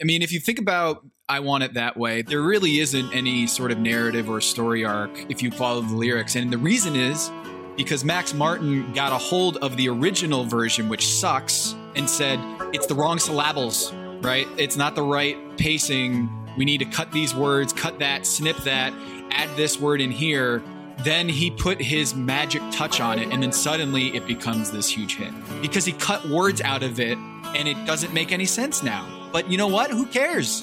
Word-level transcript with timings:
I 0.00 0.04
mean, 0.04 0.20
if 0.20 0.30
you 0.30 0.40
think 0.40 0.58
about 0.58 1.06
I 1.26 1.40
Want 1.40 1.64
It 1.64 1.74
That 1.74 1.96
Way, 1.96 2.20
there 2.20 2.42
really 2.42 2.80
isn't 2.80 3.14
any 3.14 3.46
sort 3.46 3.72
of 3.72 3.78
narrative 3.78 4.28
or 4.28 4.42
story 4.42 4.84
arc 4.84 5.10
if 5.30 5.42
you 5.42 5.50
follow 5.50 5.80
the 5.80 5.96
lyrics. 5.96 6.36
And 6.36 6.52
the 6.52 6.58
reason 6.58 6.94
is 6.94 7.30
because 7.76 8.04
Max 8.04 8.34
Martin 8.34 8.92
got 8.92 9.12
a 9.12 9.16
hold 9.16 9.56
of 9.58 9.78
the 9.78 9.88
original 9.88 10.44
version, 10.44 10.90
which 10.90 11.06
sucks, 11.06 11.74
and 11.94 12.08
said, 12.08 12.38
it's 12.74 12.86
the 12.86 12.94
wrong 12.94 13.18
syllables, 13.18 13.90
right? 14.20 14.46
It's 14.58 14.76
not 14.76 14.94
the 14.96 15.02
right 15.02 15.36
pacing. 15.56 16.28
We 16.58 16.66
need 16.66 16.78
to 16.78 16.86
cut 16.86 17.10
these 17.10 17.34
words, 17.34 17.72
cut 17.72 17.98
that, 18.00 18.26
snip 18.26 18.58
that, 18.58 18.92
add 19.30 19.48
this 19.56 19.80
word 19.80 20.02
in 20.02 20.10
here. 20.10 20.62
Then 20.98 21.26
he 21.26 21.50
put 21.50 21.80
his 21.80 22.14
magic 22.14 22.62
touch 22.70 23.00
on 23.00 23.18
it, 23.18 23.32
and 23.32 23.42
then 23.42 23.52
suddenly 23.52 24.14
it 24.14 24.26
becomes 24.26 24.70
this 24.70 24.90
huge 24.90 25.16
hit 25.16 25.32
because 25.62 25.86
he 25.86 25.92
cut 25.92 26.26
words 26.28 26.60
out 26.60 26.82
of 26.82 27.00
it 27.00 27.16
and 27.54 27.66
it 27.66 27.82
doesn't 27.86 28.12
make 28.12 28.30
any 28.30 28.46
sense 28.46 28.82
now. 28.82 29.15
But 29.32 29.50
you 29.50 29.58
know 29.58 29.66
what? 29.66 29.90
Who 29.90 30.06
cares? 30.06 30.62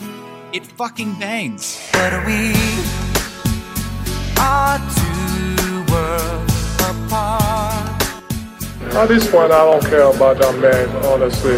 It 0.51 0.65
fucking 0.65 1.19
bangs. 1.19 1.79
But 1.93 2.25
we 2.25 2.53
are 4.39 4.77
two 4.77 5.85
worlds 5.91 6.53
apart. 6.79 8.01
At 8.95 9.07
this 9.07 9.29
point, 9.29 9.51
I 9.51 9.63
don't 9.65 9.83
care 9.85 10.09
about 10.09 10.37
that 10.37 10.55
man, 10.59 10.89
honestly. 11.05 11.57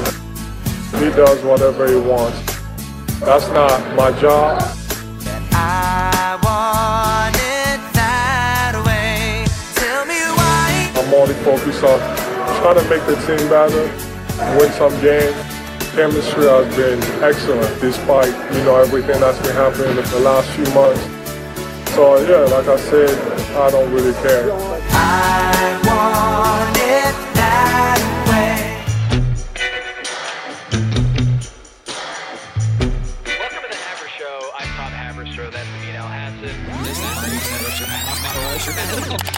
He 0.99 1.09
does 1.11 1.43
whatever 1.43 1.87
he 1.87 1.95
wants. 1.95 2.39
That's 3.19 3.47
not 3.49 3.95
my 3.95 4.11
job. 4.19 4.61
I 5.51 6.37
want 6.43 7.35
it 7.35 7.79
that 7.93 8.81
way. 8.85 9.45
Tell 9.75 10.05
me 10.05 10.19
why. 10.35 10.91
I'm 10.95 11.13
only 11.13 11.35
focused 11.43 11.83
on 11.83 11.99
trying 12.61 12.75
to 12.75 12.89
make 12.89 13.05
the 13.05 13.15
team 13.25 13.49
better, 13.49 13.85
win 14.57 14.71
some 14.73 14.93
games. 15.01 15.54
Chemistry 15.95 16.43
has 16.43 16.67
been 16.75 16.99
excellent 17.23 17.79
despite, 17.79 18.27
you 18.53 18.61
know, 18.65 18.75
everything 18.75 19.17
that's 19.21 19.39
been 19.39 19.55
happening 19.55 19.91
in 19.91 19.95
the 19.95 20.19
last 20.19 20.51
few 20.51 20.65
months. 20.73 21.01
So 21.95 22.17
yeah, 22.27 22.43
like 22.53 22.67
I 22.67 22.75
said, 22.75 23.17
I 23.55 23.71
don't 23.71 23.89
really 23.93 24.11
care. 24.15 24.49
Welcome 24.49 24.81
to 33.61 33.67
the 33.69 33.75
Haber 33.79 34.09
Show. 34.09 34.51
I 34.51 34.67
want 34.75 34.99
it 34.99 35.05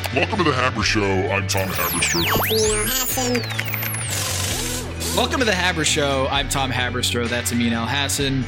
that 0.01 0.11
way. 0.11 0.19
Welcome 0.19 0.37
to 0.39 0.43
the 0.43 0.53
Haber 0.53 0.81
Show. 0.81 1.29
I'm 1.29 1.47
Tom 1.47 1.67
Haberstroh. 1.67 2.25
Welcome 5.17 5.39
to 5.39 5.45
the 5.45 5.55
Haber 5.55 5.83
Show. 5.83 6.27
I'm 6.29 6.47
Tom 6.47 6.69
Haberstroh. 6.71 7.27
That's 7.27 7.51
Amin 7.51 7.73
Elhassan. 7.73 8.45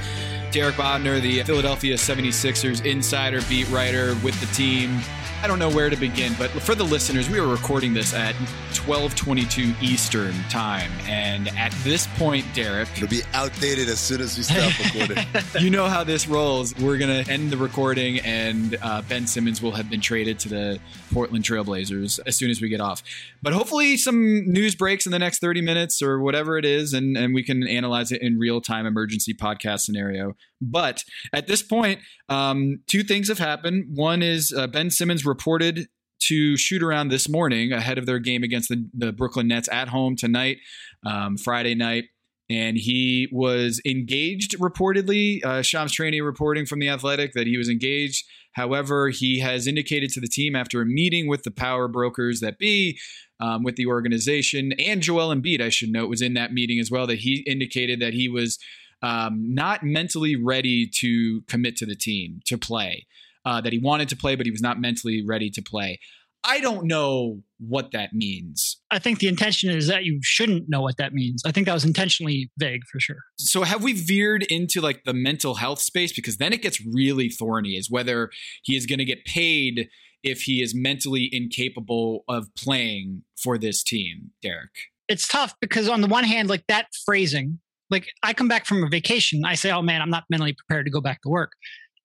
Derek 0.52 0.76
Bodner, 0.76 1.20
the 1.20 1.42
Philadelphia 1.42 1.96
76ers 1.96 2.86
insider 2.86 3.42
beat 3.50 3.68
writer 3.70 4.16
with 4.24 4.40
the 4.40 4.46
team. 4.54 5.00
I 5.42 5.48
don't 5.48 5.58
know 5.58 5.70
where 5.70 5.90
to 5.90 5.96
begin, 5.96 6.34
but 6.38 6.50
for 6.50 6.76
the 6.76 6.84
listeners, 6.84 7.30
we 7.30 7.40
are 7.40 7.48
recording 7.48 7.94
this 7.94 8.14
at 8.14 8.36
12:22 8.74 9.74
Eastern 9.82 10.34
time, 10.50 10.92
and 11.08 11.48
at 11.58 11.72
this 11.84 12.08
point, 12.18 12.46
Derek, 12.54 12.90
It'll 12.98 13.08
be 13.08 13.22
outdated 13.34 13.88
as 13.88 14.02
soon 14.02 14.20
as 14.20 14.36
we 14.36 14.44
stop 14.44 14.74
recording. 14.84 15.26
you 15.62 15.70
know 15.70 15.88
how 15.88 16.04
this 16.04 16.28
rolls. 16.28 16.76
We're 16.76 16.98
gonna 16.98 17.24
end 17.30 17.52
the 17.52 17.58
recording, 17.58 18.20
and 18.20 18.78
uh, 18.82 19.02
Ben 19.04 19.28
Simmons 19.28 19.62
will 19.62 19.72
have 19.72 19.90
been 19.90 20.02
traded 20.02 20.40
to 20.40 20.50
the 20.50 20.80
Portland 21.14 21.46
Trailblazers 21.46 22.20
as 22.26 22.36
soon 22.36 22.50
as 22.50 22.62
we 22.62 22.68
get 22.68 22.82
off. 22.82 23.02
But 23.42 23.54
hopefully, 23.54 23.96
some 23.96 24.52
news 24.52 24.76
breaks 24.76 25.06
in 25.06 25.14
the 25.14 25.20
next 25.20 25.40
30 25.40 25.62
minutes 25.62 26.02
or 26.02 26.20
whatever 26.20 26.58
it 26.58 26.66
is, 26.66 26.94
and, 26.94 27.16
and 27.16 27.34
we 27.34 27.44
can 27.44 27.66
analyze 27.66 28.12
it 28.12 28.22
in 28.22 28.40
real 28.40 28.60
time, 28.60 28.86
emergency 28.86 29.34
podcast 29.34 29.82
scenario. 29.82 30.36
But 30.62 31.04
at 31.34 31.48
this 31.48 31.64
point, 31.64 32.02
um, 32.28 32.82
two 32.88 33.04
things 33.04 33.30
have 33.30 33.40
happened. 33.40 33.86
One 33.96 34.22
is 34.22 34.54
uh, 34.56 34.68
Ben 34.68 34.90
Simmons 34.90 35.26
reported 35.26 35.88
to 36.24 36.58
shoot 36.58 36.84
around 36.84 37.10
this 37.10 37.30
morning 37.30 37.72
ahead 37.72 37.98
of 37.98 38.06
their 38.06 38.20
game 38.20 38.44
against 38.44 38.70
the, 38.70 38.90
the 38.94 39.14
Brooklyn 39.14 39.48
Nets 39.48 39.70
at 39.72 39.88
home 39.88 40.16
tonight, 40.18 40.58
um, 41.06 41.38
Friday 41.38 41.76
night 41.76 42.06
and 42.50 42.78
he 42.78 43.30
was 43.32 43.80
engaged 43.86 44.58
reportedly. 44.58 45.44
Uh, 45.46 45.62
Shams 45.62 45.98
reporting 46.00 46.66
from 46.66 46.80
the 46.80 46.90
Athletic 46.90 47.34
that 47.34 47.48
he 47.48 47.58
was 47.58 47.70
engaged. 47.70 48.26
However, 48.54 49.10
he 49.10 49.40
has 49.40 49.68
indicated 49.68 50.10
to 50.12 50.20
the 50.20 50.28
team 50.28 50.56
after 50.56 50.82
a 50.82 50.86
meeting 50.86 51.28
with 51.28 51.44
the 51.44 51.52
power 51.52 51.88
brokers 51.88 52.40
that 52.40 52.58
be 52.58 52.98
um, 53.40 53.64
with 53.64 53.76
the 53.76 53.86
organization 53.86 54.74
and 54.74 55.02
Joel 55.02 55.34
Embiid, 55.34 55.62
I 55.62 55.70
should 55.70 55.92
note, 55.92 56.10
was 56.10 56.22
in 56.22 56.34
that 56.34 56.52
meeting 56.52 56.80
as 56.80 56.90
well. 56.90 57.06
That 57.06 57.20
he 57.20 57.44
indicated 57.48 58.00
that 58.02 58.14
he 58.14 58.28
was 58.28 58.58
um, 59.02 59.54
not 59.54 59.84
mentally 59.84 60.36
ready 60.36 60.88
to 60.96 61.42
commit 61.48 61.76
to 61.78 61.86
the 61.86 61.96
team 61.96 62.40
to 62.46 62.58
play. 62.58 63.06
Uh, 63.46 63.62
that 63.62 63.72
he 63.72 63.80
wanted 63.80 64.10
to 64.10 64.18
play, 64.18 64.36
but 64.36 64.46
he 64.46 64.52
was 64.52 64.62
not 64.62 64.82
mentally 64.82 65.24
ready 65.26 65.50
to 65.50 65.62
play. 65.62 65.98
I 66.44 66.62
don't 66.62 66.86
know 66.86 67.42
what 67.60 67.92
that 67.92 68.14
means. 68.14 68.82
I 68.92 69.00
think 69.00 69.20
the 69.20 69.28
intention 69.28 69.70
is 69.70 69.88
that 69.88 70.06
you 70.06 70.20
shouldn't 70.22 70.70
know 70.70 70.82
what 70.82 70.98
that 70.98 71.14
means. 71.14 71.42
I 71.46 71.52
think 71.52 71.66
that 71.68 71.74
was 71.74 71.84
intentionally 71.84 72.50
vague 72.58 72.82
for 72.92 73.00
sure. 73.00 73.18
So 73.38 73.64
have 73.64 73.84
we 73.84 73.94
veered 73.94 74.44
into 74.44 74.82
like 74.82 75.04
the 75.04 75.14
mental 75.14 75.56
health 75.56 75.80
space 75.80 76.14
because 76.14 76.38
then 76.38 76.54
it 76.54 76.62
gets 76.62 76.84
really 76.86 77.30
thorny 77.30 77.72
is 77.72 77.90
whether 77.92 78.30
he 78.64 78.76
is 78.76 78.86
going 78.86 79.00
to 79.00 79.06
get 79.06 79.26
paid 79.26 79.90
if 80.24 80.44
he 80.44 80.62
is 80.62 80.74
mentally 80.76 81.30
incapable 81.32 82.24
of 82.28 82.54
playing 82.56 83.24
for 83.42 83.58
this 83.58 83.84
team, 83.84 84.32
Derek. 84.42 84.72
It's 85.08 85.28
tough 85.28 85.56
because 85.60 85.90
on 85.90 86.02
the 86.02 86.08
one 86.08 86.24
hand, 86.24 86.50
like 86.50 86.66
that 86.68 86.88
phrasing, 87.06 87.60
like 87.90 88.08
I 88.24 88.34
come 88.34 88.48
back 88.48 88.66
from 88.66 88.84
a 88.84 88.88
vacation, 88.88 89.42
I 89.46 89.56
say, 89.56 89.72
"Oh 89.72 89.82
man, 89.82 90.02
I'm 90.02 90.10
not 90.10 90.26
mentally 90.30 90.54
prepared 90.54 90.86
to 90.86 90.92
go 90.92 91.02
back 91.02 91.22
to 91.24 91.30
work," 91.30 91.54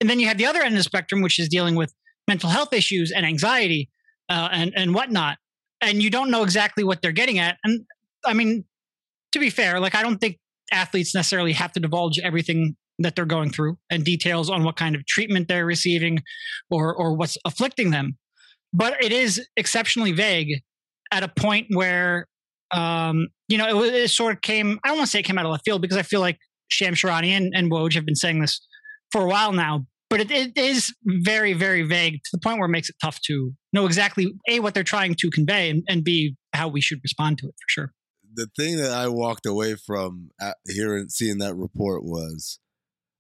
and 0.01 0.09
then 0.09 0.19
you 0.21 0.27
have 0.27 0.39
the 0.39 0.47
other 0.47 0.61
end 0.61 0.75
of 0.75 0.79
the 0.79 0.85
spectrum, 0.85 1.23
which 1.23 1.39
is 1.39 1.49
dealing 1.49 1.75
with 1.75 1.95
mental 2.29 2.49
health 2.51 2.73
issues 2.73 3.13
and 3.13 3.27
anxiety 3.27 3.91
uh, 4.29 4.49
and 4.53 4.73
and 4.77 4.95
whatnot, 4.95 5.39
and 5.81 6.03
you 6.03 6.11
don't 6.11 6.31
know 6.31 6.43
exactly 6.43 6.85
what 6.85 7.03
they're 7.03 7.13
getting 7.13 7.39
at. 7.39 7.59
And 7.65 7.85
I 8.25 8.33
mean, 8.33 8.65
to 9.33 9.39
be 9.39 9.51
fair, 9.51 9.81
like 9.81 9.95
I 9.95 10.03
don't 10.03 10.19
think 10.19 10.39
athletes 10.73 11.15
necessarily 11.15 11.53
have 11.53 11.73
to 11.73 11.81
divulge 11.81 12.19
everything 12.19 12.77
that 12.99 13.17
they're 13.17 13.27
going 13.27 13.51
through 13.51 13.77
and 13.91 14.05
details 14.05 14.49
on 14.49 14.63
what 14.63 14.77
kind 14.77 14.95
of 14.95 15.05
treatment 15.07 15.49
they're 15.49 15.67
receiving 15.67 16.23
or 16.71 16.95
or 16.95 17.15
what's 17.15 17.37
afflicting 17.45 17.91
them. 17.91 18.17
But 18.73 19.03
it 19.03 19.13
is 19.13 19.47
exceptionally 19.57 20.13
vague 20.13 20.63
at 21.13 21.23
a 21.23 21.29
point 21.29 21.69
where 21.71 22.27
um, 22.75 23.29
you 23.49 23.57
know, 23.57 23.83
it, 23.83 23.95
it 23.95 24.11
sort 24.11 24.35
of 24.35 24.43
came, 24.43 24.79
I 24.85 24.89
don't 24.89 24.99
want 24.99 25.07
to 25.07 25.11
say 25.11 25.21
it 25.21 25.25
came 25.25 25.39
out 25.39 25.47
of 25.47 25.53
left 25.53 25.65
field 25.65 25.81
because 25.81 25.97
I 25.97 26.03
feel 26.03 26.21
like 26.21 26.39
Shams 26.71 26.99
Charania 26.99 27.37
and, 27.37 27.53
and 27.55 27.71
Woj 27.71 27.95
have 27.95 28.05
been 28.05 28.17
saying 28.17 28.41
this 28.41 28.61
for 29.13 29.23
a 29.23 29.27
while 29.27 29.53
now, 29.53 29.87
but 30.11 30.21
it, 30.21 30.31
it 30.31 30.59
is 30.59 30.93
very, 31.05 31.53
very 31.53 31.83
vague 31.83 32.15
to 32.15 32.31
the 32.33 32.39
point 32.39 32.59
where 32.59 32.67
it 32.67 32.73
makes 32.73 32.89
it 32.89 32.97
tough 33.03 33.21
to 33.27 33.53
know 33.73 33.87
exactly 33.87 34.35
A, 34.49 34.61
what 34.61 34.75
they're 34.75 34.83
trying 34.83 35.15
to 35.15 35.31
convey 35.31 35.71
and, 35.71 35.83
and 35.89 36.03
B, 36.03 36.37
how 36.53 36.69
we 36.69 36.81
should 36.81 36.99
respond 37.03 37.39
to 37.39 37.47
it 37.47 37.55
for 37.55 37.69
sure. 37.69 37.93
the 38.35 38.49
thing 38.59 38.77
that 38.79 38.91
I 38.91 39.09
walked 39.09 39.47
away 39.47 39.77
from 39.77 40.31
hearing 40.67 41.09
seeing 41.09 41.39
that 41.39 41.55
report 41.55 42.05
was, 42.05 42.59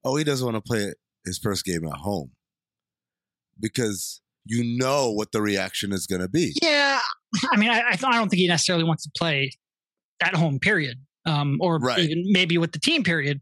oh, 0.04 0.16
he 0.16 0.24
doesn't 0.24 0.44
want 0.44 0.56
to 0.56 0.68
play 0.68 0.92
his 1.24 1.38
first 1.38 1.64
game 1.64 1.86
at 1.86 1.98
home 1.98 2.32
because 3.58 4.20
you 4.44 4.76
know 4.76 5.10
what 5.10 5.32
the 5.32 5.40
reaction 5.40 5.92
is 5.92 6.06
going 6.06 6.20
to 6.20 6.28
be. 6.28 6.52
Yeah. 6.60 7.00
I 7.52 7.56
mean, 7.56 7.70
I, 7.70 7.82
I 7.92 7.96
don't 7.96 8.28
think 8.28 8.40
he 8.40 8.48
necessarily 8.48 8.84
wants 8.84 9.04
to 9.04 9.10
play 9.16 9.52
at 10.22 10.34
home, 10.34 10.58
period. 10.58 10.98
Um, 11.26 11.58
or 11.60 11.78
Right. 11.78 11.98
even 12.00 12.24
maybe 12.26 12.58
with 12.58 12.72
the 12.72 12.78
team, 12.78 13.02
period. 13.02 13.40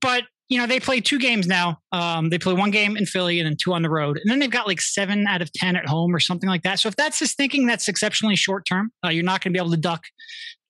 But, 0.00 0.24
you 0.48 0.58
know, 0.58 0.66
they 0.66 0.80
play 0.80 1.00
two 1.00 1.18
games 1.18 1.46
now. 1.46 1.78
Um, 1.92 2.30
they 2.30 2.38
play 2.38 2.54
one 2.54 2.70
game 2.70 2.96
in 2.96 3.04
Philly 3.06 3.38
and 3.38 3.46
then 3.46 3.56
two 3.62 3.74
on 3.74 3.82
the 3.82 3.90
road. 3.90 4.18
And 4.18 4.30
then 4.30 4.38
they've 4.38 4.50
got 4.50 4.66
like 4.66 4.80
seven 4.80 5.26
out 5.26 5.42
of 5.42 5.52
10 5.52 5.76
at 5.76 5.86
home 5.86 6.14
or 6.14 6.20
something 6.20 6.48
like 6.48 6.62
that. 6.62 6.78
So 6.80 6.88
if 6.88 6.96
that's 6.96 7.18
his 7.18 7.34
thinking, 7.34 7.66
that's 7.66 7.86
exceptionally 7.88 8.36
short 8.36 8.64
term. 8.66 8.92
Uh, 9.04 9.10
you're 9.10 9.24
not 9.24 9.42
going 9.42 9.52
to 9.52 9.56
be 9.58 9.60
able 9.60 9.72
to 9.72 9.76
duck 9.80 10.04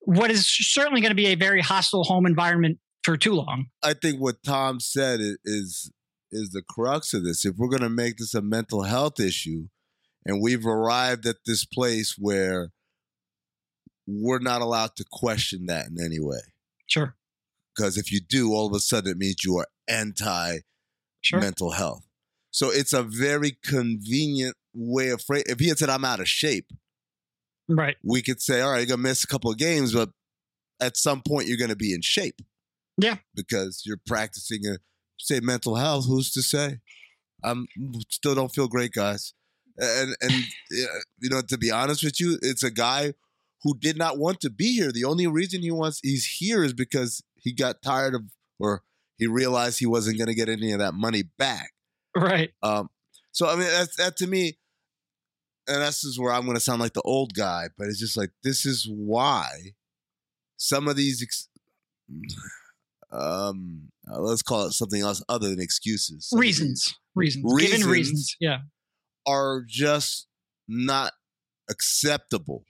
what 0.00 0.30
is 0.30 0.46
certainly 0.46 1.00
going 1.00 1.10
to 1.10 1.14
be 1.16 1.26
a 1.26 1.34
very 1.34 1.60
hostile 1.60 2.04
home 2.04 2.26
environment 2.26 2.78
for 3.04 3.16
too 3.16 3.34
long. 3.34 3.66
I 3.82 3.92
think 3.94 4.18
what 4.20 4.42
Tom 4.42 4.80
said 4.80 5.20
is 5.44 5.90
is 6.32 6.50
the 6.50 6.62
crux 6.68 7.12
of 7.12 7.24
this. 7.24 7.44
If 7.44 7.56
we're 7.56 7.68
going 7.68 7.82
to 7.82 7.90
make 7.90 8.16
this 8.16 8.34
a 8.34 8.42
mental 8.42 8.84
health 8.84 9.18
issue, 9.20 9.66
and 10.26 10.40
we've 10.42 10.66
arrived 10.66 11.26
at 11.26 11.36
this 11.46 11.64
place 11.64 12.16
where 12.18 12.70
we're 14.06 14.38
not 14.40 14.60
allowed 14.62 14.96
to 14.96 15.04
question 15.10 15.66
that 15.66 15.86
in 15.88 15.96
any 16.04 16.18
way, 16.20 16.40
Sure. 16.86 17.16
because 17.74 17.96
if 17.96 18.10
you 18.12 18.20
do, 18.20 18.52
all 18.52 18.66
of 18.66 18.74
a 18.74 18.80
sudden 18.80 19.12
it 19.12 19.18
means 19.18 19.44
you 19.44 19.56
are 19.58 19.68
anti 19.88 20.58
Sure. 21.22 21.40
mental 21.40 21.72
health. 21.72 22.06
So 22.50 22.70
it's 22.70 22.92
a 22.94 23.02
very 23.02 23.52
convenient 23.62 24.56
way 24.72 25.10
of 25.10 25.22
phrase. 25.22 25.44
If 25.46 25.60
he 25.60 25.68
had 25.68 25.78
said, 25.78 25.90
"I'm 25.90 26.04
out 26.04 26.18
of 26.20 26.28
shape," 26.28 26.72
Right. 27.68 27.96
we 28.02 28.22
could 28.22 28.40
say, 28.40 28.60
"All 28.62 28.70
right, 28.72 28.78
you're 28.78 28.86
gonna 28.96 29.02
miss 29.08 29.22
a 29.22 29.26
couple 29.26 29.50
of 29.50 29.58
games, 29.58 29.92
but 29.92 30.10
at 30.80 30.96
some 30.96 31.22
point 31.22 31.46
you're 31.46 31.58
gonna 31.58 31.76
be 31.76 31.92
in 31.92 32.00
shape." 32.02 32.40
Yeah. 32.96 33.18
because 33.34 33.82
you're 33.86 34.00
practicing 34.06 34.66
a 34.66 34.78
say 35.18 35.40
mental 35.40 35.76
health. 35.76 36.06
Who's 36.06 36.30
to 36.32 36.42
say? 36.42 36.80
I'm 37.42 37.66
still 38.10 38.34
don't 38.34 38.52
feel 38.54 38.68
great, 38.68 38.92
guys. 38.92 39.32
And 39.78 40.16
and 40.20 40.32
you 41.20 41.30
know, 41.30 41.42
to 41.42 41.58
be 41.58 41.70
honest 41.70 42.04
with 42.04 42.20
you, 42.20 42.38
it's 42.42 42.62
a 42.62 42.70
guy 42.70 43.14
who 43.62 43.76
did 43.78 43.96
not 43.96 44.18
want 44.18 44.40
to 44.40 44.50
be 44.50 44.74
here. 44.74 44.92
The 44.92 45.04
only 45.04 45.26
reason 45.26 45.62
he 45.62 45.70
wants 45.70 46.00
he's 46.02 46.26
here 46.26 46.64
is 46.64 46.72
because 46.72 47.22
he 47.36 47.52
got 47.52 47.82
tired 47.82 48.14
of 48.14 48.22
or 48.58 48.82
he 49.16 49.26
realized 49.26 49.78
he 49.78 49.86
wasn't 49.86 50.18
going 50.18 50.28
to 50.28 50.34
get 50.34 50.48
any 50.48 50.72
of 50.72 50.78
that 50.78 50.94
money 50.94 51.22
back. 51.22 51.72
Right. 52.16 52.50
Um, 52.62 52.90
so 53.32 53.48
I 53.48 53.52
mean, 53.52 53.68
that 53.68 53.88
that 53.98 54.16
to 54.18 54.26
me, 54.26 54.58
and 55.68 55.82
this 55.82 56.04
is 56.04 56.18
where 56.18 56.32
I'm 56.32 56.44
going 56.44 56.56
to 56.56 56.60
sound 56.60 56.80
like 56.80 56.94
the 56.94 57.02
old 57.02 57.34
guy, 57.34 57.68
but 57.78 57.86
it's 57.86 58.00
just 58.00 58.16
like 58.16 58.30
this 58.42 58.66
is 58.66 58.88
why 58.90 59.74
some 60.56 60.88
of 60.88 60.96
these, 60.96 61.22
ex- 61.22 61.48
um, 63.10 63.88
let's 64.06 64.42
call 64.42 64.66
it 64.66 64.72
something 64.72 65.00
else 65.00 65.22
other 65.28 65.48
than 65.48 65.60
excuses. 65.60 66.28
Some 66.28 66.38
of 66.38 66.42
these 66.42 66.60
Reasons. 66.60 66.94
Reasons. 67.14 67.44
Reasons. 67.54 67.78
Given 67.78 67.90
reasons. 67.90 68.36
Yeah. 68.40 68.58
Are 69.26 69.62
just 69.66 70.26
not 70.68 71.12
acceptable. 71.68 72.64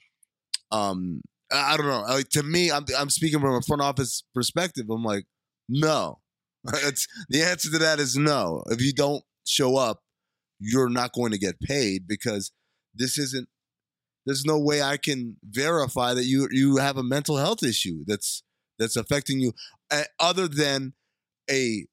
Um, 0.70 1.23
I 1.52 1.76
don't 1.76 1.87
know. 1.87 2.02
Like, 2.02 2.29
to 2.31 2.43
me, 2.43 2.70
I'm 2.70 2.85
I'm 2.97 3.11
speaking 3.11 3.41
from 3.41 3.55
a 3.55 3.62
front 3.62 3.82
office 3.82 4.23
perspective. 4.35 4.87
I'm 4.91 5.05
like, 5.05 5.25
no. 5.69 6.20
It's 6.75 7.06
the 7.31 7.43
answer 7.43 7.70
to 7.70 7.79
that 7.79 7.99
is 7.99 8.17
no. 8.17 8.62
If 8.67 8.82
you 8.82 8.93
don't 8.93 9.25
show 9.47 9.76
up, 9.76 10.02
you're 10.58 10.91
not 10.91 11.12
going 11.12 11.32
to 11.32 11.38
get 11.38 11.61
paid 11.61 12.06
because 12.06 12.53
this 12.94 13.19
isn't. 13.19 13.49
There's 14.26 14.44
no 14.44 14.58
way 14.58 14.82
I 14.82 14.99
can 14.99 15.37
verify 15.43 16.12
that 16.12 16.26
you 16.26 16.49
you 16.50 16.76
have 16.76 16.99
a 16.99 17.03
mental 17.03 17.38
health 17.38 17.62
issue 17.62 18.05
that's 18.06 18.43
that's 18.79 18.96
affecting 18.96 19.41
you, 19.41 19.53
other 20.20 20.46
than 20.46 20.93
a 21.50 21.87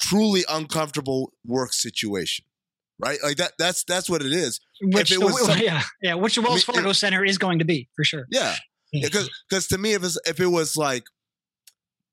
truly 0.00 0.44
uncomfortable 0.48 1.32
work 1.46 1.72
situation, 1.72 2.44
right? 2.98 3.18
Like 3.22 3.36
that. 3.36 3.52
That's 3.58 3.84
that's 3.84 4.08
what 4.08 4.22
it 4.22 4.32
is. 4.32 4.60
Which 4.82 5.12
it 5.12 5.20
the, 5.20 5.30
some- 5.30 5.58
yeah, 5.58 5.82
yeah, 6.02 6.14
which 6.14 6.36
the 6.36 6.42
Wells 6.42 6.68
I 6.68 6.72
mean, 6.72 6.76
Fargo 6.76 6.92
Center 6.92 7.24
is 7.24 7.38
going 7.38 7.58
to 7.60 7.64
be 7.64 7.88
for 7.96 8.04
sure. 8.04 8.26
Yeah, 8.30 8.54
because 8.92 9.30
because 9.48 9.66
to 9.68 9.78
me, 9.78 9.94
if 9.94 10.04
it's, 10.04 10.18
if 10.26 10.40
it 10.40 10.46
was 10.46 10.76
like 10.76 11.04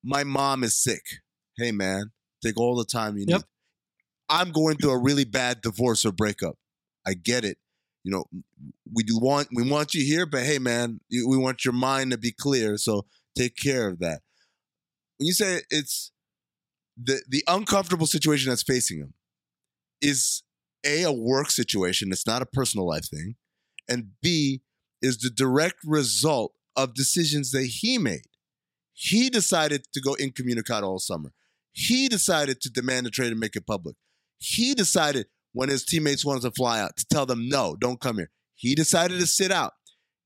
my 0.04 0.24
mom 0.24 0.64
is 0.64 0.82
sick, 0.82 1.04
hey 1.58 1.72
man, 1.72 2.12
take 2.44 2.58
all 2.58 2.76
the 2.76 2.86
time 2.86 3.18
you 3.18 3.26
need. 3.26 3.44
I'm 4.30 4.52
going 4.52 4.78
through 4.78 4.92
a 4.92 5.02
really 5.02 5.26
bad 5.26 5.62
divorce 5.62 6.06
or 6.06 6.14
breakup. 6.14 6.56
I 7.06 7.14
get 7.16 7.44
it. 7.44 7.58
You 8.04 8.12
know, 8.12 8.24
we 8.92 9.04
do 9.04 9.20
want 9.20 9.50
we 9.54 9.70
want 9.70 9.94
you 9.94 10.04
here, 10.04 10.26
but 10.26 10.44
hey 10.44 10.58
man, 10.58 11.02
we 11.12 11.38
want 11.38 11.66
your 11.66 11.74
mind 11.74 12.12
to 12.12 12.18
be 12.18 12.32
clear. 12.32 12.78
So 12.78 13.06
take 13.38 13.56
care 13.56 13.88
of 13.88 14.00
that. 14.00 14.22
When 15.18 15.28
you 15.28 15.34
say 15.34 15.62
it's 15.70 16.12
the 17.02 17.22
the 17.28 17.44
uncomfortable 17.48 18.08
situation 18.08 18.50
that's 18.50 18.64
facing 18.64 19.00
him 19.00 19.14
is 20.02 20.42
a 20.86 21.04
a 21.04 21.12
work 21.12 21.50
situation. 21.52 22.12
It's 22.12 22.28
not 22.28 22.42
a 22.42 22.46
personal 22.46 22.88
life 22.88 23.10
thing, 23.10 23.36
and 23.88 24.12
B 24.22 24.62
is 25.02 25.18
the 25.18 25.30
direct 25.30 25.80
result 25.86 26.54
of 26.76 26.94
decisions 26.94 27.52
that 27.52 27.66
he 27.66 27.98
made. 27.98 28.28
He 28.94 29.30
decided 29.30 29.88
to 29.94 30.02
go 30.02 30.16
incommunicado 30.20 30.84
all 30.84 31.00
summer. 31.00 31.32
He 31.72 32.08
decided 32.08 32.62
to 32.62 32.70
demand 32.70 33.08
a 33.08 33.10
trade 33.10 33.32
and 33.32 33.40
make 33.40 33.56
it 33.56 33.66
public. 33.66 33.96
He 34.38 34.74
decided 34.74 35.28
when 35.54 35.70
his 35.70 35.86
teammates 35.86 36.26
wanted 36.26 36.42
to 36.44 36.52
fly 36.52 36.80
out 36.80 36.98
to 36.98 37.06
tell 37.06 37.26
them, 37.26 37.50
no, 37.50 37.76
don't 37.76 38.00
come 38.00 38.18
here. 38.18 38.30
He 38.56 38.76
decided 38.76 39.20
to 39.20 39.28
sit 39.28 39.52
out. 39.52 39.74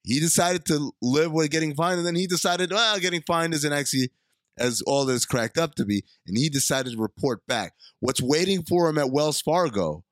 He 0.03 0.19
decided 0.19 0.65
to 0.65 0.91
live 1.01 1.31
with 1.31 1.51
getting 1.51 1.73
fined, 1.73 1.97
and 1.97 2.05
then 2.05 2.15
he 2.15 2.27
decided, 2.27 2.71
well, 2.71 2.99
getting 2.99 3.21
fined 3.21 3.53
isn't 3.53 3.73
actually 3.73 4.11
as 4.57 4.81
all 4.83 5.05
that 5.05 5.13
it's 5.13 5.25
cracked 5.25 5.57
up 5.57 5.75
to 5.75 5.85
be. 5.85 6.03
And 6.27 6.37
he 6.37 6.49
decided 6.49 6.93
to 6.93 7.01
report 7.01 7.45
back. 7.47 7.73
What's 7.99 8.21
waiting 8.21 8.63
for 8.63 8.89
him 8.89 8.97
at 8.97 9.11
Wells 9.11 9.41
Fargo 9.41 10.03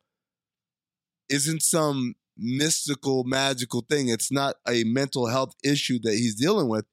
isn't 1.29 1.61
some 1.61 2.15
mystical, 2.37 3.23
magical 3.23 3.85
thing. 3.89 4.09
It's 4.09 4.31
not 4.31 4.55
a 4.67 4.83
mental 4.83 5.27
health 5.27 5.53
issue 5.63 5.99
that 6.03 6.13
he's 6.13 6.35
dealing 6.35 6.67
with. 6.67 6.85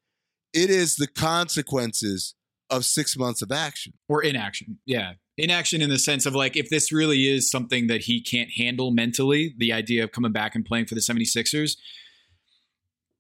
It 0.53 0.71
is 0.71 0.97
the 0.97 1.07
consequences 1.07 2.35
of 2.69 2.85
six 2.85 3.17
months 3.17 3.43
of 3.43 3.51
action. 3.51 3.95
or 4.09 4.23
inaction. 4.23 4.79
Yeah. 4.87 5.15
Inaction 5.37 5.81
in 5.81 5.91
the 5.91 5.99
sense 5.99 6.27
of 6.27 6.35
like, 6.35 6.57
if 6.57 6.69
this 6.71 6.93
really 6.93 7.29
is 7.29 7.51
something 7.51 7.87
that 7.89 8.03
he 8.03 8.21
can't 8.21 8.51
handle 8.57 8.91
mentally, 8.91 9.55
the 9.59 9.73
idea 9.73 10.05
of 10.05 10.13
coming 10.13 10.33
back 10.33 10.55
and 10.55 10.65
playing 10.65 10.87
for 10.87 10.95
the 10.95 11.01
76ers, 11.01 11.77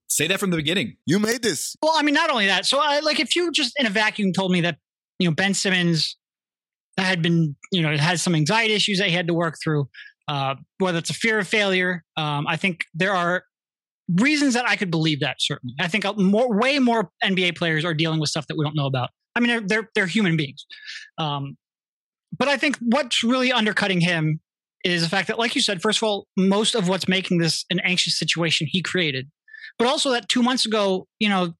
say 0.06 0.26
that 0.26 0.38
from 0.38 0.50
the 0.50 0.56
beginning. 0.56 0.96
You 1.06 1.18
made 1.18 1.42
this. 1.42 1.76
Well, 1.82 1.94
I 1.96 2.02
mean, 2.02 2.14
not 2.14 2.30
only 2.30 2.46
that. 2.46 2.66
So, 2.66 2.78
I, 2.80 3.00
like, 3.00 3.20
if 3.20 3.34
you 3.34 3.50
just 3.50 3.72
in 3.78 3.86
a 3.86 3.90
vacuum 3.90 4.32
told 4.32 4.52
me 4.52 4.60
that 4.60 4.76
you 5.18 5.28
know 5.28 5.34
Ben 5.34 5.54
Simmons 5.54 6.16
had 6.98 7.22
been, 7.22 7.56
you 7.72 7.80
know, 7.80 7.96
had 7.96 8.20
some 8.20 8.34
anxiety 8.34 8.74
issues 8.74 8.98
that 8.98 9.08
he 9.08 9.14
had 9.14 9.26
to 9.28 9.34
work 9.34 9.56
through, 9.62 9.88
uh, 10.30 10.54
whether 10.78 10.98
it's 10.98 11.10
a 11.10 11.14
fear 11.14 11.38
of 11.38 11.48
failure, 11.48 12.04
um, 12.16 12.46
I 12.46 12.56
think 12.56 12.84
there 12.94 13.14
are 13.14 13.42
reasons 14.20 14.54
that 14.54 14.68
I 14.68 14.76
could 14.76 14.90
believe 14.90 15.20
that. 15.20 15.36
Certainly, 15.40 15.74
I 15.80 15.88
think 15.88 16.04
more, 16.16 16.56
way 16.56 16.78
more 16.78 17.10
NBA 17.24 17.56
players 17.56 17.84
are 17.84 17.94
dealing 17.94 18.20
with 18.20 18.30
stuff 18.30 18.46
that 18.46 18.56
we 18.56 18.64
don't 18.64 18.76
know 18.76 18.86
about. 18.86 19.10
I 19.34 19.40
mean, 19.40 19.48
they're 19.48 19.60
they're, 19.60 19.88
they're 19.94 20.06
human 20.06 20.36
beings, 20.36 20.64
um, 21.18 21.56
but 22.36 22.48
I 22.48 22.56
think 22.56 22.78
what's 22.80 23.22
really 23.22 23.52
undercutting 23.52 24.00
him 24.00 24.40
is 24.84 25.02
the 25.02 25.08
fact 25.08 25.28
that, 25.28 25.38
like 25.38 25.54
you 25.54 25.60
said, 25.60 25.82
first 25.82 25.98
of 25.98 26.04
all, 26.04 26.26
most 26.36 26.74
of 26.74 26.88
what's 26.88 27.06
making 27.06 27.38
this 27.38 27.64
an 27.70 27.80
anxious 27.80 28.18
situation 28.18 28.66
he 28.70 28.80
created 28.80 29.28
but 29.80 29.88
also 29.88 30.10
that 30.10 30.28
two 30.28 30.42
months 30.42 30.66
ago, 30.66 31.06
you 31.18 31.28
know, 31.28 31.54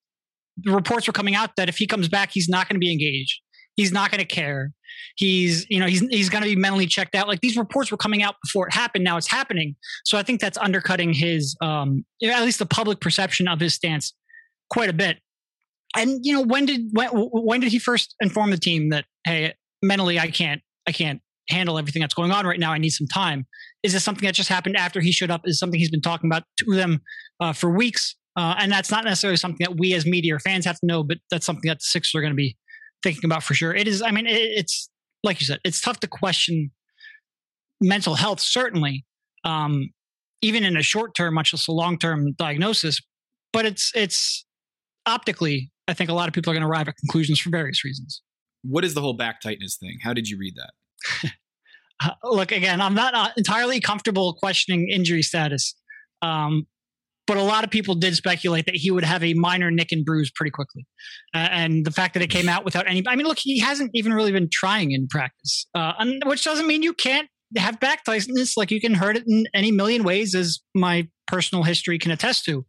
the 0.59 0.73
reports 0.73 1.07
were 1.07 1.13
coming 1.13 1.35
out 1.35 1.57
that 1.57 1.71
if 1.71 1.79
he 1.79 1.87
comes 1.87 2.07
back, 2.07 2.31
he's 2.33 2.51
not 2.51 2.69
going 2.69 2.77
to 2.77 2.81
be 2.81 2.93
engaged. 2.93 3.41
He's 3.77 3.93
not 3.93 4.11
going 4.11 4.19
to 4.19 4.27
care. 4.27 4.73
He's, 5.17 5.67
you 5.69 5.81
know, 5.81 5.87
he's 5.87 6.01
he's 6.11 6.29
going 6.29 6.43
to 6.43 6.49
be 6.49 6.57
mentally 6.57 6.87
checked 6.87 7.15
out. 7.15 7.29
Like 7.29 7.41
these 7.41 7.57
reports 7.57 7.91
were 7.91 7.97
coming 7.97 8.23
out 8.23 8.37
before 8.45 8.67
it 8.69 8.75
happened. 8.75 9.05
Now 9.05 9.17
it's 9.17 9.31
happening. 9.31 9.77
So 10.05 10.19
I 10.19 10.23
think 10.23 10.41
that's 10.41 10.59
undercutting 10.59 11.13
his, 11.13 11.57
um, 11.61 12.05
at 12.23 12.43
least 12.43 12.59
the 12.59 12.67
public 12.67 13.01
perception 13.01 13.49
of 13.49 13.61
his 13.61 13.75
stance 13.75 14.15
quite 14.71 14.91
a 14.91 14.95
bit. 14.95 15.19
And 15.97 16.25
you 16.25 16.33
know, 16.33 16.43
when 16.43 16.67
did 16.67 16.89
when 16.93 17.09
when 17.11 17.61
did 17.61 17.73
he 17.73 17.79
first 17.79 18.15
inform 18.21 18.51
the 18.51 18.59
team 18.59 18.91
that 18.91 19.05
hey, 19.25 19.55
mentally 19.83 20.19
I 20.19 20.29
can't 20.29 20.63
I 20.87 20.93
can't 20.93 21.21
handle 21.49 21.79
everything 21.79 22.01
that's 22.01 22.15
going 22.15 22.31
on 22.31 22.47
right 22.47 22.61
now. 22.61 22.73
I 22.73 22.79
need 22.79 22.91
some 22.91 23.09
time. 23.09 23.47
Is 23.83 23.93
this 23.93 24.05
something 24.05 24.25
that 24.27 24.35
just 24.35 24.49
happened 24.49 24.77
after 24.77 25.01
he 25.01 25.11
showed 25.13 25.31
up? 25.31 25.43
Is 25.45 25.59
something 25.59 25.79
he's 25.81 25.91
been 25.91 26.01
talking 26.01 26.31
about 26.31 26.45
to 26.59 26.75
them 26.75 27.01
uh, 27.41 27.53
for 27.53 27.71
weeks? 27.71 28.15
Uh, 28.37 28.55
and 28.59 28.71
that's 28.71 28.91
not 28.91 29.05
necessarily 29.05 29.37
something 29.37 29.67
that 29.67 29.77
we 29.77 29.93
as 29.95 30.07
media 30.07 30.37
or 30.37 30.39
fans 30.39 30.65
have 30.65 30.79
to 30.79 30.87
know, 30.87 31.03
but 31.03 31.19
that's 31.31 31.45
something 31.45 31.69
that 31.69 31.79
the 31.79 31.85
Sixers 31.85 32.15
are 32.15 32.21
going 32.21 32.33
to 32.33 32.37
be 32.37 32.57
thinking 33.03 33.25
about 33.25 33.43
for 33.43 33.55
sure. 33.55 33.75
It 33.75 33.89
is. 33.89 34.03
I 34.03 34.11
mean, 34.11 34.27
it, 34.27 34.37
it's 34.37 34.89
like 35.23 35.41
you 35.41 35.47
said, 35.47 35.61
it's 35.65 35.81
tough 35.81 36.01
to 36.01 36.07
question 36.07 36.71
mental 37.81 38.15
health, 38.15 38.41
certainly, 38.41 39.05
um, 39.45 39.91
even 40.43 40.65
in 40.65 40.77
a 40.77 40.83
short 40.83 41.15
term, 41.15 41.35
much 41.35 41.53
less 41.53 41.67
a 41.67 41.73
long 41.73 41.99
term 41.99 42.33
diagnosis. 42.33 43.01
But 43.53 43.67
it's 43.67 43.93
it's 43.95 44.45
optically, 45.07 45.71
I 45.89 45.95
think 45.95 46.11
a 46.11 46.15
lot 46.15 46.29
of 46.29 46.35
people 46.35 46.51
are 46.53 46.55
going 46.55 46.63
to 46.63 46.69
arrive 46.69 46.89
at 46.89 46.97
conclusions 46.97 47.41
for 47.41 47.51
various 47.51 47.85
reasons. 47.85 48.23
What 48.63 48.85
is 48.85 48.95
the 48.95 49.01
whole 49.01 49.15
back 49.15 49.41
tightness 49.41 49.77
thing? 49.77 49.99
How 50.03 50.13
did 50.13 50.29
you 50.29 50.39
read 50.39 50.55
that? 50.57 51.33
Uh, 52.05 52.11
look 52.25 52.53
again 52.53 52.81
i'm 52.81 52.95
not 52.95 53.15
uh, 53.15 53.31
entirely 53.37 53.81
comfortable 53.81 54.35
questioning 54.35 54.89
injury 54.91 55.23
status 55.23 55.75
um, 56.23 56.67
but 57.27 57.37
a 57.37 57.43
lot 57.43 57.65
of 57.65 57.71
people 57.71 57.95
did 57.95 58.17
speculate 58.17 58.67
that 58.67 58.75
he 58.77 58.91
would 58.91 59.05
have 59.05 59.23
a 59.23 59.35
minor 59.35 59.71
nick 59.71 59.93
and 59.93 60.05
bruise 60.05 60.31
pretty 60.35 60.51
quickly. 60.51 60.87
Uh, 61.35 61.49
and 61.51 61.85
the 61.85 61.91
fact 61.91 62.15
that 62.15 62.23
it 62.23 62.29
came 62.29 62.49
out 62.49 62.65
without 62.65 62.87
any 62.89 63.03
i 63.07 63.15
mean 63.15 63.27
look 63.27 63.39
he 63.41 63.59
hasn't 63.59 63.91
even 63.95 64.13
really 64.13 64.33
been 64.33 64.49
trying 64.51 64.93
in 64.93 65.07
practice 65.09 65.67
uh, 65.75 65.93
and, 65.99 66.23
which 66.27 66.45
doesn't 66.45 66.67
mean 66.67 66.83
you 66.83 66.93
can't 66.93 67.29
have 67.57 67.81
back 67.81 68.05
tightness. 68.05 68.57
Like 68.57 68.71
you 68.71 68.81
can 68.81 68.95
hurt 68.95 69.17
it 69.17 69.25
in 69.27 69.47
any 69.55 69.73
million 69.73 70.05
ways 70.05 70.35
as 70.35 70.61
my 70.75 71.09
personal 71.27 71.65
history 71.65 71.99
can 71.99 72.11
attest 72.13 72.45
to. 72.45 72.65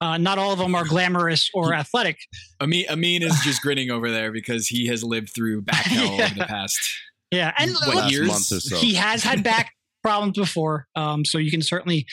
Uh, 0.00 0.18
not 0.18 0.38
all 0.38 0.52
of 0.52 0.58
them 0.58 0.74
are 0.74 0.84
glamorous 0.84 1.50
or 1.54 1.74
athletic. 1.74 2.18
Amin, 2.60 2.86
Amin 2.90 3.22
is 3.22 3.38
just 3.40 3.62
grinning 3.62 3.90
over 3.90 4.10
there 4.10 4.32
because 4.32 4.66
he 4.66 4.86
has 4.86 5.04
lived 5.04 5.30
through 5.34 5.62
back 5.62 5.84
hell 5.84 6.14
over 6.14 6.34
the 6.34 6.44
past 6.44 6.78
yeah 7.32 7.52
and 7.58 7.72
What, 7.86 7.94
look, 7.96 8.10
years? 8.10 8.28
month 8.28 8.52
or 8.52 8.60
so. 8.60 8.76
he 8.76 8.94
has 8.94 9.24
had 9.24 9.42
back 9.42 9.72
problems 10.02 10.36
before, 10.36 10.86
um, 10.96 11.24
so 11.24 11.38
you 11.38 11.50
can 11.50 11.62
certainly 11.62 12.06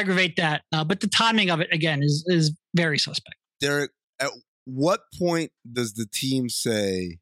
aggravate 0.00 0.36
that. 0.36 0.62
Uh, 0.72 0.84
but 0.84 1.00
the 1.00 1.06
timing 1.08 1.50
of 1.50 1.60
it 1.60 1.68
again 1.72 2.02
is 2.02 2.24
is 2.28 2.52
very 2.74 2.98
suspect. 2.98 3.36
Derek, 3.60 3.90
at 4.20 4.30
what 4.64 5.00
point 5.18 5.50
does 5.70 5.94
the 5.94 6.06
team 6.12 6.48
say? 6.48 7.18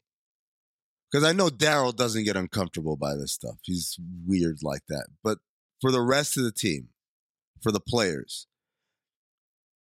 Because 1.11 1.23
I 1.27 1.31
know 1.31 1.49
Daryl 1.49 1.95
doesn't 1.95 2.23
get 2.23 2.35
uncomfortable 2.35 2.97
by 2.97 3.15
this 3.15 3.33
stuff. 3.33 3.57
He's 3.61 3.97
weird 4.25 4.57
like 4.63 4.81
that. 4.89 5.07
But 5.23 5.37
for 5.79 5.91
the 5.91 6.01
rest 6.01 6.37
of 6.37 6.43
the 6.43 6.51
team, 6.51 6.89
for 7.61 7.71
the 7.71 7.79
players, 7.79 8.47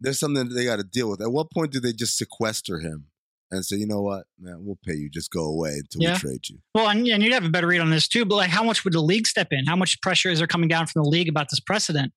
there's 0.01 0.19
something 0.19 0.49
that 0.49 0.53
they 0.53 0.65
got 0.65 0.77
to 0.77 0.83
deal 0.83 1.09
with. 1.09 1.21
At 1.21 1.31
what 1.31 1.51
point 1.51 1.71
do 1.71 1.79
they 1.79 1.93
just 1.93 2.17
sequester 2.17 2.79
him 2.79 3.05
and 3.49 3.63
say, 3.65 3.77
you 3.77 3.87
know 3.87 4.01
what, 4.01 4.25
man, 4.39 4.57
we'll 4.59 4.79
pay 4.85 4.95
you. 4.95 5.09
Just 5.09 5.31
go 5.31 5.43
away 5.45 5.71
until 5.75 6.01
Yeah. 6.01 6.13
we 6.13 6.19
trade 6.19 6.49
you. 6.49 6.57
Well, 6.75 6.89
and, 6.89 7.07
and 7.07 7.21
you'd 7.23 7.33
have 7.33 7.45
a 7.45 7.49
better 7.49 7.67
read 7.67 7.79
on 7.81 7.91
this 7.91 8.07
too. 8.07 8.25
But 8.25 8.35
like, 8.35 8.49
how 8.49 8.63
much 8.63 8.83
would 8.83 8.93
the 8.93 9.01
league 9.01 9.27
step 9.27 9.49
in? 9.51 9.65
How 9.67 9.75
much 9.75 10.01
pressure 10.01 10.29
is 10.29 10.39
there 10.39 10.47
coming 10.47 10.67
down 10.69 10.87
from 10.87 11.03
the 11.03 11.09
league 11.09 11.29
about 11.29 11.49
this 11.49 11.59
precedent? 11.59 12.11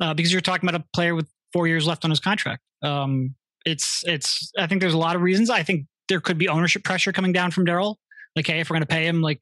Uh, 0.00 0.12
because 0.14 0.30
you're 0.30 0.40
talking 0.40 0.68
about 0.68 0.80
a 0.80 0.84
player 0.94 1.14
with 1.14 1.28
four 1.52 1.66
years 1.66 1.86
left 1.86 2.04
on 2.04 2.10
his 2.10 2.20
contract. 2.20 2.62
Um, 2.82 3.34
it's 3.64 4.02
it's. 4.06 4.52
I 4.58 4.66
think 4.66 4.80
there's 4.80 4.94
a 4.94 4.98
lot 4.98 5.16
of 5.16 5.22
reasons. 5.22 5.50
I 5.50 5.62
think 5.62 5.86
there 6.08 6.20
could 6.20 6.38
be 6.38 6.48
ownership 6.48 6.84
pressure 6.84 7.12
coming 7.12 7.32
down 7.32 7.50
from 7.50 7.66
Daryl. 7.66 7.96
Like, 8.36 8.46
hey, 8.46 8.60
if 8.60 8.70
we're 8.70 8.74
going 8.74 8.82
to 8.82 8.86
pay 8.86 9.06
him, 9.06 9.22
like, 9.22 9.40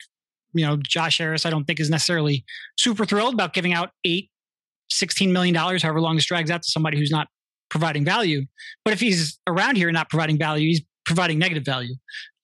you 0.53 0.65
know, 0.65 0.77
Josh 0.77 1.19
Harris, 1.19 1.45
I 1.45 1.51
don't 1.51 1.65
think 1.65 1.81
is 1.81 1.91
necessarily 1.91 2.45
super 2.79 3.05
thrilled 3.05 3.35
about 3.35 3.53
giving 3.53 3.73
out 3.73 3.91
eight, 4.05 4.31
$16 4.93 5.33
million, 5.33 5.55
however 5.55 6.01
long 6.01 6.15
this 6.15 6.25
drags 6.25 6.51
out 6.51 6.63
to 6.63 6.71
somebody 6.71 6.97
who's 6.97 7.11
not 7.11 7.27
providing 7.69 8.05
value. 8.05 8.47
But 8.85 8.95
if 8.95 9.01
he's 9.01 9.39
around 9.47 9.77
here 9.77 9.91
not 9.91 10.09
providing 10.09 10.39
value, 10.39 10.69
he's 10.69 10.83
providing 11.05 11.39
negative 11.39 11.65
value 11.65 11.95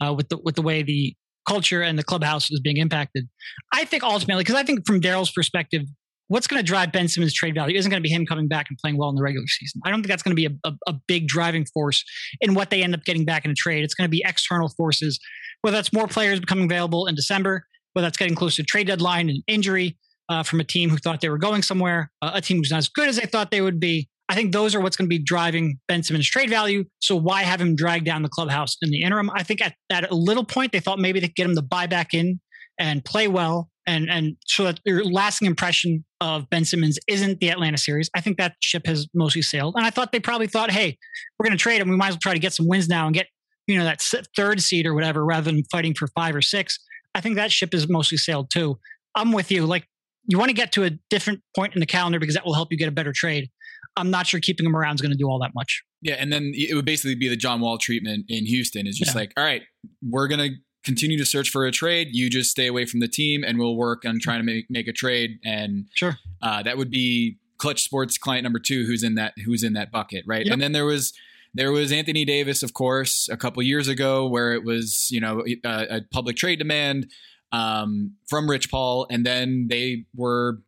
uh, 0.04 0.12
with 0.12 0.28
the 0.28 0.38
with 0.38 0.56
the 0.56 0.62
way 0.62 0.82
the 0.82 1.14
culture 1.48 1.82
and 1.82 1.98
the 1.98 2.04
clubhouse 2.04 2.50
is 2.50 2.60
being 2.60 2.76
impacted. 2.76 3.28
I 3.72 3.84
think 3.84 4.02
ultimately, 4.02 4.42
because 4.42 4.56
I 4.56 4.64
think 4.64 4.86
from 4.86 5.00
Daryl's 5.00 5.30
perspective, 5.30 5.82
what's 6.30 6.46
going 6.46 6.62
to 6.62 6.64
drive 6.64 6.92
Ben 6.92 7.08
Simmons' 7.08 7.34
trade 7.34 7.56
value 7.56 7.76
isn't 7.76 7.90
going 7.90 8.00
to 8.00 8.08
be 8.08 8.14
him 8.14 8.24
coming 8.24 8.46
back 8.46 8.66
and 8.68 8.78
playing 8.78 8.96
well 8.96 9.08
in 9.08 9.16
the 9.16 9.22
regular 9.22 9.48
season. 9.48 9.80
I 9.84 9.90
don't 9.90 9.98
think 10.00 10.10
that's 10.10 10.22
going 10.22 10.30
to 10.30 10.36
be 10.36 10.46
a, 10.46 10.52
a, 10.64 10.72
a 10.86 10.92
big 11.08 11.26
driving 11.26 11.66
force 11.66 12.04
in 12.40 12.54
what 12.54 12.70
they 12.70 12.84
end 12.84 12.94
up 12.94 13.02
getting 13.04 13.24
back 13.24 13.44
in 13.44 13.50
a 13.50 13.54
trade. 13.54 13.82
It's 13.82 13.94
going 13.94 14.06
to 14.06 14.10
be 14.10 14.22
external 14.24 14.68
forces, 14.68 15.18
whether 15.62 15.76
that's 15.76 15.92
more 15.92 16.06
players 16.06 16.38
becoming 16.38 16.66
available 16.66 17.08
in 17.08 17.16
December, 17.16 17.66
whether 17.94 18.06
that's 18.06 18.16
getting 18.16 18.36
close 18.36 18.54
to 18.56 18.62
trade 18.62 18.86
deadline 18.86 19.28
and 19.28 19.42
injury 19.48 19.98
uh, 20.28 20.44
from 20.44 20.60
a 20.60 20.64
team 20.64 20.88
who 20.88 20.98
thought 20.98 21.20
they 21.20 21.28
were 21.28 21.36
going 21.36 21.62
somewhere, 21.62 22.12
uh, 22.22 22.30
a 22.34 22.40
team 22.40 22.58
who's 22.58 22.70
not 22.70 22.78
as 22.78 22.88
good 22.88 23.08
as 23.08 23.16
they 23.16 23.26
thought 23.26 23.50
they 23.50 23.60
would 23.60 23.80
be. 23.80 24.08
I 24.28 24.36
think 24.36 24.52
those 24.52 24.76
are 24.76 24.80
what's 24.80 24.96
going 24.96 25.06
to 25.06 25.16
be 25.16 25.18
driving 25.18 25.80
Ben 25.88 26.04
Simmons' 26.04 26.30
trade 26.30 26.48
value. 26.48 26.84
So 27.00 27.16
why 27.16 27.42
have 27.42 27.60
him 27.60 27.74
drag 27.74 28.04
down 28.04 28.22
the 28.22 28.28
clubhouse 28.28 28.76
in 28.82 28.90
the 28.90 29.02
interim? 29.02 29.30
I 29.34 29.42
think 29.42 29.60
at, 29.60 29.74
at 29.90 30.08
a 30.08 30.14
little 30.14 30.44
point 30.44 30.70
they 30.70 30.78
thought 30.78 31.00
maybe 31.00 31.18
they 31.18 31.26
could 31.26 31.34
get 31.34 31.46
him 31.46 31.56
to 31.56 31.62
buy 31.62 31.88
back 31.88 32.14
in 32.14 32.38
and 32.78 33.04
play 33.04 33.26
well 33.26 33.70
and 33.90 34.08
and 34.10 34.36
so 34.46 34.64
that 34.64 34.80
your 34.84 35.04
lasting 35.04 35.46
impression 35.46 36.04
of 36.20 36.48
Ben 36.50 36.64
Simmons 36.64 36.98
isn't 37.08 37.40
the 37.40 37.50
Atlanta 37.50 37.78
series. 37.78 38.08
I 38.14 38.20
think 38.20 38.36
that 38.38 38.54
ship 38.60 38.86
has 38.86 39.06
mostly 39.14 39.42
sailed. 39.42 39.74
And 39.76 39.84
I 39.86 39.90
thought 39.90 40.12
they 40.12 40.20
probably 40.20 40.46
thought, 40.46 40.70
hey, 40.70 40.96
we're 41.38 41.46
going 41.46 41.56
to 41.58 41.62
trade 41.62 41.80
him. 41.80 41.88
We 41.88 41.96
might 41.96 42.08
as 42.08 42.14
well 42.14 42.20
try 42.22 42.32
to 42.34 42.38
get 42.38 42.52
some 42.52 42.68
wins 42.68 42.88
now 42.88 43.06
and 43.06 43.14
get 43.14 43.26
you 43.66 43.76
know 43.78 43.84
that 43.84 44.00
third 44.36 44.60
seed 44.62 44.86
or 44.86 44.94
whatever 44.94 45.24
rather 45.24 45.50
than 45.50 45.62
fighting 45.70 45.94
for 45.94 46.06
five 46.08 46.34
or 46.34 46.42
six. 46.42 46.78
I 47.14 47.20
think 47.20 47.36
that 47.36 47.50
ship 47.52 47.74
is 47.74 47.88
mostly 47.88 48.18
sailed 48.18 48.50
too. 48.50 48.78
I'm 49.14 49.32
with 49.32 49.50
you. 49.50 49.66
Like 49.66 49.86
you 50.26 50.38
want 50.38 50.48
to 50.50 50.54
get 50.54 50.72
to 50.72 50.84
a 50.84 50.90
different 51.08 51.40
point 51.56 51.74
in 51.74 51.80
the 51.80 51.86
calendar 51.86 52.18
because 52.20 52.34
that 52.34 52.44
will 52.44 52.54
help 52.54 52.68
you 52.70 52.78
get 52.78 52.88
a 52.88 52.92
better 52.92 53.12
trade. 53.12 53.48
I'm 53.96 54.10
not 54.10 54.26
sure 54.26 54.38
keeping 54.40 54.64
him 54.66 54.76
around 54.76 54.94
is 54.94 55.00
going 55.00 55.10
to 55.10 55.18
do 55.18 55.26
all 55.28 55.40
that 55.40 55.50
much. 55.54 55.82
Yeah, 56.02 56.14
and 56.14 56.32
then 56.32 56.52
it 56.54 56.74
would 56.74 56.84
basically 56.84 57.16
be 57.16 57.28
the 57.28 57.36
John 57.36 57.60
Wall 57.60 57.76
treatment 57.76 58.26
in 58.28 58.46
Houston. 58.46 58.86
Is 58.86 58.96
just 58.96 59.14
Yeah. 59.14 59.20
like, 59.20 59.32
all 59.36 59.44
right, 59.44 59.62
we're 60.02 60.28
gonna 60.28 60.50
continue 60.84 61.18
to 61.18 61.24
search 61.24 61.50
for 61.50 61.66
a 61.66 61.70
trade. 61.72 62.08
You 62.12 62.30
just 62.30 62.50
stay 62.50 62.66
away 62.66 62.86
from 62.86 63.00
the 63.00 63.08
team, 63.08 63.44
and 63.44 63.58
we'll 63.58 63.76
work 63.76 64.04
on 64.04 64.18
trying 64.20 64.40
to 64.40 64.44
make 64.44 64.70
make 64.70 64.88
a 64.88 64.92
trade. 64.92 65.38
And 65.44 65.86
Sure. 65.94 66.18
uh, 66.42 66.62
that 66.62 66.78
would 66.78 66.90
be 66.90 67.38
Clutch 67.58 67.82
Sports 67.82 68.16
client 68.18 68.44
number 68.44 68.58
two, 68.58 68.84
who's 68.86 69.02
in 69.02 69.14
that 69.16 69.34
who's 69.44 69.62
in 69.62 69.74
that 69.74 69.90
bucket, 69.90 70.24
right? 70.26 70.44
Yep. 70.46 70.52
And 70.52 70.62
then 70.62 70.72
there 70.72 70.86
was 70.86 71.12
there 71.52 71.72
was 71.72 71.90
Anthony 71.92 72.24
Davis, 72.24 72.62
of 72.62 72.72
course, 72.74 73.28
a 73.30 73.36
couple 73.36 73.62
years 73.62 73.88
ago, 73.88 74.26
where 74.26 74.52
it 74.52 74.64
was 74.64 75.08
you 75.10 75.20
know 75.20 75.44
a, 75.64 75.96
a 75.96 76.00
public 76.10 76.36
trade 76.36 76.58
demand 76.58 77.10
um, 77.52 78.12
from 78.28 78.48
Rich 78.48 78.70
Paul, 78.70 79.06
and 79.10 79.26
then 79.26 79.66
they 79.68 80.04
were 80.14 80.60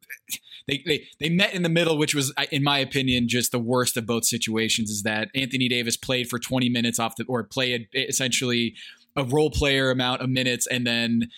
they, 0.69 0.83
they 0.87 1.05
they 1.19 1.29
met 1.29 1.55
in 1.55 1.63
the 1.63 1.69
middle, 1.69 1.97
which 1.99 2.15
was, 2.15 2.33
in 2.51 2.63
my 2.63 2.79
opinion, 2.79 3.29
just 3.29 3.53
the 3.53 3.59
worst 3.59 3.97
of 3.97 4.07
both 4.07 4.25
situations. 4.25 4.91
Is 4.91 5.03
that 5.03 5.29
Anthony 5.35 5.69
Davis 5.69 5.97
played 5.97 6.29
for 6.29 6.39
20 6.39 6.69
minutes 6.69 6.99
off 6.99 7.17
the 7.17 7.25
or 7.25 7.43
played 7.45 7.89
essentially 7.95 8.75
a 9.17 9.25
role 9.25 9.51
player 9.51 9.91
amount 9.91 10.23
of 10.23 10.31
minutes, 10.31 10.67
and 10.67 10.87
then 10.87 11.29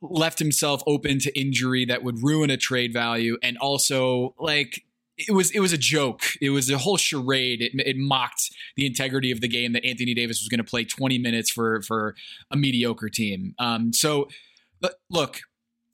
left 0.00 0.38
himself 0.38 0.82
open 0.86 1.18
to 1.20 1.38
injury 1.38 1.84
that 1.84 2.02
would 2.02 2.22
ruin 2.22 2.50
a 2.50 2.56
trade 2.56 2.92
value, 2.92 3.36
and 3.42 3.58
also 3.58 4.34
like. 4.38 4.84
It 5.16 5.32
was 5.32 5.52
it 5.52 5.60
was 5.60 5.72
a 5.72 5.78
joke. 5.78 6.22
It 6.42 6.50
was 6.50 6.68
a 6.68 6.76
whole 6.76 6.96
charade. 6.96 7.62
It, 7.62 7.70
it 7.86 7.96
mocked 7.96 8.50
the 8.74 8.84
integrity 8.84 9.30
of 9.30 9.40
the 9.40 9.46
game 9.46 9.72
that 9.74 9.84
Anthony 9.84 10.12
Davis 10.12 10.40
was 10.40 10.48
going 10.48 10.58
to 10.58 10.68
play 10.68 10.84
20 10.84 11.18
minutes 11.18 11.52
for 11.52 11.82
for 11.82 12.16
a 12.50 12.56
mediocre 12.56 13.08
team. 13.08 13.54
Um, 13.60 13.92
so, 13.92 14.26
but 14.80 14.96
look, 15.10 15.42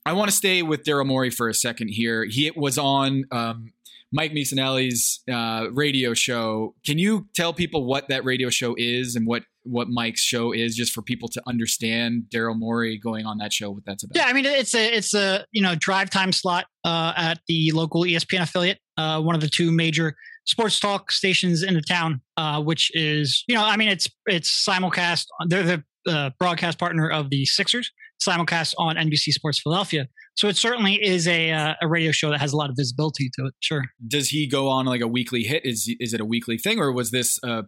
I 0.06 0.14
want 0.14 0.30
to 0.30 0.36
stay 0.36 0.62
with 0.62 0.84
Daryl 0.84 1.06
Morey 1.06 1.28
for 1.28 1.48
a 1.48 1.54
second 1.54 1.88
here. 1.88 2.24
He 2.24 2.50
was 2.56 2.78
on 2.78 3.24
um, 3.30 3.72
Mike 4.12 4.32
Misanelli's 4.32 5.20
uh, 5.30 5.66
radio 5.72 6.14
show. 6.14 6.74
Can 6.84 6.98
you 6.98 7.28
tell 7.34 7.52
people 7.52 7.84
what 7.84 8.08
that 8.08 8.24
radio 8.24 8.50
show 8.50 8.74
is 8.76 9.14
and 9.14 9.26
what 9.26 9.44
what 9.62 9.88
Mike's 9.88 10.22
show 10.22 10.52
is, 10.52 10.74
just 10.74 10.92
for 10.92 11.02
people 11.02 11.28
to 11.28 11.42
understand 11.46 12.24
Daryl 12.32 12.58
Morey 12.58 12.98
going 12.98 13.26
on 13.26 13.38
that 13.38 13.52
show? 13.52 13.70
What 13.70 13.84
that's 13.86 14.04
about? 14.04 14.16
Yeah, 14.16 14.26
I 14.26 14.32
mean 14.32 14.46
it's 14.46 14.74
a 14.74 14.96
it's 14.96 15.14
a 15.14 15.44
you 15.52 15.62
know 15.62 15.74
drive 15.74 16.10
time 16.10 16.32
slot 16.32 16.66
uh, 16.84 17.12
at 17.16 17.40
the 17.48 17.70
local 17.72 18.02
ESPN 18.02 18.42
affiliate, 18.42 18.78
uh, 18.96 19.20
one 19.20 19.34
of 19.34 19.40
the 19.40 19.48
two 19.48 19.70
major 19.70 20.14
sports 20.46 20.80
talk 20.80 21.12
stations 21.12 21.62
in 21.62 21.74
the 21.74 21.82
town, 21.82 22.20
uh, 22.36 22.62
which 22.62 22.90
is 22.94 23.44
you 23.48 23.54
know 23.54 23.64
I 23.64 23.76
mean 23.76 23.88
it's 23.88 24.08
it's 24.26 24.66
simulcast. 24.66 25.26
They're 25.46 25.62
the 25.62 25.84
uh, 26.06 26.30
broadcast 26.38 26.78
partner 26.78 27.10
of 27.10 27.30
the 27.30 27.44
Sixers, 27.44 27.90
simulcast 28.26 28.74
on 28.78 28.96
NBC 28.96 29.32
Sports 29.32 29.60
Philadelphia. 29.60 30.08
So 30.36 30.48
it 30.48 30.56
certainly 30.56 30.94
is 30.94 31.28
a 31.28 31.50
uh, 31.50 31.74
a 31.82 31.88
radio 31.88 32.12
show 32.12 32.30
that 32.30 32.40
has 32.40 32.52
a 32.52 32.56
lot 32.56 32.70
of 32.70 32.76
visibility 32.76 33.30
to 33.34 33.46
it. 33.46 33.54
Sure. 33.60 33.84
Does 34.06 34.28
he 34.30 34.46
go 34.46 34.68
on 34.68 34.86
like 34.86 35.00
a 35.00 35.08
weekly 35.08 35.42
hit? 35.42 35.64
Is 35.64 35.94
is 36.00 36.14
it 36.14 36.20
a 36.20 36.24
weekly 36.24 36.56
thing, 36.56 36.78
or 36.78 36.92
was 36.92 37.10
this 37.10 37.38
uh, 37.42 37.62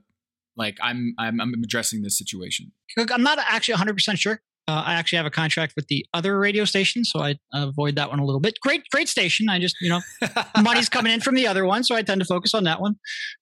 like 0.57 0.77
I'm 0.83 1.15
I'm, 1.19 1.41
I'm 1.41 1.55
addressing 1.63 2.03
this 2.03 2.17
situation? 2.19 2.73
I'm 2.99 3.23
not 3.23 3.39
actually 3.39 3.73
100 3.75 3.95
percent 3.95 4.19
sure. 4.19 4.41
Uh, 4.69 4.81
I 4.87 4.95
actually 4.95 5.17
have 5.17 5.27
a 5.27 5.31
contract 5.31 5.73
with 5.75 5.89
the 5.89 6.07
other 6.15 6.39
radio 6.39 6.65
station, 6.65 7.05
so 7.05 7.19
I 7.21 7.35
avoid 7.53 7.97
that 7.97 8.11
one 8.11 8.21
a 8.21 8.25
little 8.25 8.41
bit. 8.41 8.61
Great, 8.63 8.85
great 8.93 9.09
station. 9.09 9.49
I 9.49 9.59
just, 9.59 9.75
you 9.81 9.89
know, 9.89 10.01
money's 10.63 10.89
coming 10.89 11.13
in 11.13 11.21
from 11.21 11.35
the 11.35 11.49
other 11.49 11.65
one, 11.67 11.83
so 11.83 11.97
I 11.97 12.03
tend 12.03 12.21
to 12.21 12.25
focus 12.25 12.55
on 12.55 12.63
that 12.65 12.81
one. 12.81 12.93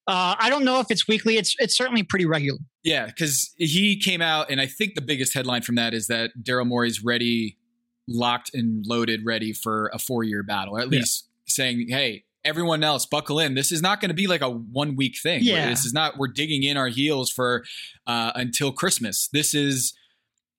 Uh, 0.07 0.35
I 0.39 0.49
don't 0.49 0.65
know 0.65 0.81
if 0.81 0.87
it's 0.91 1.07
weekly. 1.07 1.37
It's 1.37 1.55
it's 1.59 1.77
certainly 1.77 2.03
pretty 2.05 2.25
regular. 2.25 2.59
Yeah, 2.85 3.05
because 3.05 3.53
he 3.59 4.01
came 4.01 4.23
out, 4.23 4.51
and 4.51 4.63
I 4.63 4.67
think 4.67 4.95
the 4.95 5.03
biggest 5.03 5.35
headline 5.35 5.61
from 5.61 5.75
that 5.75 5.93
is 5.93 6.07
that 6.07 6.31
Daryl 6.43 6.67
Morey's 6.67 7.05
ready, 7.05 7.59
locked 8.09 8.53
and 8.55 8.83
loaded, 8.87 9.21
ready 9.27 9.53
for 9.53 9.91
a 9.93 9.99
four 9.99 10.25
year 10.25 10.43
battle, 10.43 10.77
or 10.77 10.81
at 10.81 10.87
Yeah. 10.91 11.01
least 11.01 11.29
saying, 11.47 11.87
hey, 11.91 12.25
everyone 12.45 12.83
else, 12.83 13.07
buckle 13.07 13.39
in. 13.39 13.55
This 13.55 13.73
is 13.73 13.83
not 13.83 14.01
going 14.01 14.09
to 14.11 14.15
be 14.15 14.27
like 14.27 14.41
a 14.41 14.51
one 14.51 14.97
week 14.97 15.17
thing. 15.23 15.41
Yeah. 15.43 15.69
This 15.69 15.85
is 15.85 15.93
not, 15.93 16.19
we're 16.19 16.29
digging 16.29 16.63
in 16.63 16.77
our 16.77 16.89
heels 16.89 17.31
for 17.31 17.65
uh, 18.07 18.33
until 18.35 18.73
Christmas. 18.73 19.29
This 19.33 19.55
is, 19.55 19.95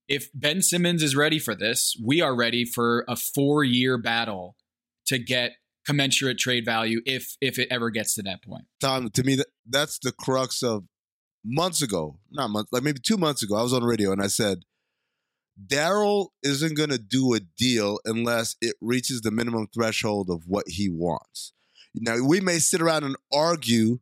if 0.07 0.29
Ben 0.33 0.61
Simmons 0.61 1.01
is 1.03 1.15
ready 1.15 1.39
for 1.39 1.55
this, 1.55 1.95
we 2.03 2.21
are 2.21 2.35
ready 2.35 2.65
for 2.65 3.05
a 3.07 3.15
four 3.15 3.63
year 3.63 3.97
battle 3.97 4.55
to 5.07 5.17
get 5.17 5.53
commensurate 5.85 6.37
trade 6.37 6.63
value 6.65 7.01
if 7.05 7.35
if 7.41 7.57
it 7.57 7.67
ever 7.71 7.89
gets 7.89 8.13
to 8.15 8.21
that 8.21 8.43
point. 8.43 8.65
Tom, 8.79 9.09
to 9.09 9.23
me, 9.23 9.35
that, 9.35 9.47
that's 9.67 9.97
the 9.99 10.11
crux 10.11 10.61
of 10.61 10.83
months 11.43 11.81
ago, 11.81 12.19
not 12.29 12.49
months, 12.49 12.71
like 12.71 12.83
maybe 12.83 12.99
two 12.99 13.17
months 13.17 13.41
ago. 13.41 13.55
I 13.55 13.63
was 13.63 13.73
on 13.73 13.83
radio 13.83 14.11
and 14.11 14.21
I 14.21 14.27
said, 14.27 14.63
Daryl 15.65 16.29
isn't 16.43 16.75
going 16.75 16.89
to 16.89 16.97
do 16.97 17.33
a 17.33 17.39
deal 17.39 17.99
unless 18.05 18.55
it 18.61 18.75
reaches 18.81 19.21
the 19.21 19.31
minimum 19.31 19.67
threshold 19.73 20.29
of 20.29 20.43
what 20.47 20.65
he 20.67 20.89
wants. 20.89 21.53
Now, 21.95 22.23
we 22.23 22.39
may 22.39 22.59
sit 22.59 22.81
around 22.81 23.03
and 23.03 23.15
argue. 23.33 23.99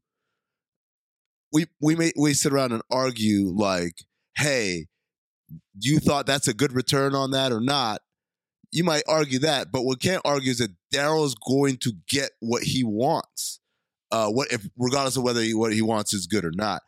We 1.52 1.66
we 1.82 1.96
may 1.96 2.12
we 2.18 2.34
sit 2.34 2.54
around 2.54 2.74
and 2.74 2.84
argue 2.92 3.48
like, 3.50 3.96
hey, 4.38 4.88
you 5.80 6.00
thought 6.00 6.28
that's 6.28 6.48
a 6.48 6.54
good 6.54 6.74
return 6.74 7.16
on 7.16 7.32
that 7.32 7.52
or 7.52 7.60
not? 7.60 8.02
You 8.72 8.84
might 8.84 9.04
argue 9.08 9.40
that, 9.40 9.72
but 9.72 9.84
what 9.84 10.00
can't 10.00 10.22
argue 10.24 10.52
is 10.52 10.60
that 10.60 10.76
Daryl 10.94 11.26
is 11.26 11.34
going 11.34 11.78
to 11.78 11.94
get 12.08 12.32
what 12.40 12.62
he 12.62 12.84
wants 12.84 13.60
uh, 14.12 14.30
what 14.30 14.52
if 14.52 14.68
regardless 14.78 15.18
of 15.18 15.24
whether 15.24 15.42
he, 15.42 15.54
what 15.54 15.74
he 15.74 15.82
wants 15.82 16.14
is 16.14 16.28
good 16.28 16.46
or 16.46 16.52
not. 16.54 16.82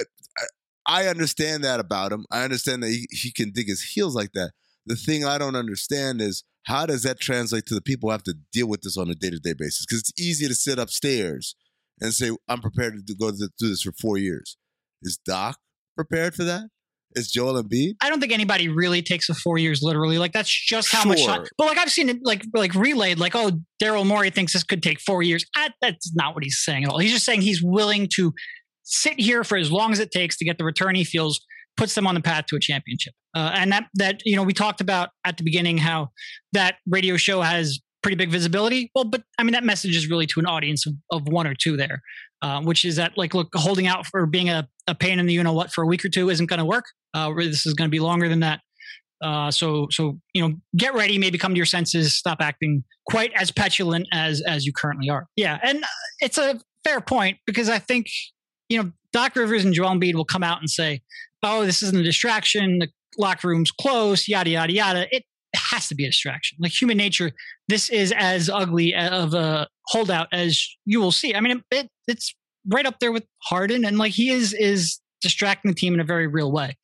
I, 0.00 0.04
I 0.86 1.06
understand 1.06 1.64
that 1.64 1.80
about 1.80 2.12
him. 2.12 2.24
I 2.30 2.42
understand 2.42 2.82
that 2.82 2.90
he, 2.90 3.06
he 3.10 3.30
can 3.30 3.52
dig 3.52 3.68
his 3.68 3.82
heels 3.82 4.14
like 4.14 4.32
that. 4.32 4.52
The 4.86 4.96
thing 4.96 5.24
I 5.24 5.38
don't 5.38 5.56
understand 5.56 6.20
is 6.20 6.44
how 6.68 6.84
does 6.84 7.02
that 7.02 7.18
translate 7.18 7.64
to 7.64 7.74
the 7.74 7.80
people 7.80 8.08
who 8.08 8.12
have 8.12 8.22
to 8.24 8.34
deal 8.52 8.68
with 8.68 8.82
this 8.82 8.98
on 8.98 9.08
a 9.08 9.14
day 9.14 9.30
to 9.30 9.38
day 9.38 9.54
basis? 9.54 9.86
Because 9.86 10.00
it's 10.00 10.12
easy 10.20 10.46
to 10.46 10.54
sit 10.54 10.78
upstairs 10.78 11.56
and 11.98 12.12
say 12.12 12.30
I'm 12.46 12.60
prepared 12.60 13.06
to 13.06 13.14
go 13.14 13.30
to 13.30 13.36
do 13.58 13.68
this 13.68 13.82
for 13.82 13.92
four 13.92 14.18
years. 14.18 14.58
Is 15.02 15.18
Doc 15.24 15.56
prepared 15.96 16.34
for 16.34 16.44
that? 16.44 16.68
Is 17.16 17.30
Joel 17.30 17.62
Embiid? 17.62 17.94
I 18.02 18.10
don't 18.10 18.20
think 18.20 18.32
anybody 18.32 18.68
really 18.68 19.00
takes 19.00 19.28
the 19.28 19.34
four 19.34 19.56
years 19.56 19.82
literally. 19.82 20.18
Like 20.18 20.32
that's 20.32 20.50
just 20.50 20.92
how 20.92 21.08
much 21.08 21.24
time. 21.24 21.46
But 21.56 21.68
like 21.68 21.78
I've 21.78 21.90
seen 21.90 22.10
it 22.10 22.18
like 22.22 22.44
like 22.52 22.74
relayed, 22.74 23.18
like 23.18 23.34
oh 23.34 23.52
Daryl 23.82 24.06
Morey 24.06 24.28
thinks 24.28 24.52
this 24.52 24.62
could 24.62 24.82
take 24.82 25.00
four 25.00 25.22
years. 25.22 25.46
I, 25.56 25.70
that's 25.80 26.14
not 26.14 26.34
what 26.34 26.44
he's 26.44 26.62
saying 26.62 26.84
at 26.84 26.90
all. 26.90 26.98
He's 26.98 27.12
just 27.12 27.24
saying 27.24 27.40
he's 27.40 27.62
willing 27.62 28.08
to 28.16 28.34
sit 28.82 29.18
here 29.18 29.42
for 29.42 29.56
as 29.56 29.72
long 29.72 29.92
as 29.92 30.00
it 30.00 30.10
takes 30.10 30.36
to 30.36 30.44
get 30.44 30.58
the 30.58 30.64
return 30.64 30.94
he 30.94 31.04
feels 31.04 31.40
puts 31.78 31.94
them 31.94 32.06
on 32.06 32.14
the 32.14 32.20
path 32.20 32.44
to 32.46 32.56
a 32.56 32.60
championship. 32.60 33.14
Uh, 33.34 33.52
and 33.54 33.72
that 33.72 33.84
that 33.94 34.20
you 34.26 34.36
know 34.36 34.42
we 34.42 34.52
talked 34.52 34.80
about 34.80 35.10
at 35.24 35.38
the 35.38 35.44
beginning 35.44 35.78
how 35.78 36.08
that 36.52 36.76
radio 36.86 37.16
show 37.16 37.40
has 37.40 37.78
pretty 38.02 38.16
big 38.16 38.30
visibility. 38.30 38.90
Well, 38.94 39.04
but 39.04 39.22
I 39.38 39.44
mean 39.44 39.52
that 39.52 39.64
message 39.64 39.96
is 39.96 40.10
really 40.10 40.26
to 40.26 40.40
an 40.40 40.46
audience 40.46 40.86
of, 40.86 40.94
of 41.10 41.28
one 41.28 41.46
or 41.46 41.54
two 41.54 41.76
there, 41.76 42.02
uh, 42.42 42.60
which 42.60 42.84
is 42.84 42.96
that 42.96 43.12
like 43.16 43.34
look 43.34 43.48
holding 43.54 43.86
out 43.86 44.06
for 44.06 44.26
being 44.26 44.50
a, 44.50 44.68
a 44.86 44.94
pain 44.94 45.18
in 45.18 45.26
the 45.26 45.32
you 45.32 45.42
know 45.42 45.52
what 45.52 45.72
for 45.72 45.82
a 45.82 45.86
week 45.86 46.04
or 46.04 46.08
two 46.08 46.28
isn't 46.28 46.46
going 46.46 46.58
to 46.58 46.64
work. 46.64 46.84
Uh, 47.14 47.32
this 47.34 47.64
is 47.64 47.74
going 47.74 47.88
to 47.88 47.92
be 47.92 48.00
longer 48.00 48.28
than 48.28 48.40
that. 48.40 48.60
Uh, 49.22 49.50
so 49.50 49.86
so 49.90 50.18
you 50.34 50.46
know 50.46 50.54
get 50.76 50.94
ready, 50.94 51.16
maybe 51.16 51.38
come 51.38 51.52
to 51.52 51.56
your 51.56 51.66
senses, 51.66 52.14
stop 52.14 52.38
acting 52.40 52.84
quite 53.08 53.32
as 53.34 53.50
petulant 53.50 54.06
as 54.12 54.42
as 54.46 54.66
you 54.66 54.72
currently 54.72 55.08
are. 55.08 55.26
Yeah, 55.36 55.58
and 55.62 55.82
uh, 55.82 55.86
it's 56.20 56.38
a 56.38 56.60
fair 56.84 57.00
point 57.00 57.38
because 57.46 57.68
I 57.68 57.78
think 57.78 58.06
you 58.68 58.82
know 58.82 58.92
Doc 59.12 59.36
Rivers 59.36 59.64
and 59.64 59.74
Joel 59.74 59.90
Embiid 59.90 60.14
will 60.14 60.24
come 60.24 60.42
out 60.42 60.60
and 60.60 60.68
say, 60.70 61.02
"Oh, 61.42 61.64
this 61.64 61.82
isn't 61.82 61.98
a 61.98 62.02
distraction. 62.02 62.78
The 62.78 62.88
locker 63.16 63.48
room's 63.48 63.70
close. 63.70 64.28
Yada 64.28 64.50
yada 64.50 64.72
yada." 64.72 65.06
It 65.14 65.24
has 65.56 65.88
to 65.88 65.94
be 65.94 66.04
a 66.04 66.08
distraction. 66.08 66.58
Like 66.60 66.72
human 66.72 66.96
nature, 66.96 67.32
this 67.68 67.88
is 67.88 68.12
as 68.16 68.48
ugly 68.48 68.94
of 68.94 69.34
a 69.34 69.68
holdout 69.88 70.28
as 70.32 70.66
you 70.84 71.00
will 71.00 71.12
see. 71.12 71.34
I 71.34 71.40
mean, 71.40 71.62
it, 71.70 71.88
it's 72.06 72.34
right 72.68 72.86
up 72.86 72.98
there 73.00 73.12
with 73.12 73.24
Harden, 73.44 73.84
and 73.84 73.98
like 73.98 74.12
he 74.12 74.30
is 74.30 74.52
is 74.52 75.00
distracting 75.20 75.70
the 75.70 75.74
team 75.74 75.94
in 75.94 76.00
a 76.00 76.04
very 76.04 76.26
real 76.26 76.52
way. 76.52 76.76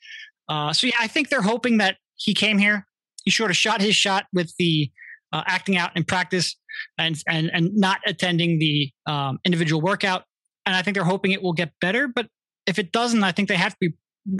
Uh, 0.49 0.73
so 0.73 0.87
yeah, 0.87 0.97
I 1.01 1.07
think 1.07 1.29
they're 1.29 1.43
hoping 1.43 1.79
that 1.79 1.97
he 2.17 2.35
came 2.35 2.59
here. 2.59 2.87
He 3.25 3.31
sort 3.31 3.51
of 3.51 3.57
shot 3.57 3.81
his 3.81 3.97
shot 3.97 4.27
with 4.33 4.53
the 4.59 4.91
uh, 5.33 5.43
acting 5.47 5.77
out 5.77 5.97
in 5.97 6.05
practice 6.05 6.57
and 6.99 7.17
and 7.29 7.51
and 7.53 7.71
not 7.75 8.01
attending 8.07 8.59
the 8.59 8.91
um, 9.07 9.39
individual 9.45 9.81
workout. 9.81 10.25
And 10.67 10.75
I 10.75 10.83
think 10.83 10.95
they're 10.95 11.05
hoping 11.05 11.33
it 11.33 11.43
will 11.43 11.53
get 11.53 11.73
better. 11.81 12.09
But 12.09 12.29
if 12.67 12.79
it 12.79 12.93
doesn't, 12.93 13.23
I 13.23 13.33
think 13.33 13.49
they 13.49 13.57
have 13.57 13.73
to 13.73 13.79
be 13.81 13.95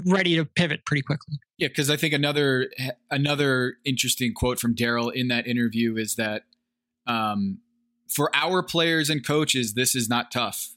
ready 0.05 0.35
to 0.35 0.45
pivot 0.45 0.85
pretty 0.85 1.01
quickly. 1.01 1.35
Yeah, 1.57 1.67
because 1.67 1.89
I 1.89 1.97
think 1.97 2.13
another 2.13 2.69
another 3.11 3.75
interesting 3.85 4.33
quote 4.33 4.59
from 4.59 4.75
Daryl 4.75 5.13
in 5.13 5.27
that 5.29 5.47
interview 5.47 5.95
is 5.97 6.15
that 6.15 6.43
um, 7.07 7.59
for 8.13 8.29
our 8.33 8.63
players 8.63 9.09
and 9.09 9.25
coaches, 9.25 9.73
this 9.73 9.95
is 9.95 10.09
not 10.09 10.31
tough. 10.31 10.73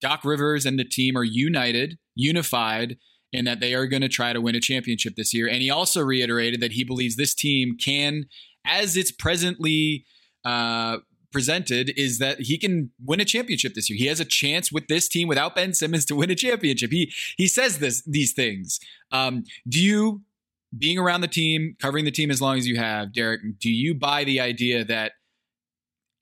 Doc 0.00 0.24
Rivers 0.24 0.66
and 0.66 0.78
the 0.78 0.84
team 0.84 1.16
are 1.16 1.24
united, 1.24 1.98
unified, 2.14 2.96
in 3.32 3.44
that 3.44 3.60
they 3.60 3.74
are 3.74 3.86
going 3.86 4.02
to 4.02 4.08
try 4.08 4.32
to 4.32 4.40
win 4.40 4.54
a 4.54 4.60
championship 4.60 5.14
this 5.16 5.32
year. 5.32 5.48
And 5.48 5.62
he 5.62 5.70
also 5.70 6.02
reiterated 6.02 6.60
that 6.60 6.72
he 6.72 6.84
believes 6.84 7.16
this 7.16 7.34
team 7.34 7.76
can, 7.82 8.26
as 8.66 8.96
it's 8.96 9.12
presently 9.12 10.04
uh, 10.44 10.98
presented, 11.32 11.92
is 11.96 12.18
that 12.18 12.40
he 12.40 12.58
can 12.58 12.90
win 13.04 13.20
a 13.20 13.24
championship 13.24 13.74
this 13.74 13.88
year. 13.88 13.98
He 13.98 14.06
has 14.06 14.20
a 14.20 14.24
chance 14.24 14.70
with 14.70 14.88
this 14.88 15.08
team 15.08 15.28
without 15.28 15.54
Ben 15.54 15.72
Simmons 15.74 16.04
to 16.06 16.16
win 16.16 16.30
a 16.30 16.34
championship. 16.34 16.90
He 16.90 17.12
he 17.36 17.46
says 17.46 17.78
this 17.78 18.02
these 18.02 18.32
things. 18.32 18.78
Um, 19.10 19.44
do 19.68 19.80
you, 19.80 20.22
being 20.76 20.98
around 20.98 21.20
the 21.20 21.28
team, 21.28 21.76
covering 21.80 22.04
the 22.04 22.10
team 22.10 22.30
as 22.30 22.40
long 22.40 22.58
as 22.58 22.66
you 22.66 22.76
have, 22.76 23.12
Derek, 23.12 23.40
do 23.58 23.70
you 23.70 23.94
buy 23.94 24.24
the 24.24 24.40
idea 24.40 24.84
that 24.84 25.12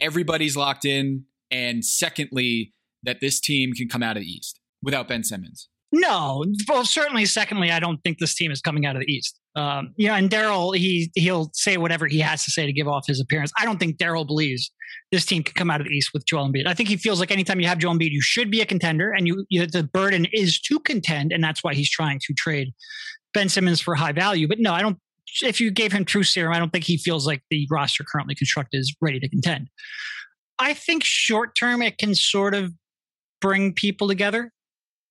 everybody's 0.01 0.57
locked 0.57 0.85
in, 0.85 1.25
and 1.51 1.85
secondly, 1.85 2.75
that 3.03 3.21
this 3.21 3.41
team 3.41 3.73
can 3.73 3.89
come 3.89 4.03
out 4.03 4.17
of 4.17 4.23
the 4.23 4.31
East 4.31 4.61
without 4.83 5.09
Ben 5.09 5.25
Simmons? 5.25 5.70
No, 5.93 6.45
well, 6.69 6.85
certainly. 6.85 7.27
Secondly, 7.27 7.71
I 7.73 7.81
don't 7.81 7.99
think 8.05 8.19
this 8.19 8.35
team 8.35 8.53
is 8.53 8.61
coming 8.61 8.87
out 8.87 8.95
of 8.95 9.01
the 9.01 9.13
East. 9.13 9.41
Um, 9.57 9.93
know, 9.99 10.15
and 10.15 10.31
Daryl, 10.31 10.77
he 10.77 11.11
he'll 11.17 11.51
say 11.53 11.77
whatever 11.77 12.07
he 12.07 12.21
has 12.21 12.45
to 12.45 12.51
say 12.53 12.65
to 12.65 12.73
give 12.73 12.87
off 12.87 13.07
his 13.07 13.21
appearance. 13.21 13.51
I 13.59 13.65
don't 13.65 13.79
think 13.81 13.97
Daryl 13.97 14.25
believes 14.25 14.71
this 15.11 15.25
team 15.25 15.43
can 15.43 15.55
come 15.55 15.71
out 15.71 15.81
of 15.81 15.89
the 15.89 15.93
East 15.93 16.11
with 16.15 16.25
Joel 16.27 16.49
Embiid. 16.49 16.67
I 16.67 16.75
think 16.75 16.89
he 16.89 16.97
feels 16.97 17.19
like 17.19 17.33
anytime 17.33 17.59
you 17.59 17.67
have 17.67 17.79
Joel 17.79 17.95
Embiid, 17.95 18.11
you 18.11 18.23
should 18.23 18.51
be 18.51 18.61
a 18.61 18.67
contender, 18.67 19.11
and 19.11 19.27
you, 19.27 19.45
you 19.49 19.67
the 19.67 19.83
burden 19.83 20.27
is 20.33 20.61
to 20.61 20.79
contend, 20.79 21.33
and 21.33 21.43
that's 21.43 21.65
why 21.65 21.75
he's 21.75 21.91
trying 21.91 22.21
to 22.21 22.35
trade 22.35 22.73
Ben 23.35 23.49
Simmons 23.49 23.81
for 23.81 23.97
high 23.97 24.13
value. 24.13 24.47
But 24.47 24.61
no, 24.61 24.73
I 24.73 24.83
don't. 24.83 24.99
If 25.43 25.61
you 25.61 25.73
gave 25.73 25.93
him 25.93 26.05
true 26.05 26.23
serum, 26.23 26.53
I 26.53 26.59
don't 26.59 26.73
think 26.73 26.85
he 26.85 26.97
feels 26.97 27.27
like 27.27 27.43
the 27.51 27.67
roster 27.71 28.05
currently 28.05 28.37
constructed 28.37 28.79
is 28.79 28.95
ready 29.01 29.19
to 29.19 29.29
contend. 29.29 29.69
I 30.61 30.75
think 30.75 31.03
short 31.03 31.57
term 31.57 31.83
it 31.83 31.99
can 31.99 32.15
sort 32.15 32.55
of 32.55 32.73
bring 33.41 33.73
people 33.73 34.07
together. 34.07 34.53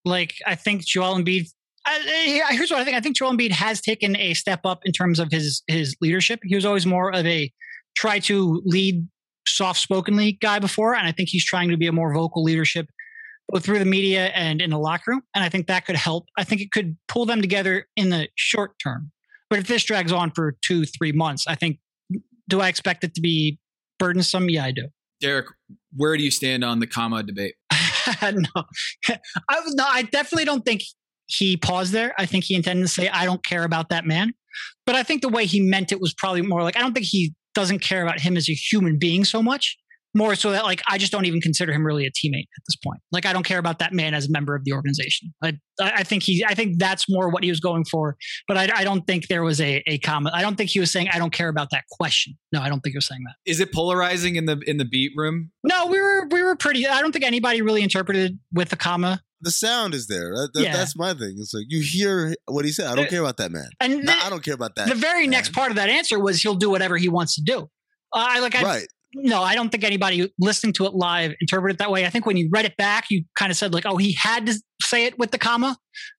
Like 0.10 0.36
I 0.46 0.56
think 0.56 0.86
Joel 0.86 1.16
Embiid. 1.16 1.46
I, 1.86 2.48
here's 2.52 2.70
what 2.70 2.82
I 2.82 2.84
think. 2.84 2.98
I 2.98 3.00
think 3.00 3.16
Joel 3.16 3.32
Embiid 3.34 3.52
has 3.52 3.82
taken 3.82 4.16
a 4.18 4.34
step 4.34 4.62
up 4.66 4.82
in 4.84 4.92
terms 4.92 5.20
of 5.20 5.32
his 5.32 5.64
his 5.68 5.96
leadership. 6.02 6.40
He 6.44 6.56
was 6.56 6.66
always 6.66 6.86
more 6.86 7.14
of 7.14 7.26
a 7.26 7.52
try 7.96 8.20
to 8.20 8.62
lead 8.66 9.08
soft 9.48 9.88
spokenly 9.88 10.40
guy 10.40 10.60
before, 10.60 10.94
and 10.94 11.08
I 11.08 11.12
think 11.12 11.30
he's 11.30 11.46
trying 11.46 11.70
to 11.70 11.78
be 11.78 11.88
a 11.88 11.92
more 11.92 12.14
vocal 12.14 12.44
leadership 12.44 12.90
both 13.50 13.66
through 13.66 13.80
the 13.80 13.86
media 13.86 14.28
and 14.28 14.62
in 14.62 14.70
the 14.70 14.78
locker 14.78 15.12
room. 15.12 15.22
And 15.34 15.44
I 15.44 15.50
think 15.50 15.68
that 15.68 15.86
could 15.86 15.96
help. 15.96 16.28
I 16.38 16.44
think 16.44 16.62
it 16.62 16.72
could 16.72 16.96
pull 17.08 17.26
them 17.26 17.42
together 17.42 17.88
in 17.96 18.10
the 18.10 18.30
short 18.36 18.78
term. 18.80 19.12
But 19.50 19.60
if 19.60 19.68
this 19.68 19.84
drags 19.84 20.12
on 20.12 20.32
for 20.32 20.56
two, 20.62 20.86
three 20.86 21.12
months, 21.12 21.46
I 21.48 21.56
think 21.56 21.80
do 22.48 22.62
I 22.62 22.68
expect 22.68 23.04
it 23.04 23.16
to 23.16 23.22
be 23.22 23.60
burdensome? 23.98 24.50
Yeah, 24.50 24.66
I 24.66 24.72
do. 24.72 24.88
Derek, 25.20 25.48
where 25.96 26.16
do 26.16 26.24
you 26.24 26.32
stand 26.32 26.64
on 26.64 26.80
the 26.80 26.88
comma 26.88 27.24
debate? 27.24 27.56
no, 28.22 28.64
I 29.50 29.62
no. 29.68 29.86
I 29.88 30.04
definitely 30.04 30.46
don't 30.46 30.66
think 30.66 30.82
he 31.28 31.58
paused 31.58 31.94
there. 31.94 32.14
I 32.18 32.26
think 32.26 32.44
he 32.44 32.56
intended 32.56 32.84
to 32.84 32.88
say, 32.88 33.10
"I 33.10 33.26
don't 33.26 33.44
care 33.44 33.64
about 33.64 33.90
that 33.90 34.06
man," 34.06 34.34
but 34.86 34.96
I 34.96 35.04
think 35.04 35.22
the 35.22 35.30
way 35.30 35.46
he 35.46 35.60
meant 35.60 35.92
it 35.92 36.02
was 36.02 36.14
probably 36.14 36.42
more 36.42 36.64
like, 36.64 36.76
"I 36.76 36.80
don't 36.80 36.94
think 36.94 37.06
he 37.06 37.34
doesn't 37.54 37.80
care 37.80 38.04
about 38.04 38.20
him 38.20 38.38
as 38.38 38.50
a 38.50 38.54
human 38.54 38.98
being 38.98 39.26
so 39.26 39.42
much." 39.42 39.78
More 40.16 40.34
so 40.36 40.52
that 40.52 40.64
like 40.64 40.82
I 40.90 40.98
just 40.98 41.12
don't 41.12 41.26
even 41.26 41.40
consider 41.40 41.72
him 41.72 41.86
really 41.86 42.06
a 42.06 42.10
teammate 42.10 42.48
at 42.58 42.64
this 42.68 42.76
point. 42.84 43.00
Like 43.12 43.28
I 43.28 43.34
don't 43.34 43.44
care 43.46 43.60
about 43.60 43.78
that 43.80 43.94
man 43.94 44.16
as 44.16 44.28
a 44.28 44.32
member 44.32 44.56
of 44.56 44.64
the 44.66 44.74
organization. 44.74 45.32
I 45.44 45.50
I 45.80 45.92
I 45.98 46.04
think 46.04 46.24
he 46.24 46.44
I 46.44 46.56
think 46.56 46.80
that's 46.80 47.06
more 47.08 47.30
what 47.30 47.44
he 47.44 47.50
was 47.52 47.60
going 47.60 47.86
for. 47.86 48.18
But 48.48 48.58
I, 48.58 48.70
I 48.78 48.84
don't 48.84 49.06
think 49.06 49.28
there 49.28 49.44
was 49.44 49.62
a 49.62 49.84
a 49.86 50.00
comment. 50.00 50.36
I 50.36 50.42
don't 50.42 50.56
think 50.56 50.72
he 50.72 50.80
was 50.80 50.90
saying 50.92 51.10
I 51.14 51.20
don't 51.20 51.32
care 51.32 51.48
about 51.50 51.70
that 51.72 51.84
question. 51.92 52.34
No, 52.52 52.60
I 52.60 52.70
don't 52.70 52.80
think 52.82 52.94
he 52.94 52.98
was 52.98 53.06
saying 53.08 53.22
that. 53.26 53.36
Is 53.46 53.60
it 53.60 53.72
polarizing 53.72 54.36
in 54.36 54.46
the 54.48 54.60
in 54.66 54.78
the 54.78 54.86
beat 54.86 55.12
room? 55.16 55.52
No, 55.64 55.86
we 55.86 56.02
were 56.02 56.28
we 56.32 56.42
were 56.42 56.56
pretty. 56.56 56.88
I 56.88 57.02
don't 57.02 57.12
think 57.12 57.24
anybody 57.26 57.62
really 57.62 57.84
interpreted 57.84 58.40
with 58.52 58.70
the 58.70 58.78
comma. 58.78 59.22
The 59.42 59.52
sound 59.52 59.94
is 59.94 60.08
there. 60.08 60.32
That- 60.36 60.50
that- 60.54 60.64
Yeah. 60.64 60.76
That's 60.76 60.98
my 60.98 61.14
thing. 61.14 61.36
It's 61.40 61.54
like 61.54 61.66
you 61.70 61.82
hear 61.82 62.36
what 62.48 62.66
he 62.66 62.72
said. 62.72 62.88
I 62.88 62.96
don't 62.96 63.06
The- 63.06 63.10
care 63.12 63.22
about 63.22 63.38
that 63.38 63.52
man. 63.52 63.70
And 63.80 63.98
No, 64.04 64.12
the- 64.12 64.26
I 64.26 64.30
don't 64.30 64.44
care 64.44 64.54
about 64.56 64.76
that. 64.76 64.90
the 64.90 64.96
very 64.96 65.22
man. 65.22 65.30
next 65.30 65.54
part 65.54 65.70
of 65.70 65.76
that 65.78 65.88
answer 65.88 66.20
was 66.20 66.42
he'll 66.42 66.56
do 66.56 66.70
whatever 66.70 66.98
he 66.98 67.08
wants 67.10 67.36
to 67.36 67.42
do. 67.42 67.60
Uh, 68.12 68.26
I 68.28 68.40
like 68.40 68.56
I 68.56 68.64
right. 68.64 68.88
No, 69.16 69.42
I 69.42 69.56
don't 69.56 69.70
think 69.70 69.84
anybody 69.84 70.32
listening 70.40 70.74
to 70.74 70.86
it 70.86 70.94
live 70.94 71.34
interpreted 71.42 71.76
it 71.76 71.80
that 71.80 71.92
way. 71.92 72.06
I 72.06 72.10
think 72.10 72.26
when 72.26 72.38
you 72.38 72.50
read 72.52 72.66
it 72.66 72.78
back, 72.78 73.06
you 73.10 73.24
kind 73.36 73.52
of 73.52 73.58
said 73.58 73.74
like, 73.74 73.86
"Oh, 73.86 73.98
he 73.98 74.14
had 74.14 74.46
to 74.48 74.54
say 74.82 75.06
it 75.06 75.18
with 75.18 75.32
the 75.32 75.38
comma," 75.38 75.78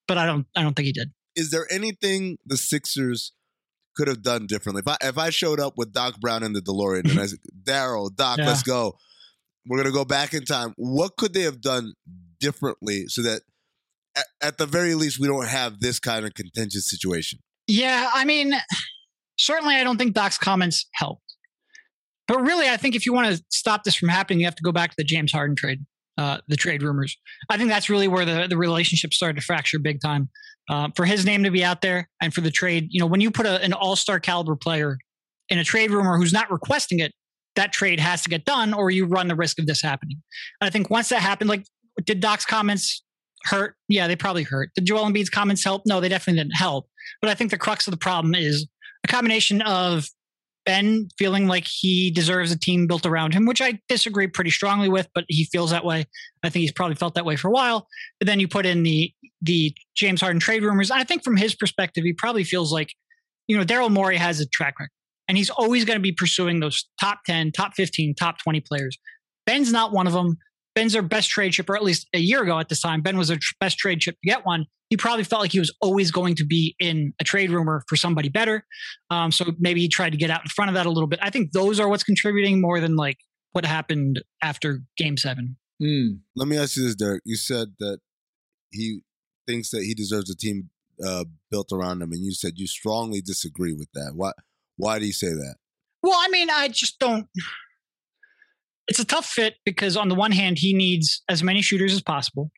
but 0.08 0.18
I 0.18 0.26
don't. 0.26 0.46
I 0.56 0.62
don't 0.62 0.74
think 0.74 0.86
he 0.86 0.92
did. 0.92 1.10
Is 1.36 1.50
there 1.50 1.66
anything 1.70 2.38
the 2.44 2.56
Sixers 2.56 3.32
could 3.96 4.08
have 4.08 4.22
done 4.22 4.46
differently? 4.46 4.80
If 4.84 4.88
I 4.88 4.96
if 5.02 5.18
I 5.18 5.30
showed 5.30 5.60
up 5.60 5.74
with 5.76 5.92
Doc 5.92 6.20
Brown 6.20 6.42
in 6.42 6.52
the 6.52 6.60
DeLorean 6.60 7.08
and 7.10 7.20
I 7.20 7.26
said, 7.26 7.38
Daryl, 7.62 8.14
Doc, 8.14 8.38
Yeah. 8.38 8.46
let's 8.46 8.62
go. 8.62 8.96
We're 9.66 9.76
gonna 9.78 9.92
go 9.92 10.04
back 10.04 10.34
in 10.34 10.44
time. 10.44 10.74
What 10.76 11.16
could 11.16 11.32
they 11.32 11.42
have 11.42 11.60
done 11.60 11.92
differently 12.40 13.04
so 13.08 13.22
that 13.22 13.42
at, 14.16 14.24
at 14.42 14.58
the 14.58 14.66
very 14.66 14.94
least 14.94 15.20
we 15.20 15.28
don't 15.28 15.46
have 15.46 15.78
this 15.80 16.00
kind 16.00 16.26
of 16.26 16.34
contentious 16.34 16.88
situation? 16.90 17.38
Yeah, 17.68 18.10
I 18.12 18.24
mean, 18.24 18.54
certainly, 19.38 19.76
I 19.76 19.84
don't 19.84 19.96
think 19.98 20.14
Doc's 20.14 20.38
comments 20.38 20.86
helped. 20.94 21.22
But 22.30 22.42
really, 22.42 22.68
I 22.68 22.76
think 22.76 22.94
if 22.94 23.06
you 23.06 23.12
want 23.12 23.34
to 23.34 23.42
stop 23.48 23.82
this 23.82 23.96
from 23.96 24.08
happening, 24.08 24.38
you 24.38 24.46
have 24.46 24.54
to 24.54 24.62
go 24.62 24.70
back 24.70 24.90
to 24.90 24.96
the 24.96 25.02
James 25.02 25.32
Harden 25.32 25.56
trade, 25.56 25.84
uh, 26.16 26.38
the 26.46 26.54
trade 26.54 26.80
rumors. 26.80 27.18
I 27.48 27.56
think 27.56 27.70
that's 27.70 27.90
really 27.90 28.06
where 28.06 28.24
the, 28.24 28.46
the 28.48 28.56
relationship 28.56 29.12
started 29.12 29.40
to 29.40 29.44
fracture 29.44 29.80
big 29.80 30.00
time. 30.00 30.28
Uh, 30.70 30.90
for 30.94 31.04
his 31.04 31.24
name 31.24 31.42
to 31.42 31.50
be 31.50 31.64
out 31.64 31.80
there 31.80 32.08
and 32.22 32.32
for 32.32 32.40
the 32.40 32.50
trade, 32.52 32.86
you 32.90 33.00
know, 33.00 33.06
when 33.06 33.20
you 33.20 33.32
put 33.32 33.46
a, 33.46 33.60
an 33.64 33.72
all 33.72 33.96
star 33.96 34.20
caliber 34.20 34.54
player 34.54 34.96
in 35.48 35.58
a 35.58 35.64
trade 35.64 35.90
rumor 35.90 36.16
who's 36.18 36.32
not 36.32 36.48
requesting 36.52 37.00
it, 37.00 37.12
that 37.56 37.72
trade 37.72 37.98
has 37.98 38.22
to 38.22 38.28
get 38.28 38.44
done 38.44 38.72
or 38.72 38.92
you 38.92 39.06
run 39.06 39.26
the 39.26 39.34
risk 39.34 39.58
of 39.58 39.66
this 39.66 39.82
happening. 39.82 40.22
And 40.60 40.68
I 40.68 40.70
think 40.70 40.88
once 40.88 41.08
that 41.08 41.22
happened, 41.22 41.50
like, 41.50 41.66
did 42.04 42.20
Doc's 42.20 42.44
comments 42.44 43.02
hurt? 43.42 43.74
Yeah, 43.88 44.06
they 44.06 44.14
probably 44.14 44.44
hurt. 44.44 44.70
Did 44.76 44.84
Joel 44.84 45.04
Embiid's 45.06 45.30
comments 45.30 45.64
help? 45.64 45.82
No, 45.84 46.00
they 46.00 46.08
definitely 46.08 46.40
didn't 46.40 46.54
help. 46.54 46.88
But 47.20 47.28
I 47.28 47.34
think 47.34 47.50
the 47.50 47.58
crux 47.58 47.88
of 47.88 47.90
the 47.90 47.98
problem 47.98 48.36
is 48.36 48.68
a 49.02 49.08
combination 49.08 49.62
of 49.62 50.06
Ben 50.66 51.08
feeling 51.18 51.46
like 51.46 51.66
he 51.66 52.10
deserves 52.10 52.52
a 52.52 52.58
team 52.58 52.86
built 52.86 53.06
around 53.06 53.34
him, 53.34 53.46
which 53.46 53.62
I 53.62 53.80
disagree 53.88 54.26
pretty 54.26 54.50
strongly 54.50 54.88
with, 54.88 55.08
but 55.14 55.24
he 55.28 55.44
feels 55.44 55.70
that 55.70 55.84
way. 55.84 56.06
I 56.42 56.50
think 56.50 56.62
he's 56.62 56.72
probably 56.72 56.96
felt 56.96 57.14
that 57.14 57.24
way 57.24 57.36
for 57.36 57.48
a 57.48 57.52
while. 57.52 57.86
But 58.18 58.26
then 58.26 58.40
you 58.40 58.48
put 58.48 58.66
in 58.66 58.82
the 58.82 59.12
the 59.42 59.74
James 59.96 60.20
Harden 60.20 60.40
trade 60.40 60.62
rumors. 60.62 60.90
I 60.90 61.04
think 61.04 61.24
from 61.24 61.36
his 61.36 61.54
perspective, 61.54 62.04
he 62.04 62.12
probably 62.12 62.44
feels 62.44 62.72
like, 62.72 62.92
you 63.48 63.56
know, 63.56 63.64
Daryl 63.64 63.90
Morey 63.90 64.18
has 64.18 64.38
a 64.40 64.46
track 64.46 64.78
record. 64.78 64.90
And 65.28 65.38
he's 65.38 65.50
always 65.50 65.84
going 65.84 65.96
to 65.96 66.02
be 66.02 66.12
pursuing 66.12 66.60
those 66.60 66.88
top 67.00 67.20
10, 67.24 67.52
top 67.52 67.74
15, 67.74 68.16
top 68.16 68.38
20 68.38 68.60
players. 68.60 68.98
Ben's 69.46 69.72
not 69.72 69.92
one 69.92 70.06
of 70.06 70.12
them. 70.12 70.36
Ben's 70.74 70.94
our 70.96 71.02
best 71.02 71.30
trade 71.30 71.52
chip, 71.52 71.70
or 71.70 71.76
at 71.76 71.84
least 71.84 72.08
a 72.14 72.18
year 72.18 72.42
ago 72.42 72.58
at 72.58 72.68
this 72.68 72.80
time. 72.80 73.00
Ben 73.00 73.16
was 73.16 73.30
our 73.30 73.38
best 73.60 73.78
trade 73.78 74.00
chip 74.00 74.16
to 74.22 74.28
get 74.28 74.44
one. 74.44 74.66
He 74.90 74.96
probably 74.96 75.24
felt 75.24 75.40
like 75.40 75.52
he 75.52 75.60
was 75.60 75.74
always 75.80 76.10
going 76.10 76.34
to 76.34 76.44
be 76.44 76.74
in 76.80 77.14
a 77.20 77.24
trade 77.24 77.50
rumor 77.50 77.84
for 77.88 77.96
somebody 77.96 78.28
better. 78.28 78.64
Um, 79.08 79.30
so 79.30 79.46
maybe 79.58 79.80
he 79.80 79.88
tried 79.88 80.10
to 80.10 80.18
get 80.18 80.30
out 80.30 80.42
in 80.42 80.48
front 80.48 80.68
of 80.68 80.74
that 80.74 80.84
a 80.84 80.90
little 80.90 81.06
bit. 81.06 81.20
I 81.22 81.30
think 81.30 81.52
those 81.52 81.78
are 81.78 81.88
what's 81.88 82.02
contributing 82.02 82.60
more 82.60 82.80
than 82.80 82.96
like 82.96 83.16
what 83.52 83.64
happened 83.64 84.22
after 84.42 84.80
game 84.96 85.16
seven. 85.16 85.56
Hmm. 85.80 86.14
Let 86.36 86.48
me 86.48 86.58
ask 86.58 86.76
you 86.76 86.84
this, 86.84 86.96
Derek. 86.96 87.22
You 87.24 87.36
said 87.36 87.68
that 87.78 88.00
he 88.70 89.00
thinks 89.46 89.70
that 89.70 89.82
he 89.82 89.94
deserves 89.94 90.28
a 90.28 90.36
team 90.36 90.70
uh, 91.04 91.24
built 91.50 91.72
around 91.72 92.02
him, 92.02 92.12
and 92.12 92.22
you 92.22 92.32
said 92.32 92.54
you 92.56 92.66
strongly 92.66 93.20
disagree 93.20 93.72
with 93.72 93.88
that. 93.94 94.12
Why? 94.14 94.32
Why 94.76 94.98
do 94.98 95.06
you 95.06 95.12
say 95.12 95.28
that? 95.28 95.56
Well, 96.02 96.18
I 96.18 96.28
mean, 96.28 96.50
I 96.50 96.68
just 96.68 96.98
don't. 96.98 97.26
It's 98.88 98.98
a 98.98 99.04
tough 99.04 99.26
fit 99.26 99.54
because 99.64 99.96
on 99.96 100.08
the 100.08 100.16
one 100.16 100.32
hand, 100.32 100.58
he 100.58 100.74
needs 100.74 101.22
as 101.28 101.44
many 101.44 101.62
shooters 101.62 101.92
as 101.92 102.02
possible. 102.02 102.50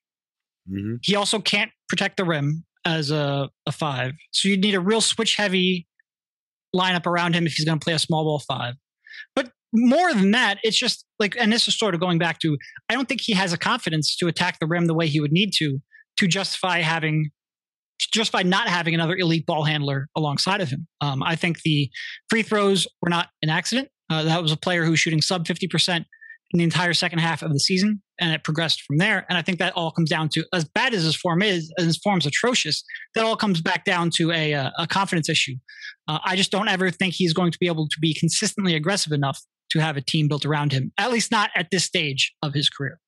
Mm-hmm. 0.71 0.97
He 1.03 1.17
also 1.17 1.41
can't 1.41 1.71
protect 1.89 2.17
the 2.17 2.25
rim 2.25 2.65
as 2.85 3.11
a, 3.11 3.49
a 3.67 3.73
five. 3.73 4.13
So 4.33 4.49
you 4.49 4.57
need 4.57 4.75
a 4.75 4.81
real 4.81 5.01
switch 5.01 5.37
heavy 5.37 5.87
lineup 6.75 7.07
around 7.07 7.35
him 7.35 7.47
if 7.47 7.55
he's 7.55 7.65
going 7.65 7.79
to 7.79 7.85
play 7.85 7.95
a 7.95 7.99
small 7.99 8.25
ball 8.25 8.41
five. 8.41 8.75
But 9.35 9.53
more 9.73 10.13
than 10.13 10.33
that, 10.33 10.59
it's 10.63 10.79
just 10.79 11.05
like, 11.19 11.37
and 11.39 11.53
this 11.53 11.69
is 11.69 11.79
sort 11.79 11.95
of 11.95 12.01
going 12.01 12.19
back 12.19 12.39
to, 12.41 12.57
I 12.89 12.95
don't 12.95 13.09
think 13.09 13.21
he 13.21 13.33
has 13.35 13.53
a 13.53 13.59
confidence 13.59 14.17
to 14.17 14.29
attack 14.29 14.59
the 14.59 14.67
rim 14.67 14.87
the 14.87 14.95
way 14.95 15.07
he 15.07 15.21
would 15.21 15.33
need 15.33 15.53
to 15.59 15.79
to 16.19 16.27
justify 16.27 16.81
having, 16.81 17.31
just 18.13 18.33
by 18.33 18.43
not 18.43 18.69
having 18.69 18.95
another 18.95 19.17
elite 19.17 19.47
ball 19.47 19.65
handler 19.65 20.09
alongside 20.15 20.61
of 20.61 20.69
him. 20.69 20.87
Um, 21.01 21.23
I 21.23 21.37
think 21.37 21.63
the 21.63 21.89
free 22.29 22.43
throws 22.43 22.87
were 23.01 23.09
not 23.09 23.29
an 23.43 23.49
accident. 23.49 23.89
Uh, 24.11 24.25
that 24.25 24.43
was 24.43 24.53
a 24.53 24.57
player 24.57 24.85
who 24.85 24.91
was 24.91 25.01
shooting 25.01 25.23
sub 25.23 25.47
50% 25.47 26.05
in 26.53 26.59
the 26.59 26.65
entire 26.65 26.93
second 26.93 27.21
half 27.21 27.43
of 27.43 27.53
the 27.53 27.61
season, 27.61 28.03
and 28.21 28.33
it 28.33 28.45
progressed 28.45 28.83
from 28.83 28.99
there. 28.99 29.25
And 29.29 29.39
I 29.39 29.43
think 29.43 29.59
that 29.59 29.73
all 29.75 29.91
comes 29.91 30.11
down 30.11 30.29
to 30.31 30.45
as 30.53 30.65
bad 30.65 30.95
as 30.95 31.03
his 31.03 31.17
form 31.17 31.43
is, 31.43 31.73
and 31.77 31.87
his 31.87 31.99
form's 31.99 32.27
atrocious. 32.27 32.85
That 33.15 33.25
all 33.25 33.37
comes 33.37 33.61
back 33.61 33.85
down 33.85 34.11
to 34.17 34.33
a 34.33 34.55
uh, 34.55 34.71
a 34.79 34.87
confidence 34.87 35.29
issue. 35.29 35.55
Uh, 36.09 36.19
I 36.25 36.37
just 36.37 36.51
don't 36.51 36.69
ever 36.69 36.91
think 36.91 37.15
he's 37.15 37.33
going 37.33 37.53
to 37.53 37.59
be 37.59 37.67
able 37.67 37.89
to 37.89 37.97
be 38.01 38.15
consistently 38.15 38.75
aggressive 38.75 39.13
enough 39.13 39.41
to 39.71 39.81
have 39.81 39.97
a 39.97 40.03
team 40.03 40.29
built 40.29 40.45
around 40.45 40.73
him. 40.73 40.93
At 40.99 41.11
least 41.11 41.31
not 41.31 41.51
at 41.57 41.69
this 41.71 41.85
stage 41.85 42.33
of 42.43 42.53
his 42.53 42.69
career. 42.69 43.01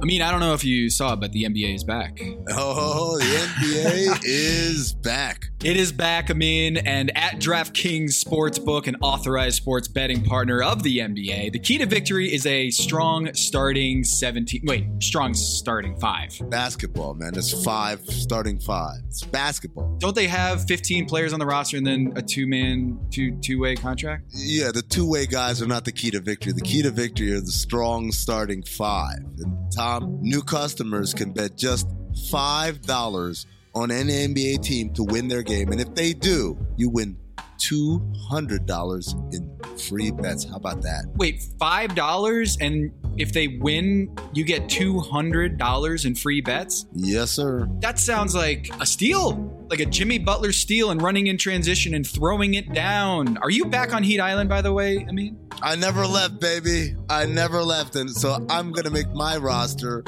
I 0.00 0.04
mean, 0.04 0.22
I 0.22 0.30
don't 0.30 0.38
know 0.38 0.54
if 0.54 0.64
you 0.64 0.90
saw, 0.90 1.14
it, 1.14 1.20
but 1.20 1.32
the 1.32 1.42
NBA 1.44 1.74
is 1.74 1.82
back. 1.82 2.20
Oh, 2.50 3.18
the 3.18 3.24
NBA 3.24 4.20
is 4.24 4.92
back. 4.92 5.46
It 5.64 5.76
is 5.76 5.90
back, 5.90 6.30
Amin, 6.30 6.76
and 6.76 7.10
at 7.16 7.40
DraftKings 7.40 8.10
Sportsbook, 8.10 8.86
an 8.86 8.94
authorized 9.00 9.56
sports 9.56 9.88
betting 9.88 10.22
partner 10.22 10.62
of 10.62 10.84
the 10.84 10.98
NBA, 10.98 11.50
the 11.50 11.58
key 11.58 11.78
to 11.78 11.86
victory 11.86 12.32
is 12.32 12.46
a 12.46 12.70
strong 12.70 13.34
starting 13.34 14.04
17. 14.04 14.62
Wait, 14.64 14.86
strong 15.00 15.34
starting 15.34 15.98
five. 15.98 16.32
Basketball, 16.48 17.14
man. 17.14 17.32
It's 17.34 17.64
five 17.64 18.00
starting 18.06 18.60
five. 18.60 18.98
It's 19.08 19.24
basketball. 19.24 19.96
Don't 19.98 20.14
they 20.14 20.28
have 20.28 20.64
15 20.68 21.06
players 21.06 21.32
on 21.32 21.40
the 21.40 21.46
roster 21.46 21.76
and 21.76 21.84
then 21.84 22.12
a 22.14 22.22
two 22.22 22.46
man, 22.46 23.00
two 23.10 23.36
two 23.40 23.58
way 23.58 23.74
contract? 23.74 24.30
Yeah, 24.32 24.70
the 24.72 24.82
two 24.82 25.10
way 25.10 25.26
guys 25.26 25.60
are 25.60 25.66
not 25.66 25.84
the 25.84 25.92
key 25.92 26.12
to 26.12 26.20
victory. 26.20 26.52
The 26.52 26.60
key 26.60 26.82
to 26.82 26.92
victory 26.92 27.32
are 27.32 27.40
the 27.40 27.50
strong 27.50 28.12
starting 28.12 28.62
five. 28.62 29.18
And 29.38 29.72
Tom, 29.74 29.87
new 30.20 30.42
customers 30.42 31.14
can 31.14 31.32
bet 31.32 31.56
just 31.56 31.88
$5 32.30 33.46
on 33.74 33.90
any 33.90 34.12
NBA 34.12 34.62
team 34.62 34.92
to 34.94 35.04
win 35.04 35.28
their 35.28 35.42
game. 35.42 35.70
And 35.70 35.80
if 35.80 35.94
they 35.94 36.12
do, 36.12 36.58
you 36.76 36.90
win 36.90 37.16
$200 37.58 39.34
in 39.34 39.78
free 39.78 40.10
bets. 40.10 40.44
How 40.44 40.56
about 40.56 40.82
that? 40.82 41.04
Wait, 41.16 41.42
five 41.58 41.94
dollars, 41.94 42.56
and 42.60 42.92
if 43.16 43.32
they 43.32 43.48
win, 43.48 44.14
you 44.32 44.44
get 44.44 44.68
two 44.68 45.00
hundred 45.00 45.58
dollars 45.58 46.04
in 46.04 46.14
free 46.14 46.40
bets. 46.40 46.86
Yes, 46.92 47.30
sir. 47.30 47.68
That 47.80 47.98
sounds 47.98 48.34
like 48.34 48.70
a 48.80 48.86
steal, 48.86 49.66
like 49.70 49.80
a 49.80 49.86
Jimmy 49.86 50.18
Butler 50.18 50.52
steal, 50.52 50.90
and 50.90 51.00
running 51.00 51.26
in 51.26 51.36
transition 51.38 51.94
and 51.94 52.06
throwing 52.06 52.54
it 52.54 52.72
down. 52.72 53.38
Are 53.38 53.50
you 53.50 53.64
back 53.66 53.94
on 53.94 54.02
Heat 54.02 54.20
Island, 54.20 54.48
by 54.48 54.62
the 54.62 54.72
way? 54.72 55.04
I 55.08 55.12
mean, 55.12 55.38
I 55.62 55.76
never 55.76 56.06
left, 56.06 56.40
baby. 56.40 56.94
I 57.08 57.26
never 57.26 57.62
left. 57.62 57.96
And 57.96 58.10
so 58.10 58.44
I'm 58.48 58.72
going 58.72 58.84
to 58.84 58.90
make 58.90 59.10
my 59.12 59.36
roster 59.36 60.04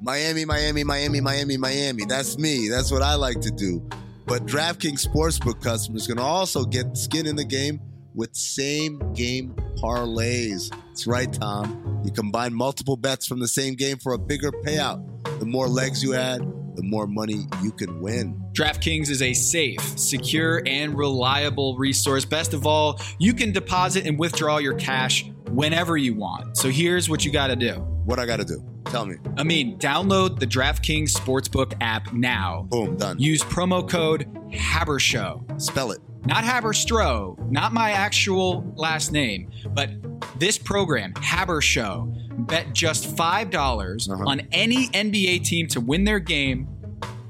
Miami, 0.00 0.44
Miami, 0.44 0.84
Miami, 0.84 1.20
Miami, 1.20 1.56
Miami. 1.56 2.04
That's 2.04 2.38
me. 2.38 2.68
That's 2.68 2.90
what 2.90 3.02
I 3.02 3.14
like 3.16 3.40
to 3.40 3.50
do. 3.50 3.86
But 4.28 4.44
DraftKings 4.44 5.06
Sportsbook 5.06 5.62
customers 5.62 6.06
can 6.06 6.18
also 6.18 6.66
get 6.66 6.98
skin 6.98 7.26
in 7.26 7.34
the 7.34 7.46
game 7.46 7.80
with 8.14 8.36
same 8.36 9.14
game 9.14 9.54
parlays. 9.78 10.70
That's 10.88 11.06
right, 11.06 11.32
Tom. 11.32 12.02
You 12.04 12.12
combine 12.12 12.52
multiple 12.52 12.98
bets 12.98 13.26
from 13.26 13.40
the 13.40 13.48
same 13.48 13.74
game 13.74 13.96
for 13.96 14.12
a 14.12 14.18
bigger 14.18 14.52
payout. 14.52 15.02
The 15.38 15.46
more 15.46 15.66
legs 15.66 16.02
you 16.02 16.14
add, 16.14 16.40
the 16.76 16.82
more 16.82 17.06
money 17.06 17.46
you 17.62 17.72
can 17.72 18.02
win. 18.02 18.38
DraftKings 18.52 19.08
is 19.08 19.22
a 19.22 19.32
safe, 19.32 19.80
secure, 19.98 20.62
and 20.66 20.98
reliable 20.98 21.78
resource. 21.78 22.26
Best 22.26 22.52
of 22.52 22.66
all, 22.66 23.00
you 23.18 23.32
can 23.32 23.50
deposit 23.50 24.06
and 24.06 24.18
withdraw 24.18 24.58
your 24.58 24.74
cash 24.74 25.24
whenever 25.48 25.96
you 25.96 26.14
want. 26.14 26.58
So 26.58 26.68
here's 26.68 27.08
what 27.08 27.24
you 27.24 27.32
got 27.32 27.46
to 27.46 27.56
do. 27.56 27.97
What 28.08 28.18
I 28.18 28.24
got 28.24 28.38
to 28.38 28.44
do? 28.46 28.64
Tell 28.86 29.04
me. 29.04 29.16
I 29.36 29.42
mean, 29.44 29.78
download 29.78 30.38
the 30.38 30.46
DraftKings 30.46 31.12
Sportsbook 31.12 31.74
app 31.82 32.14
now. 32.14 32.62
Boom, 32.70 32.96
done. 32.96 33.18
Use 33.18 33.42
promo 33.44 33.86
code 33.86 34.26
HABERSHOW. 34.50 35.60
Spell 35.60 35.90
it. 35.90 35.98
Not 36.24 36.42
Haberstroh, 36.42 37.38
not 37.50 37.74
my 37.74 37.90
actual 37.90 38.64
last 38.76 39.12
name, 39.12 39.50
but 39.74 39.90
this 40.38 40.56
program, 40.56 41.12
Habershow, 41.14 42.46
bet 42.46 42.72
just 42.72 43.14
$5 43.14 44.08
Uh-huh. 44.10 44.24
on 44.26 44.40
any 44.52 44.88
NBA 44.88 45.44
team 45.44 45.66
to 45.68 45.80
win 45.80 46.04
their 46.04 46.18
game. 46.18 46.66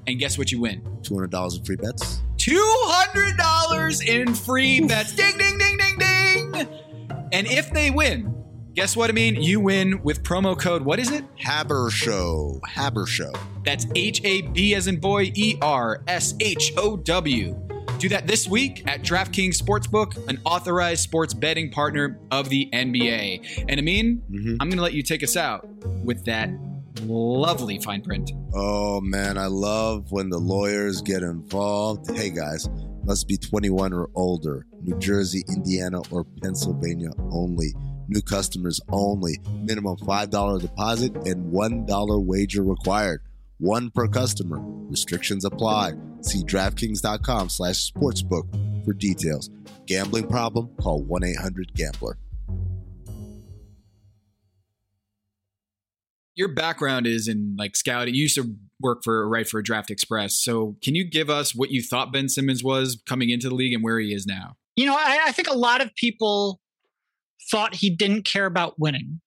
And 0.06 0.16
guess 0.20 0.38
what 0.38 0.52
you 0.52 0.60
win? 0.60 0.80
$200 1.02 1.58
in 1.58 1.64
free 1.64 1.74
bets. 1.76 2.20
$200 2.36 4.06
in 4.08 4.32
free 4.32 4.80
bets. 4.80 5.12
Ding, 5.16 5.36
ding, 5.38 5.58
ding, 5.58 5.76
ding, 5.76 5.98
ding. 5.98 6.68
And 7.32 7.46
if 7.48 7.70
they 7.72 7.90
win, 7.90 8.37
guess 8.78 8.96
what 8.96 9.10
I 9.10 9.12
mean? 9.12 9.34
You 9.42 9.58
win 9.58 10.00
with 10.04 10.22
promo 10.22 10.56
code, 10.56 10.82
what 10.82 11.00
is 11.00 11.10
it? 11.10 11.24
Haber 11.34 11.90
Show. 11.90 12.60
Haber 12.64 13.06
Show. 13.06 13.32
That's 13.64 13.86
H 13.96 14.20
A 14.24 14.42
B 14.42 14.74
as 14.76 14.86
in 14.86 15.00
boy, 15.00 15.32
E 15.34 15.56
R 15.60 16.02
S 16.06 16.34
H 16.38 16.72
O 16.76 16.96
W. 16.96 17.56
Do 17.98 18.08
that 18.10 18.28
this 18.28 18.46
week 18.46 18.84
at 18.86 19.02
DraftKings 19.02 19.60
Sportsbook, 19.60 20.28
an 20.28 20.40
authorized 20.44 21.02
sports 21.02 21.34
betting 21.34 21.72
partner 21.72 22.20
of 22.30 22.48
the 22.50 22.70
NBA. 22.72 23.64
And 23.68 23.80
Amin, 23.80 24.22
Mhm. 24.30 24.52
I'm 24.60 24.68
going 24.68 24.76
to 24.76 24.82
let 24.82 24.94
you 24.94 25.02
take 25.02 25.24
us 25.24 25.36
out 25.36 25.66
with 26.04 26.24
that 26.26 26.48
lovely 27.02 27.80
fine 27.80 28.02
print. 28.02 28.30
Oh 28.54 29.00
man, 29.00 29.36
I 29.38 29.46
love 29.46 30.12
when 30.12 30.30
the 30.30 30.38
lawyers 30.38 31.02
get 31.02 31.24
involved. 31.24 32.08
Hey 32.16 32.30
guys, 32.30 32.68
must 33.04 33.26
be 33.26 33.36
21 33.36 33.92
or 33.92 34.08
older. 34.14 34.66
New 34.82 34.96
Jersey, 35.00 35.42
Indiana, 35.48 36.00
or 36.12 36.22
Pennsylvania 36.40 37.10
only. 37.32 37.74
New 38.08 38.22
customers 38.22 38.80
only. 38.90 39.38
Minimum 39.62 39.98
$5 39.98 40.60
deposit 40.60 41.14
and 41.26 41.52
$1 41.52 42.24
wager 42.24 42.62
required. 42.62 43.20
One 43.58 43.90
per 43.90 44.08
customer. 44.08 44.58
Restrictions 44.88 45.44
apply. 45.44 45.92
See 46.22 46.42
DraftKings.com 46.42 47.50
slash 47.50 47.92
sportsbook 47.92 48.84
for 48.84 48.94
details. 48.94 49.50
Gambling 49.86 50.28
problem? 50.28 50.70
Call 50.80 51.04
1-800-GAMBLER. 51.04 52.16
Your 56.34 56.54
background 56.54 57.06
is 57.08 57.26
in 57.26 57.56
like 57.58 57.74
scouting. 57.74 58.14
You 58.14 58.22
used 58.22 58.36
to 58.36 58.54
work 58.80 59.00
for 59.02 59.28
write 59.28 59.48
for 59.48 59.60
Draft 59.60 59.90
Express. 59.90 60.40
So 60.40 60.76
can 60.82 60.94
you 60.94 61.02
give 61.04 61.28
us 61.28 61.52
what 61.52 61.72
you 61.72 61.82
thought 61.82 62.12
Ben 62.12 62.28
Simmons 62.28 62.62
was 62.62 63.02
coming 63.06 63.30
into 63.30 63.48
the 63.48 63.56
league 63.56 63.74
and 63.74 63.82
where 63.82 63.98
he 63.98 64.14
is 64.14 64.24
now? 64.24 64.54
You 64.76 64.86
know, 64.86 64.94
I, 64.94 65.18
I 65.26 65.32
think 65.32 65.48
a 65.48 65.56
lot 65.56 65.80
of 65.80 65.92
people 65.96 66.60
thought 67.50 67.74
he 67.74 67.90
didn't 67.90 68.24
care 68.24 68.46
about 68.46 68.78
winning. 68.78 69.20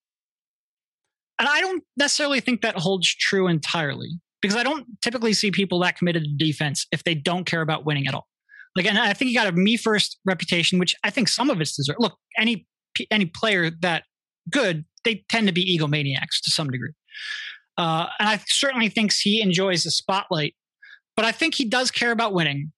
And 1.39 1.47
I 1.47 1.59
don't 1.61 1.83
necessarily 1.97 2.39
think 2.39 2.61
that 2.61 2.77
holds 2.77 3.07
true 3.07 3.47
entirely 3.47 4.09
because 4.41 4.55
I 4.55 4.63
don't 4.63 4.85
typically 5.01 5.33
see 5.33 5.51
people 5.51 5.79
that 5.79 5.97
committed 5.97 6.23
to 6.23 6.45
defense 6.45 6.85
if 6.91 7.03
they 7.03 7.15
don't 7.15 7.45
care 7.45 7.61
about 7.61 7.85
winning 7.85 8.07
at 8.07 8.13
all. 8.13 8.27
Like, 8.75 8.85
and 8.85 8.97
I 8.97 9.13
think 9.13 9.29
he 9.29 9.35
got 9.35 9.47
a 9.47 9.51
me 9.51 9.75
first 9.75 10.19
reputation, 10.25 10.79
which 10.79 10.95
I 11.03 11.09
think 11.09 11.27
some 11.27 11.49
of 11.49 11.59
it's 11.59 11.75
deserved. 11.75 11.99
Look, 11.99 12.17
any 12.37 12.67
any 13.09 13.25
player 13.25 13.71
that 13.81 14.03
good, 14.49 14.85
they 15.03 15.23
tend 15.29 15.47
to 15.47 15.53
be 15.53 15.77
egomaniacs 15.77 16.41
to 16.43 16.51
some 16.51 16.69
degree. 16.69 16.91
Uh, 17.77 18.07
and 18.19 18.29
I 18.29 18.39
certainly 18.47 18.89
thinks 18.89 19.19
he 19.19 19.41
enjoys 19.41 19.83
the 19.83 19.91
spotlight, 19.91 20.55
but 21.15 21.25
I 21.25 21.31
think 21.31 21.55
he 21.55 21.65
does 21.65 21.91
care 21.91 22.11
about 22.11 22.33
winning. 22.33 22.71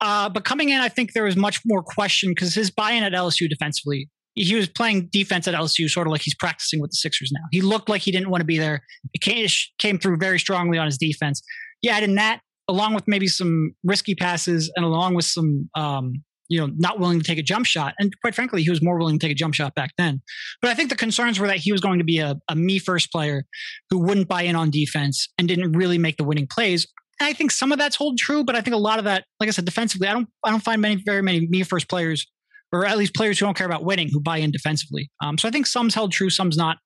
Uh, 0.00 0.28
but 0.28 0.44
coming 0.44 0.70
in, 0.70 0.80
I 0.80 0.88
think 0.88 1.12
there 1.12 1.24
was 1.24 1.36
much 1.36 1.60
more 1.64 1.82
question 1.82 2.30
because 2.30 2.54
his 2.54 2.70
buy-in 2.70 3.02
at 3.02 3.12
LSU 3.12 3.48
defensively, 3.48 4.10
he 4.34 4.54
was 4.54 4.68
playing 4.68 5.08
defense 5.12 5.46
at 5.46 5.54
LSU 5.54 5.88
sort 5.88 6.06
of 6.06 6.10
like 6.10 6.22
he's 6.22 6.34
practicing 6.34 6.80
with 6.80 6.90
the 6.90 6.96
Sixers 6.96 7.30
now. 7.32 7.44
He 7.52 7.60
looked 7.60 7.88
like 7.88 8.02
he 8.02 8.10
didn't 8.10 8.30
want 8.30 8.40
to 8.40 8.46
be 8.46 8.58
there. 8.58 8.82
It 9.12 9.20
came, 9.20 9.46
came 9.78 9.98
through 9.98 10.16
very 10.18 10.38
strongly 10.38 10.78
on 10.78 10.86
his 10.86 10.98
defense. 10.98 11.42
Yeah, 11.82 11.96
and 11.96 12.04
in 12.04 12.14
that, 12.16 12.40
along 12.68 12.94
with 12.94 13.04
maybe 13.06 13.26
some 13.26 13.74
risky 13.84 14.14
passes 14.14 14.72
and 14.74 14.84
along 14.84 15.14
with 15.14 15.24
some, 15.24 15.68
um, 15.74 16.14
you 16.48 16.58
know, 16.58 16.72
not 16.76 16.98
willing 16.98 17.18
to 17.18 17.24
take 17.24 17.38
a 17.38 17.42
jump 17.42 17.66
shot. 17.66 17.94
And 17.98 18.12
quite 18.20 18.34
frankly, 18.34 18.62
he 18.62 18.70
was 18.70 18.82
more 18.82 18.98
willing 18.98 19.18
to 19.18 19.24
take 19.24 19.32
a 19.32 19.38
jump 19.38 19.54
shot 19.54 19.74
back 19.74 19.92
then. 19.98 20.20
But 20.60 20.70
I 20.70 20.74
think 20.74 20.90
the 20.90 20.96
concerns 20.96 21.38
were 21.38 21.46
that 21.46 21.58
he 21.58 21.72
was 21.72 21.80
going 21.80 21.98
to 21.98 22.04
be 22.04 22.18
a, 22.18 22.36
a 22.48 22.56
me 22.56 22.78
first 22.78 23.12
player 23.12 23.44
who 23.90 23.98
wouldn't 23.98 24.28
buy 24.28 24.42
in 24.42 24.56
on 24.56 24.70
defense 24.70 25.28
and 25.38 25.46
didn't 25.46 25.72
really 25.72 25.98
make 25.98 26.16
the 26.16 26.24
winning 26.24 26.46
plays. 26.46 26.86
And 27.20 27.28
I 27.28 27.32
think 27.32 27.50
some 27.50 27.70
of 27.70 27.78
that's 27.78 27.96
hold 27.96 28.18
true, 28.18 28.44
but 28.44 28.56
I 28.56 28.60
think 28.60 28.74
a 28.74 28.78
lot 28.78 28.98
of 28.98 29.04
that, 29.04 29.24
like 29.38 29.48
I 29.48 29.52
said, 29.52 29.64
defensively, 29.64 30.08
I 30.08 30.12
don't 30.12 30.28
I 30.44 30.50
don't 30.50 30.62
find 30.62 30.82
many 30.82 30.96
very 30.96 31.22
many 31.22 31.46
me 31.46 31.62
first 31.62 31.88
players, 31.88 32.26
or 32.74 32.84
at 32.84 32.98
least 32.98 33.14
players 33.14 33.38
who 33.38 33.46
don't 33.46 33.56
care 33.56 33.66
about 33.66 33.84
winning 33.84 34.08
who 34.10 34.20
buy 34.20 34.38
in 34.38 34.50
defensively. 34.50 35.08
Um, 35.22 35.38
so 35.38 35.46
I 35.46 35.52
think 35.52 35.66
some's 35.66 35.94
held 35.94 36.10
true, 36.10 36.28
some's 36.28 36.56
not. 36.56 36.78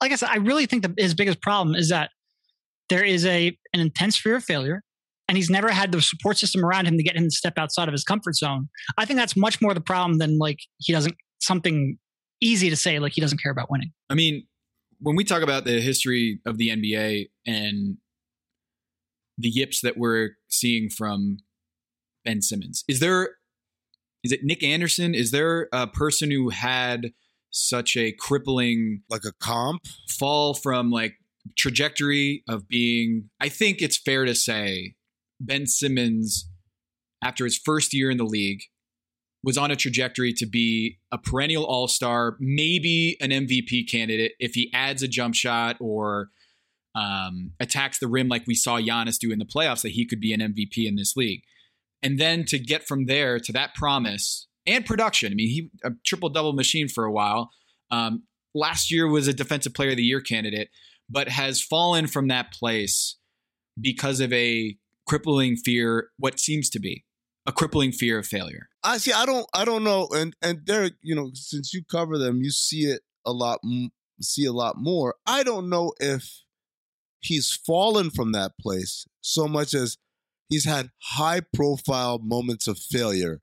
Like 0.00 0.10
I 0.10 0.16
said, 0.16 0.30
I 0.30 0.36
really 0.36 0.64
think 0.64 0.82
that 0.82 0.92
his 0.96 1.14
biggest 1.14 1.42
problem 1.42 1.76
is 1.76 1.90
that 1.90 2.10
there 2.88 3.04
is 3.04 3.26
a 3.26 3.56
an 3.74 3.80
intense 3.80 4.16
fear 4.16 4.36
of 4.36 4.44
failure, 4.44 4.82
and 5.28 5.36
he's 5.36 5.50
never 5.50 5.68
had 5.68 5.92
the 5.92 6.00
support 6.00 6.38
system 6.38 6.64
around 6.64 6.86
him 6.86 6.96
to 6.96 7.02
get 7.02 7.14
him 7.14 7.24
to 7.24 7.30
step 7.30 7.58
outside 7.58 7.88
of 7.88 7.92
his 7.92 8.04
comfort 8.04 8.34
zone. 8.36 8.68
I 8.96 9.04
think 9.04 9.18
that's 9.18 9.36
much 9.36 9.60
more 9.60 9.74
the 9.74 9.80
problem 9.82 10.18
than 10.18 10.38
like 10.38 10.58
he 10.78 10.92
doesn't 10.92 11.14
something 11.40 11.98
easy 12.40 12.70
to 12.70 12.76
say 12.76 12.98
like 12.98 13.12
he 13.12 13.20
doesn't 13.20 13.40
care 13.42 13.52
about 13.52 13.70
winning. 13.70 13.92
I 14.08 14.14
mean, 14.14 14.46
when 15.00 15.14
we 15.14 15.24
talk 15.24 15.42
about 15.42 15.64
the 15.64 15.80
history 15.80 16.40
of 16.46 16.56
the 16.56 16.70
NBA 16.70 17.28
and 17.46 17.98
the 19.36 19.48
yips 19.48 19.82
that 19.82 19.98
we're 19.98 20.30
seeing 20.48 20.88
from 20.88 21.38
Ben 22.24 22.40
Simmons, 22.40 22.82
is 22.88 23.00
there 23.00 23.36
is 24.24 24.32
it 24.32 24.42
Nick 24.42 24.62
Anderson? 24.62 25.14
Is 25.14 25.30
there 25.30 25.68
a 25.72 25.86
person 25.86 26.30
who 26.30 26.48
had 26.48 27.12
such 27.50 27.96
a 27.96 28.12
crippling 28.12 29.02
Like 29.08 29.24
a 29.24 29.32
comp? 29.38 29.82
fall 30.08 30.54
from 30.54 30.90
like 30.90 31.14
trajectory 31.56 32.42
of 32.48 32.66
being 32.66 33.28
I 33.40 33.48
think 33.48 33.82
it's 33.82 33.98
fair 33.98 34.24
to 34.24 34.34
say 34.34 34.94
Ben 35.38 35.66
Simmons 35.66 36.48
after 37.22 37.44
his 37.44 37.58
first 37.58 37.92
year 37.92 38.10
in 38.10 38.16
the 38.16 38.24
league 38.24 38.62
was 39.44 39.58
on 39.58 39.70
a 39.70 39.76
trajectory 39.76 40.32
to 40.32 40.46
be 40.46 40.98
a 41.12 41.18
perennial 41.18 41.66
all 41.66 41.86
star, 41.86 42.36
maybe 42.40 43.16
an 43.20 43.30
MVP 43.30 43.88
candidate 43.90 44.32
if 44.40 44.54
he 44.54 44.72
adds 44.72 45.02
a 45.02 45.08
jump 45.08 45.34
shot 45.34 45.76
or 45.80 46.30
um, 46.94 47.52
attacks 47.60 47.98
the 47.98 48.08
rim 48.08 48.28
like 48.28 48.46
we 48.46 48.54
saw 48.54 48.78
Giannis 48.78 49.18
do 49.18 49.30
in 49.30 49.38
the 49.38 49.44
playoffs, 49.44 49.82
that 49.82 49.90
he 49.90 50.06
could 50.06 50.20
be 50.20 50.32
an 50.32 50.40
MVP 50.40 50.86
in 50.86 50.96
this 50.96 51.14
league. 51.14 51.42
And 52.04 52.20
then 52.20 52.44
to 52.46 52.58
get 52.58 52.86
from 52.86 53.06
there 53.06 53.40
to 53.40 53.52
that 53.52 53.74
promise 53.74 54.46
and 54.66 54.86
production. 54.86 55.32
I 55.32 55.34
mean, 55.34 55.48
he 55.48 55.70
a 55.82 55.92
triple 56.04 56.28
double 56.28 56.52
machine 56.52 56.88
for 56.88 57.04
a 57.04 57.12
while. 57.12 57.50
Um, 57.90 58.24
last 58.54 58.92
year 58.92 59.08
was 59.08 59.26
a 59.26 59.32
defensive 59.32 59.74
player 59.74 59.90
of 59.90 59.96
the 59.96 60.02
year 60.04 60.20
candidate, 60.20 60.68
but 61.10 61.28
has 61.28 61.60
fallen 61.62 62.06
from 62.06 62.28
that 62.28 62.52
place 62.52 63.16
because 63.80 64.20
of 64.20 64.32
a 64.32 64.76
crippling 65.06 65.56
fear, 65.56 66.10
what 66.18 66.38
seems 66.38 66.70
to 66.70 66.78
be 66.78 67.04
a 67.46 67.52
crippling 67.52 67.92
fear 67.92 68.18
of 68.18 68.26
failure. 68.26 68.68
I 68.82 68.98
see. 68.98 69.12
I 69.12 69.26
don't. 69.26 69.46
I 69.54 69.64
don't 69.64 69.84
know. 69.84 70.08
And 70.14 70.34
and 70.42 70.64
Derek, 70.64 70.94
you 71.02 71.14
know, 71.14 71.30
since 71.34 71.74
you 71.74 71.82
cover 71.84 72.18
them, 72.18 72.42
you 72.42 72.50
see 72.50 72.84
it 72.84 73.02
a 73.24 73.32
lot. 73.32 73.60
See 74.20 74.44
a 74.44 74.52
lot 74.52 74.76
more. 74.78 75.16
I 75.26 75.42
don't 75.42 75.68
know 75.68 75.92
if 76.00 76.42
he's 77.20 77.52
fallen 77.52 78.10
from 78.10 78.32
that 78.32 78.52
place 78.60 79.06
so 79.20 79.48
much 79.48 79.74
as 79.74 79.96
he's 80.54 80.64
had 80.64 80.90
high 81.02 81.40
profile 81.40 82.20
moments 82.20 82.68
of 82.68 82.78
failure 82.78 83.40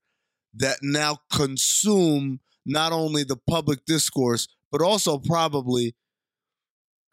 that 0.54 0.80
now 0.82 1.20
consume 1.32 2.40
not 2.66 2.94
only 2.94 3.24
the 3.24 3.36
public 3.36 3.86
discourse 3.86 4.48
but 4.72 4.82
also 4.82 5.18
probably 5.18 5.94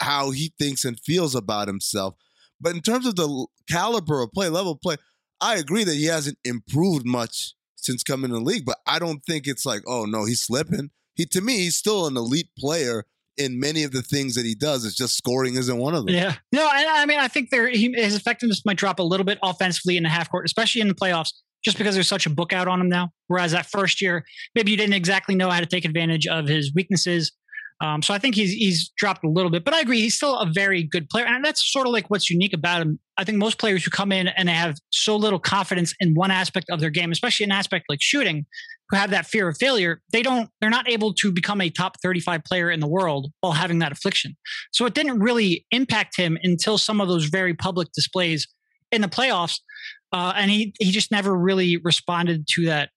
how 0.00 0.30
he 0.30 0.52
thinks 0.56 0.84
and 0.84 1.00
feels 1.00 1.34
about 1.34 1.66
himself. 1.66 2.14
But 2.60 2.76
in 2.76 2.80
terms 2.80 3.06
of 3.06 3.16
the 3.16 3.46
caliber 3.68 4.22
of 4.22 4.32
play, 4.32 4.48
level 4.48 4.72
of 4.72 4.80
play, 4.80 4.96
I 5.40 5.56
agree 5.56 5.82
that 5.82 5.94
he 5.94 6.04
hasn't 6.04 6.38
improved 6.44 7.04
much 7.04 7.54
since 7.74 8.04
coming 8.04 8.30
in 8.30 8.36
the 8.36 8.40
league, 8.40 8.64
but 8.64 8.78
I 8.86 9.00
don't 9.00 9.24
think 9.24 9.48
it's 9.48 9.66
like, 9.66 9.82
oh 9.88 10.04
no, 10.04 10.24
he's 10.24 10.42
slipping. 10.42 10.90
He 11.16 11.26
to 11.26 11.40
me, 11.40 11.58
he's 11.58 11.76
still 11.76 12.06
an 12.06 12.16
elite 12.16 12.50
player 12.56 13.04
in 13.38 13.58
many 13.58 13.84
of 13.84 13.92
the 13.92 14.02
things 14.02 14.34
that 14.34 14.44
he 14.44 14.54
does. 14.54 14.84
It's 14.84 14.96
just 14.96 15.16
scoring 15.16 15.54
isn't 15.54 15.76
one 15.76 15.94
of 15.94 16.06
them. 16.06 16.14
Yeah. 16.14 16.34
No, 16.52 16.66
I, 16.66 17.02
I 17.02 17.06
mean, 17.06 17.18
I 17.18 17.28
think 17.28 17.50
there 17.50 17.68
he, 17.68 17.92
his 17.94 18.14
effectiveness 18.14 18.64
might 18.64 18.76
drop 18.76 18.98
a 18.98 19.02
little 19.02 19.24
bit 19.24 19.38
offensively 19.42 19.96
in 19.96 20.02
the 20.02 20.08
half 20.08 20.30
court, 20.30 20.44
especially 20.44 20.80
in 20.80 20.88
the 20.88 20.94
playoffs, 20.94 21.32
just 21.64 21.78
because 21.78 21.94
there's 21.94 22.08
such 22.08 22.26
a 22.26 22.30
book 22.30 22.52
out 22.52 22.68
on 22.68 22.80
him 22.80 22.88
now. 22.88 23.10
Whereas 23.28 23.52
that 23.52 23.66
first 23.66 24.00
year, 24.02 24.24
maybe 24.54 24.70
you 24.70 24.76
didn't 24.76 24.94
exactly 24.94 25.34
know 25.34 25.50
how 25.50 25.60
to 25.60 25.66
take 25.66 25.84
advantage 25.84 26.26
of 26.26 26.46
his 26.46 26.72
weaknesses. 26.74 27.32
Um, 27.80 28.02
so 28.02 28.12
I 28.12 28.18
think 28.18 28.34
he's 28.34 28.50
he's 28.50 28.90
dropped 28.96 29.24
a 29.24 29.28
little 29.28 29.52
bit, 29.52 29.64
but 29.64 29.72
I 29.72 29.80
agree 29.80 30.00
he's 30.00 30.16
still 30.16 30.36
a 30.36 30.50
very 30.52 30.82
good 30.82 31.08
player, 31.08 31.26
and 31.26 31.44
that's 31.44 31.72
sort 31.72 31.86
of 31.86 31.92
like 31.92 32.10
what's 32.10 32.28
unique 32.28 32.52
about 32.52 32.82
him. 32.82 32.98
I 33.16 33.22
think 33.22 33.38
most 33.38 33.58
players 33.58 33.84
who 33.84 33.90
come 33.92 34.10
in 34.10 34.26
and 34.26 34.48
have 34.48 34.78
so 34.90 35.14
little 35.14 35.38
confidence 35.38 35.94
in 36.00 36.14
one 36.14 36.32
aspect 36.32 36.66
of 36.70 36.80
their 36.80 36.90
game, 36.90 37.12
especially 37.12 37.44
an 37.44 37.52
aspect 37.52 37.84
like 37.88 38.00
shooting, 38.02 38.46
who 38.90 38.96
have 38.96 39.10
that 39.10 39.26
fear 39.26 39.48
of 39.48 39.56
failure, 39.58 40.00
they 40.12 40.22
don't 40.22 40.50
they're 40.60 40.70
not 40.70 40.88
able 40.88 41.12
to 41.14 41.30
become 41.30 41.60
a 41.60 41.70
top 41.70 42.00
35 42.00 42.44
player 42.44 42.70
in 42.70 42.80
the 42.80 42.86
world 42.86 43.32
while 43.40 43.52
having 43.52 43.78
that 43.80 43.92
affliction. 43.92 44.36
So 44.72 44.86
it 44.86 44.94
didn't 44.94 45.20
really 45.20 45.66
impact 45.70 46.16
him 46.16 46.38
until 46.42 46.78
some 46.78 47.00
of 47.00 47.08
those 47.08 47.26
very 47.26 47.54
public 47.54 47.88
displays 47.92 48.46
in 48.90 49.02
the 49.02 49.08
playoffs, 49.08 49.60
uh, 50.12 50.32
and 50.36 50.50
he 50.50 50.74
he 50.78 50.90
just 50.90 51.10
never 51.10 51.34
really 51.36 51.76
responded 51.76 52.46
to 52.54 52.66
that 52.66 52.90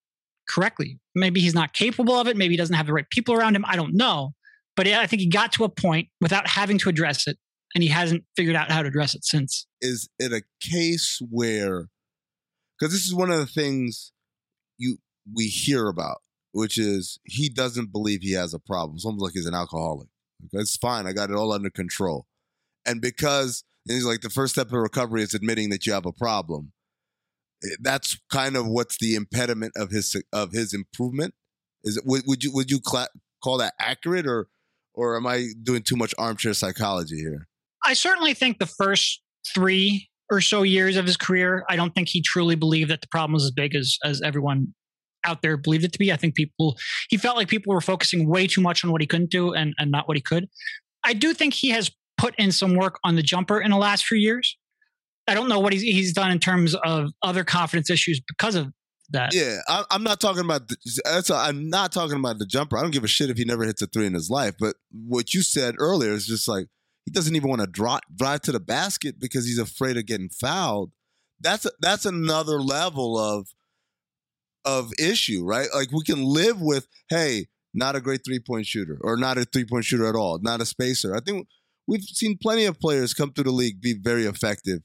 correctly. 0.49 0.99
Maybe 1.15 1.41
he's 1.41 1.56
not 1.56 1.73
capable 1.73 2.15
of 2.15 2.27
it. 2.27 2.38
Maybe 2.38 2.54
he 2.54 2.58
doesn't 2.58 2.75
have 2.75 2.86
the 2.86 2.93
right 2.93 3.10
people 3.10 3.36
around 3.36 3.56
him. 3.56 3.65
I 3.67 3.75
don't 3.75 3.95
know. 3.95 4.34
But 4.77 4.88
I 4.88 5.06
think 5.06 5.21
he 5.21 5.27
got 5.27 5.51
to 5.54 5.65
a 5.65 5.69
point 5.69 6.08
without 6.21 6.47
having 6.47 6.77
to 6.80 6.89
address 6.89 7.27
it, 7.27 7.38
and 7.75 7.84
he 7.84 7.89
hasn't 7.89 8.23
figured 8.38 8.56
out 8.56 8.71
how 8.71 8.82
to 8.82 8.88
address 8.88 9.13
it 9.13 9.25
since. 9.25 9.67
Is 9.82 10.08
it 10.17 10.32
a 10.32 10.43
case 10.62 11.19
where 11.30 11.89
because 12.80 12.93
this 12.93 13.06
is 13.06 13.13
one 13.13 13.30
of 13.30 13.38
the 13.38 13.45
things 13.45 14.12
we 15.31 15.45
hear 15.45 15.88
about, 15.88 16.21
which 16.51 16.77
is 16.77 17.19
he 17.23 17.49
doesn't 17.49 17.91
believe 17.91 18.21
he 18.21 18.34
has 18.34 18.53
a 18.53 18.60
problem. 18.60 18.95
It's 18.95 19.05
almost 19.05 19.23
like 19.23 19.34
he's 19.34 19.45
an 19.45 19.55
alcoholic. 19.55 20.07
It's 20.53 20.77
fine. 20.77 21.05
I 21.05 21.13
got 21.13 21.29
it 21.29 21.36
all 21.36 21.51
under 21.51 21.69
control. 21.69 22.25
And 22.86 23.01
because 23.01 23.63
and 23.88 23.95
he's 23.95 24.05
like 24.05 24.21
the 24.21 24.29
first 24.29 24.53
step 24.53 24.67
of 24.67 24.73
recovery 24.73 25.23
is 25.23 25.34
admitting 25.34 25.69
that 25.69 25.86
you 25.86 25.93
have 25.93 26.05
a 26.05 26.12
problem. 26.12 26.71
Eh, 27.63 27.75
That's 27.79 28.19
kind 28.31 28.55
of 28.55 28.67
what's 28.67 28.97
the 28.99 29.15
impediment 29.15 29.73
of 29.75 29.91
his 29.91 30.15
of 30.31 30.51
his 30.51 30.73
improvement. 30.73 31.34
Is 31.84 31.97
it 31.97 32.03
would, 32.05 32.23
would 32.27 32.43
you 32.43 32.51
would 32.53 32.71
you 32.71 32.79
call 32.79 33.57
that 33.57 33.73
accurate 33.79 34.27
or 34.27 34.47
or 34.93 35.15
am 35.15 35.25
I 35.25 35.47
doing 35.63 35.84
too 35.84 35.95
much 35.95 36.13
armchair 36.17 36.53
psychology 36.53 37.17
here? 37.17 37.47
I 37.84 37.93
certainly 37.93 38.34
think 38.34 38.60
the 38.60 38.65
first 38.65 39.21
three 39.47 40.10
or 40.29 40.41
so 40.41 40.63
years 40.63 40.95
of 40.95 41.05
his 41.05 41.17
career, 41.17 41.65
I 41.69 41.75
don't 41.75 41.93
think 41.93 42.07
he 42.10 42.21
truly 42.21 42.55
believed 42.55 42.91
that 42.91 43.01
the 43.01 43.07
problem 43.07 43.34
was 43.34 43.45
as 43.45 43.51
big 43.51 43.75
as 43.75 43.97
as 44.03 44.21
everyone 44.21 44.73
out 45.25 45.41
there 45.41 45.57
believed 45.57 45.84
it 45.84 45.93
to 45.93 45.99
be. 45.99 46.12
I 46.12 46.15
think 46.15 46.36
people 46.36 46.77
he 47.10 47.17
felt 47.17 47.38
like 47.38 47.47
people 47.47 47.73
were 47.73 47.81
focusing 47.81 48.27
way 48.27 48.47
too 48.47 48.62
much 48.62 48.84
on 48.84 48.91
what 48.91 49.01
he 49.01 49.07
couldn't 49.07 49.31
do 49.31 49.53
and, 49.53 49.73
and 49.77 49.91
not 49.91 50.07
what 50.07 50.17
he 50.17 50.21
could. 50.21 50.47
I 51.03 51.13
do 51.13 51.34
think 51.34 51.53
he 51.53 51.69
has 51.69 51.91
put 52.17 52.36
in 52.38 52.51
some 52.51 52.75
work 52.75 52.99
on 53.03 53.15
the 53.15 53.23
jumper 53.23 53.60
in 53.60 53.71
the 53.71 53.77
last 53.77 54.05
few 54.05 54.17
years. 54.17 54.57
I 55.27 55.34
don't 55.34 55.49
know 55.49 55.60
what 55.60 55.73
he's 55.73 55.81
he's 55.81 56.13
done 56.13 56.31
in 56.31 56.39
terms 56.39 56.75
of 56.75 57.12
other 57.21 57.43
confidence 57.43 57.89
issues 57.89 58.21
because 58.27 58.55
of 58.55 58.71
that. 59.12 59.34
Yeah, 59.34 59.57
I, 59.67 59.84
I'm 59.91 60.03
not 60.03 60.19
talking 60.19 60.43
about. 60.43 60.67
The, 60.67 60.77
that's 61.03 61.29
a, 61.29 61.36
I'm 61.36 61.69
not 61.69 61.91
talking 61.91 62.17
about 62.17 62.39
the 62.39 62.45
jumper. 62.45 62.77
I 62.77 62.81
don't 62.81 62.91
give 62.91 63.03
a 63.03 63.07
shit 63.07 63.29
if 63.29 63.38
he 63.38 63.45
never 63.45 63.63
hits 63.63 63.81
a 63.81 63.88
three 63.88 64.05
in 64.05 64.13
his 64.13 64.29
life. 64.29 64.55
But 64.60 64.75
what 64.91 65.34
you 65.34 65.41
said 65.41 65.75
earlier 65.77 66.12
is 66.12 66.25
just 66.25 66.47
like 66.47 66.67
he 67.05 67.12
doesn't 67.12 67.36
even 67.36 67.49
want 67.49 67.62
to 67.62 67.67
drive 67.67 68.01
drive 68.15 68.41
to 68.41 68.51
the 68.51 68.60
basket 68.60 69.19
because 69.19 69.45
he's 69.45 69.60
afraid 69.60 69.97
of 69.97 70.05
getting 70.05 70.29
fouled. 70.29 70.91
That's 71.39 71.65
a, 71.65 71.71
that's 71.79 72.05
another 72.05 72.60
level 72.62 73.17
of 73.17 73.47
of 74.65 74.91
issue, 75.00 75.43
right? 75.43 75.67
Like 75.74 75.91
we 75.91 76.04
can 76.04 76.24
live 76.24 76.62
with, 76.62 76.88
hey, 77.10 77.47
not 77.74 77.95
a 77.95 78.02
great 78.02 78.21
three 78.26 78.39
point 78.39 78.65
shooter 78.65 78.97
or 79.02 79.17
not 79.17 79.38
a 79.38 79.45
three 79.45 79.65
point 79.65 79.86
shooter 79.86 80.08
at 80.08 80.15
all, 80.15 80.39
not 80.41 80.62
a 80.62 80.65
spacer. 80.65 81.15
I 81.15 81.19
think 81.19 81.47
we've 81.88 82.04
seen 82.04 82.38
plenty 82.41 82.65
of 82.65 82.80
players 82.80 83.13
come 83.13 83.32
through 83.34 83.45
the 83.45 83.52
league 83.52 83.82
be 83.82 83.93
very 83.93 84.26
effective 84.26 84.82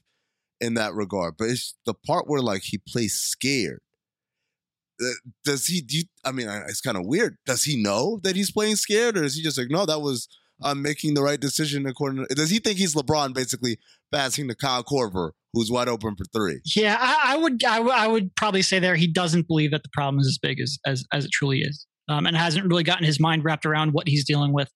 in 0.59 0.73
that 0.75 0.93
regard. 0.93 1.35
But 1.37 1.49
it's 1.49 1.75
the 1.85 1.93
part 1.93 2.27
where 2.27 2.41
like 2.41 2.63
he 2.63 2.77
plays 2.77 3.13
scared. 3.15 3.81
Uh, 5.01 5.11
Does 5.45 5.67
he? 5.67 5.81
Do 5.81 5.97
you, 5.97 6.03
I 6.25 6.31
mean, 6.31 6.47
it's 6.67 6.81
kind 6.81 6.97
of 6.97 7.05
weird. 7.05 7.37
Does 7.45 7.63
he 7.63 7.81
know 7.81 8.19
that 8.23 8.35
he's 8.35 8.51
playing 8.51 8.77
scared, 8.77 9.17
or 9.17 9.23
is 9.23 9.35
he 9.35 9.43
just 9.43 9.57
like, 9.57 9.69
no, 9.69 9.85
that 9.85 9.99
was 9.99 10.27
I'm 10.61 10.81
making 10.81 11.13
the 11.13 11.21
right 11.21 11.39
decision 11.39 11.85
according 11.85 12.25
to? 12.25 12.35
Does 12.35 12.49
he 12.49 12.59
think 12.59 12.79
he's 12.79 12.95
LeBron 12.95 13.33
basically 13.33 13.77
passing 14.13 14.47
to 14.47 14.55
Kyle 14.55 14.83
Korver, 14.83 15.31
who's 15.53 15.71
wide 15.71 15.87
open 15.87 16.15
for 16.15 16.25
three? 16.35 16.59
Yeah, 16.75 16.97
I, 16.99 17.33
I 17.33 17.37
would 17.37 17.63
I, 17.63 17.79
would- 17.79 18.11
would 18.11 18.35
probably 18.35 18.61
say 18.61 18.79
there 18.79 18.95
he 18.95 19.07
doesn't 19.07 19.47
believe 19.47 19.71
that 19.71 19.83
the 19.83 19.89
problem 19.93 20.19
is 20.19 20.27
as 20.27 20.37
big 20.37 20.59
as 20.59 20.77
as, 20.85 21.03
as 21.13 21.25
it 21.25 21.31
truly 21.31 21.59
is, 21.61 21.85
um, 22.09 22.25
and 22.25 22.35
hasn't 22.35 22.65
really 22.67 22.83
gotten 22.83 23.05
his 23.05 23.19
mind 23.19 23.43
wrapped 23.43 23.65
around 23.65 23.93
what 23.93 24.07
he's 24.07 24.25
dealing 24.25 24.53
with. 24.53 24.69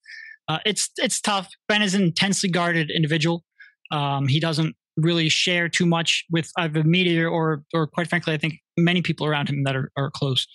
Uh, 0.48 0.60
it's 0.66 0.90
it's 0.98 1.22
tough. 1.22 1.48
Ben 1.68 1.82
is 1.82 1.94
an 1.94 2.02
intensely 2.04 2.50
guarded 2.50 2.92
individual. 2.92 3.44
Um, 3.92 4.28
he 4.28 4.40
doesn't 4.40 4.76
really 4.98 5.30
share 5.30 5.70
too 5.70 5.86
much 5.86 6.26
with 6.32 6.52
either 6.58 6.84
media 6.84 7.28
or 7.30 7.64
or 7.74 7.88
quite 7.88 8.08
frankly, 8.08 8.34
I 8.34 8.38
think 8.38 8.56
many 8.78 9.02
people 9.02 9.26
around 9.26 9.50
him 9.50 9.64
that 9.64 9.76
are, 9.76 9.92
are 9.98 10.12
close. 10.12 10.46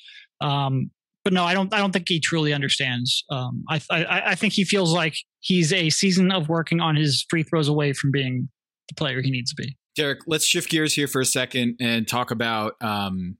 Um, 0.40 0.90
but 1.24 1.32
no, 1.32 1.44
I 1.44 1.54
don't. 1.54 1.72
I 1.74 1.78
don't 1.78 1.92
think 1.92 2.08
he 2.08 2.20
truly 2.20 2.52
understands. 2.52 3.24
Um, 3.30 3.64
I, 3.68 3.80
I 3.90 4.22
I 4.26 4.34
think 4.36 4.52
he 4.52 4.62
feels 4.64 4.92
like 4.92 5.14
he's 5.40 5.72
a 5.72 5.90
season 5.90 6.30
of 6.30 6.48
working 6.48 6.80
on 6.80 6.94
his 6.94 7.24
free 7.28 7.42
throws 7.42 7.66
away 7.66 7.92
from 7.94 8.10
being 8.12 8.48
the 8.88 8.94
player 8.94 9.22
he 9.22 9.30
needs 9.30 9.52
to 9.52 9.62
be. 9.62 9.76
Derek, 9.96 10.20
let's 10.26 10.44
shift 10.44 10.70
gears 10.70 10.94
here 10.94 11.08
for 11.08 11.20
a 11.20 11.26
second 11.26 11.76
and 11.80 12.06
talk 12.06 12.30
about 12.30 12.74
um, 12.82 13.38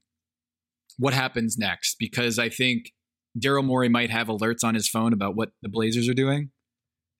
what 0.97 1.13
happens 1.13 1.57
next 1.57 1.97
because 1.99 2.39
I 2.39 2.49
think 2.49 2.91
Daryl 3.39 3.63
Morey 3.63 3.89
might 3.89 4.09
have 4.09 4.27
alerts 4.27 4.63
on 4.63 4.73
his 4.73 4.89
phone 4.89 5.13
about 5.13 5.35
what 5.35 5.49
the 5.61 5.69
Blazers 5.69 6.09
are 6.09 6.13
doing. 6.13 6.49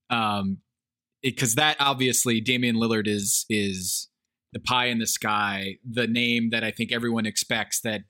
Um, 0.09 0.59
because 1.21 1.55
that 1.55 1.77
obviously 1.79 2.41
Damian 2.41 2.75
Lillard 2.75 3.07
is 3.07 3.45
is 3.49 4.07
the 4.53 4.59
pie 4.59 4.85
in 4.85 4.99
the 4.99 5.07
sky, 5.07 5.75
the 5.87 6.07
name 6.07 6.49
that 6.51 6.63
I 6.63 6.71
think 6.71 6.91
everyone 6.91 7.25
expects 7.25 7.81
that 7.81 8.01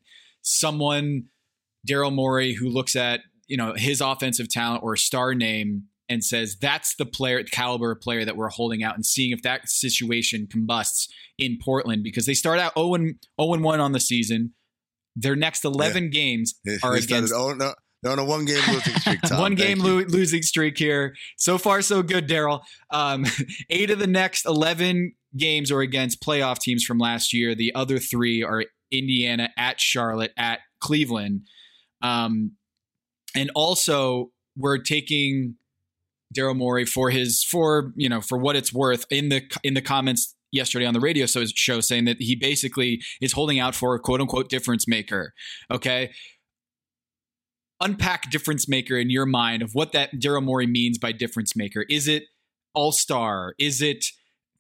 someone 0.42 1.24
Daryl 1.90 2.14
Morey 2.14 2.54
who 2.54 2.70
looks 2.70 2.96
at 2.96 3.22
you 3.48 3.58
know 3.58 3.74
his 3.76 4.02
offensive 4.02 4.50
talent 4.50 4.84
or 4.84 4.96
star 4.96 5.34
name 5.34 5.84
and 6.10 6.24
says 6.24 6.58
that's 6.60 6.96
the 6.96 7.06
player 7.06 7.44
caliber 7.44 7.92
of 7.92 8.02
player 8.02 8.26
that 8.26 8.38
we're 8.38 8.50
holding 8.50 8.84
out 8.84 8.96
and 8.96 9.06
seeing 9.06 9.32
if 9.32 9.42
that 9.42 9.68
situation 9.70 10.48
combusts 10.50 11.08
in 11.38 11.58
Portland 11.62 12.04
because 12.04 12.26
they 12.26 12.34
start 12.34 12.60
out 12.60 12.74
0 12.78 12.94
and 12.96 13.16
0 13.42 13.54
and 13.54 13.64
1 13.64 13.80
on 13.80 13.92
the 13.92 14.00
season. 14.00 14.54
Their 15.16 15.36
next 15.36 15.66
11 15.66 16.12
games 16.12 16.56
are 16.84 16.94
They 16.94 17.00
against 17.00 17.34
oh 17.34 17.54
no, 17.54 17.74
they're 18.04 18.12
on 18.12 18.20
a 18.20 18.26
one 18.26 18.46
game 18.46 18.62
losing 18.68 18.96
streak. 18.96 19.22
Tom. 19.22 19.40
one 19.42 19.56
game 19.56 19.80
lo- 19.80 20.06
losing 20.08 20.44
streak 20.44 20.78
here. 20.78 21.16
So 21.38 21.58
far, 21.58 21.82
so 21.82 22.04
good, 22.04 22.28
Daryl. 22.28 22.62
Um, 22.92 23.26
eight 23.70 23.90
of 23.90 24.00
the 24.00 24.08
next 24.08 24.46
11 24.46 25.14
games 25.36 25.72
are 25.72 25.82
against 25.82 26.22
playoff 26.22 26.60
teams 26.60 26.84
from 26.84 27.00
last 27.00 27.34
year. 27.34 27.56
The 27.56 27.74
other 27.74 27.98
three 27.98 28.44
are 28.44 28.66
Indiana, 28.92 29.50
at 29.58 29.82
Charlotte, 29.82 30.32
at 30.38 30.60
Cleveland. 30.80 31.42
Um, 32.02 32.52
and 33.36 33.52
also, 33.56 34.32
we're 34.56 34.78
taking 34.78 35.56
Daryl 36.36 36.56
Morey 36.56 36.86
for 36.86 37.10
his 37.10 37.44
for 37.44 37.94
you 37.96 38.10
know 38.10 38.22
for 38.22 38.38
what 38.38 38.56
it's 38.56 38.74
worth 38.74 39.06
in 39.10 39.30
the 39.30 39.42
in 39.64 39.74
the 39.74 39.82
comments 39.82 40.36
yesterday 40.52 40.86
on 40.86 40.94
the 40.94 41.00
radio 41.00 41.26
show 41.26 41.80
saying 41.80 42.06
that 42.06 42.18
he 42.20 42.36
basically 42.36 43.02
is 43.22 43.34
holding 43.34 43.60
out 43.60 43.76
for 43.76 43.96
a 43.96 44.00
quote 44.00 44.22
unquote 44.22 44.50
difference 44.50 44.88
maker. 44.88 45.34
Okay. 45.72 46.12
unpack 47.80 48.32
difference 48.32 48.68
maker 48.68 48.98
in 48.98 49.10
your 49.10 49.26
mind 49.26 49.62
of 49.62 49.76
what 49.76 49.92
that 49.92 50.12
Daryl 50.16 50.44
Morey 50.44 50.66
means 50.66 50.98
by 50.98 51.12
difference 51.12 51.56
maker. 51.56 51.86
Is 51.90 52.08
it 52.08 52.24
all 52.74 52.92
star? 52.92 53.54
Is 53.60 53.82
it 53.82 54.06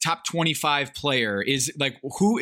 top 0.03 0.23
25 0.25 0.93
player? 0.93 1.41
Is 1.41 1.71
like 1.79 1.97
who? 2.19 2.39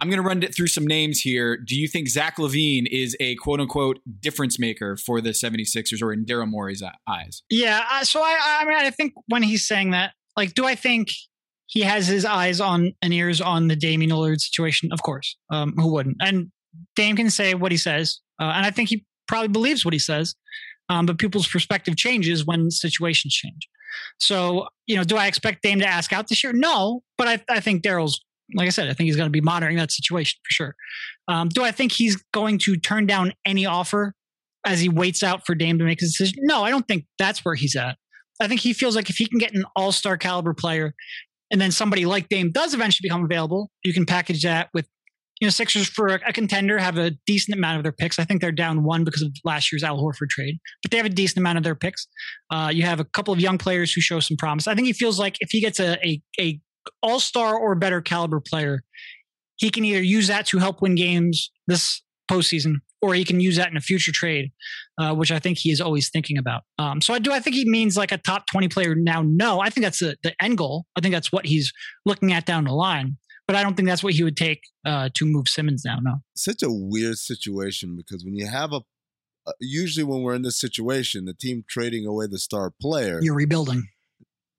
I'm 0.00 0.08
going 0.08 0.22
to 0.22 0.26
run 0.26 0.42
it 0.42 0.54
through 0.54 0.68
some 0.68 0.86
names 0.86 1.20
here. 1.20 1.56
Do 1.56 1.74
you 1.74 1.88
think 1.88 2.08
Zach 2.08 2.36
LaVine 2.36 2.86
is 2.90 3.16
a 3.20 3.34
quote 3.36 3.60
unquote 3.60 3.98
difference 4.20 4.58
maker 4.58 4.96
for 4.96 5.20
the 5.20 5.30
76ers 5.30 6.02
or 6.02 6.12
in 6.12 6.24
Daryl 6.24 6.48
Morey's 6.48 6.82
eyes? 7.08 7.42
Yeah. 7.50 7.84
uh, 7.90 8.04
So 8.04 8.20
I, 8.22 8.60
I 8.60 8.64
mean, 8.64 8.74
I 8.76 8.90
think 8.90 9.14
when 9.26 9.42
he's 9.42 9.66
saying 9.66 9.90
that, 9.90 10.12
like, 10.36 10.54
do 10.54 10.64
I 10.64 10.76
think 10.76 11.08
he 11.66 11.80
has 11.80 12.06
his 12.06 12.24
eyes 12.24 12.60
on 12.60 12.92
and 13.02 13.12
ears 13.12 13.40
on 13.40 13.68
the 13.68 13.76
Damian 13.76 14.12
Lillard 14.12 14.40
situation? 14.40 14.90
Of 14.92 15.02
course. 15.02 15.36
Um, 15.50 15.74
who 15.76 15.92
wouldn't? 15.92 16.16
And 16.20 16.52
Dame 16.94 17.16
can 17.16 17.28
say 17.30 17.54
what 17.54 17.72
he 17.72 17.78
says, 17.78 18.20
uh, 18.40 18.52
and 18.54 18.64
I 18.64 18.70
think 18.70 18.88
he 18.88 19.04
probably 19.26 19.48
believes 19.48 19.84
what 19.84 19.92
he 19.94 19.98
says. 19.98 20.34
Um, 20.90 21.04
but 21.04 21.18
people's 21.18 21.46
perspective 21.46 21.96
changes 21.96 22.46
when 22.46 22.70
situations 22.70 23.34
change. 23.34 23.68
So, 24.20 24.68
you 24.86 24.96
know, 24.96 25.04
do 25.04 25.16
I 25.16 25.26
expect 25.26 25.62
Dame 25.62 25.80
to 25.80 25.86
ask 25.86 26.12
out 26.14 26.28
this 26.28 26.42
year? 26.42 26.52
No, 26.54 27.02
but 27.18 27.28
I, 27.28 27.44
I 27.50 27.60
think 27.60 27.82
Daryl's, 27.82 28.24
like 28.54 28.66
I 28.66 28.70
said, 28.70 28.88
I 28.88 28.94
think 28.94 29.06
he's 29.06 29.16
going 29.16 29.26
to 29.28 29.32
be 29.32 29.40
monitoring 29.40 29.76
that 29.76 29.92
situation 29.92 30.38
for 30.44 30.52
sure. 30.52 30.74
Um, 31.28 31.48
do 31.48 31.62
I 31.62 31.70
think 31.70 31.92
he's 31.92 32.16
going 32.32 32.58
to 32.60 32.76
turn 32.76 33.06
down 33.06 33.32
any 33.44 33.66
offer 33.66 34.14
as 34.64 34.80
he 34.80 34.88
waits 34.88 35.22
out 35.22 35.46
for 35.46 35.54
Dame 35.54 35.78
to 35.78 35.84
make 35.84 36.00
his 36.00 36.12
decision? 36.12 36.38
No, 36.42 36.62
I 36.62 36.70
don't 36.70 36.86
think 36.88 37.06
that's 37.18 37.44
where 37.44 37.54
he's 37.54 37.76
at. 37.76 37.96
I 38.40 38.48
think 38.48 38.60
he 38.60 38.72
feels 38.72 38.96
like 38.96 39.10
if 39.10 39.16
he 39.16 39.26
can 39.26 39.38
get 39.38 39.54
an 39.54 39.64
all 39.76 39.92
star 39.92 40.16
caliber 40.16 40.54
player 40.54 40.94
and 41.50 41.60
then 41.60 41.70
somebody 41.70 42.06
like 42.06 42.28
Dame 42.28 42.50
does 42.50 42.74
eventually 42.74 43.08
become 43.08 43.24
available, 43.24 43.70
you 43.84 43.92
can 43.92 44.06
package 44.06 44.42
that 44.42 44.68
with, 44.72 44.88
you 45.40 45.46
know, 45.46 45.50
Sixers 45.50 45.88
for 45.88 46.08
a, 46.08 46.20
a 46.26 46.32
contender 46.32 46.78
have 46.78 46.98
a 46.98 47.12
decent 47.26 47.56
amount 47.56 47.78
of 47.78 47.82
their 47.82 47.92
picks. 47.92 48.18
I 48.18 48.24
think 48.24 48.40
they're 48.40 48.52
down 48.52 48.84
one 48.84 49.04
because 49.04 49.22
of 49.22 49.32
last 49.44 49.72
year's 49.72 49.82
Al 49.82 49.98
Horford 49.98 50.28
trade, 50.28 50.58
but 50.82 50.90
they 50.90 50.96
have 50.96 51.06
a 51.06 51.10
decent 51.10 51.38
amount 51.38 51.58
of 51.58 51.64
their 51.64 51.74
picks. 51.74 52.06
Uh, 52.50 52.70
you 52.72 52.82
have 52.84 53.00
a 53.00 53.04
couple 53.04 53.32
of 53.34 53.40
young 53.40 53.58
players 53.58 53.92
who 53.92 54.00
show 54.00 54.20
some 54.20 54.36
promise. 54.36 54.68
I 54.68 54.74
think 54.74 54.86
he 54.86 54.92
feels 54.92 55.18
like 55.18 55.36
if 55.40 55.50
he 55.50 55.60
gets 55.60 55.80
a, 55.80 55.98
a, 56.06 56.22
a 56.40 56.60
all 57.02 57.20
star 57.20 57.56
or 57.56 57.74
better 57.74 58.00
caliber 58.00 58.40
player, 58.40 58.82
he 59.56 59.70
can 59.70 59.84
either 59.84 60.02
use 60.02 60.28
that 60.28 60.46
to 60.46 60.58
help 60.58 60.82
win 60.82 60.94
games 60.94 61.50
this 61.66 62.02
postseason, 62.30 62.76
or 63.02 63.14
he 63.14 63.24
can 63.24 63.40
use 63.40 63.56
that 63.56 63.70
in 63.70 63.76
a 63.76 63.80
future 63.80 64.12
trade, 64.12 64.52
uh, 64.98 65.14
which 65.14 65.32
I 65.32 65.38
think 65.38 65.58
he 65.58 65.70
is 65.70 65.80
always 65.80 66.10
thinking 66.10 66.38
about. 66.38 66.62
Um, 66.78 67.00
so 67.00 67.14
I 67.14 67.18
do. 67.18 67.32
I 67.32 67.40
think 67.40 67.56
he 67.56 67.68
means 67.68 67.96
like 67.96 68.12
a 68.12 68.18
top 68.18 68.46
twenty 68.50 68.68
player 68.68 68.94
now. 68.94 69.22
No, 69.22 69.60
I 69.60 69.70
think 69.70 69.84
that's 69.84 70.00
the, 70.00 70.16
the 70.22 70.34
end 70.42 70.58
goal. 70.58 70.86
I 70.96 71.00
think 71.00 71.14
that's 71.14 71.32
what 71.32 71.46
he's 71.46 71.72
looking 72.04 72.32
at 72.32 72.46
down 72.46 72.64
the 72.64 72.72
line. 72.72 73.16
But 73.46 73.56
I 73.56 73.62
don't 73.62 73.74
think 73.76 73.88
that's 73.88 74.04
what 74.04 74.12
he 74.12 74.22
would 74.22 74.36
take 74.36 74.60
uh, 74.84 75.08
to 75.14 75.24
move 75.24 75.48
Simmons 75.48 75.82
down. 75.82 76.04
No. 76.04 76.16
Such 76.36 76.62
a 76.62 76.70
weird 76.70 77.16
situation 77.16 77.96
because 77.96 78.22
when 78.22 78.34
you 78.34 78.46
have 78.46 78.74
a 78.74 78.82
uh, 79.46 79.52
usually 79.60 80.04
when 80.04 80.22
we're 80.22 80.34
in 80.34 80.42
this 80.42 80.60
situation, 80.60 81.24
the 81.24 81.32
team 81.32 81.64
trading 81.66 82.04
away 82.04 82.26
the 82.26 82.38
star 82.38 82.70
player, 82.80 83.20
You're 83.22 83.34
rebuilding. 83.34 83.88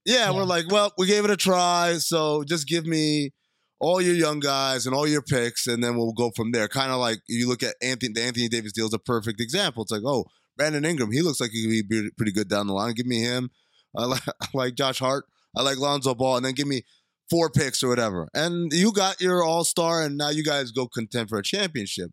Yeah, 0.10 0.32
Yeah. 0.32 0.32
we're 0.32 0.44
like, 0.44 0.72
well, 0.72 0.92
we 0.98 1.06
gave 1.08 1.24
it 1.26 1.32
a 1.32 1.38
try, 1.38 1.98
so 2.00 2.44
just 2.44 2.68
give 2.68 2.86
me 2.86 3.32
all 3.80 4.02
your 4.02 4.16
young 4.16 4.40
guys 4.40 4.86
and 4.86 4.96
all 4.96 5.08
your 5.08 5.22
picks, 5.22 5.68
and 5.68 5.84
then 5.84 5.96
we'll 5.96 6.14
go 6.14 6.32
from 6.36 6.52
there. 6.52 6.68
Kind 6.68 6.92
of 6.92 7.00
like 7.00 7.20
you 7.28 7.48
look 7.48 7.64
at 7.64 7.76
Anthony, 7.82 8.12
the 8.14 8.24
Anthony 8.24 8.50
Davis 8.50 8.74
deal 8.74 8.88
is 8.88 8.94
a 8.94 9.00
perfect 9.00 9.40
example. 9.40 9.84
It's 9.84 9.92
like, 9.92 10.02
oh, 10.06 10.26
Brandon 10.58 10.84
Ingram, 10.84 11.12
he 11.12 11.22
looks 11.22 11.40
like 11.40 11.52
he 11.52 11.82
could 11.82 11.88
be 11.90 12.10
pretty 12.18 12.32
good 12.32 12.50
down 12.50 12.68
the 12.68 12.74
line. 12.74 12.94
Give 12.94 13.06
me 13.06 13.22
him. 13.22 13.52
I 13.96 14.06
like, 14.06 14.28
I 14.42 14.48
like 14.54 14.76
Josh 14.76 15.00
Hart. 15.00 15.26
I 15.56 15.62
like 15.62 15.78
Lonzo 15.78 16.14
Ball, 16.16 16.38
and 16.38 16.46
then 16.46 16.54
give 16.54 16.68
me 16.68 16.84
four 17.30 17.50
picks 17.50 17.84
or 17.84 17.90
whatever. 17.90 18.28
And 18.34 18.74
you 18.74 18.92
got 18.92 19.22
your 19.22 19.44
all 19.44 19.64
star, 19.64 20.02
and 20.04 20.18
now 20.18 20.30
you 20.30 20.44
guys 20.44 20.72
go 20.72 20.88
contend 20.88 21.30
for 21.30 21.38
a 21.38 21.44
championship. 21.44 22.12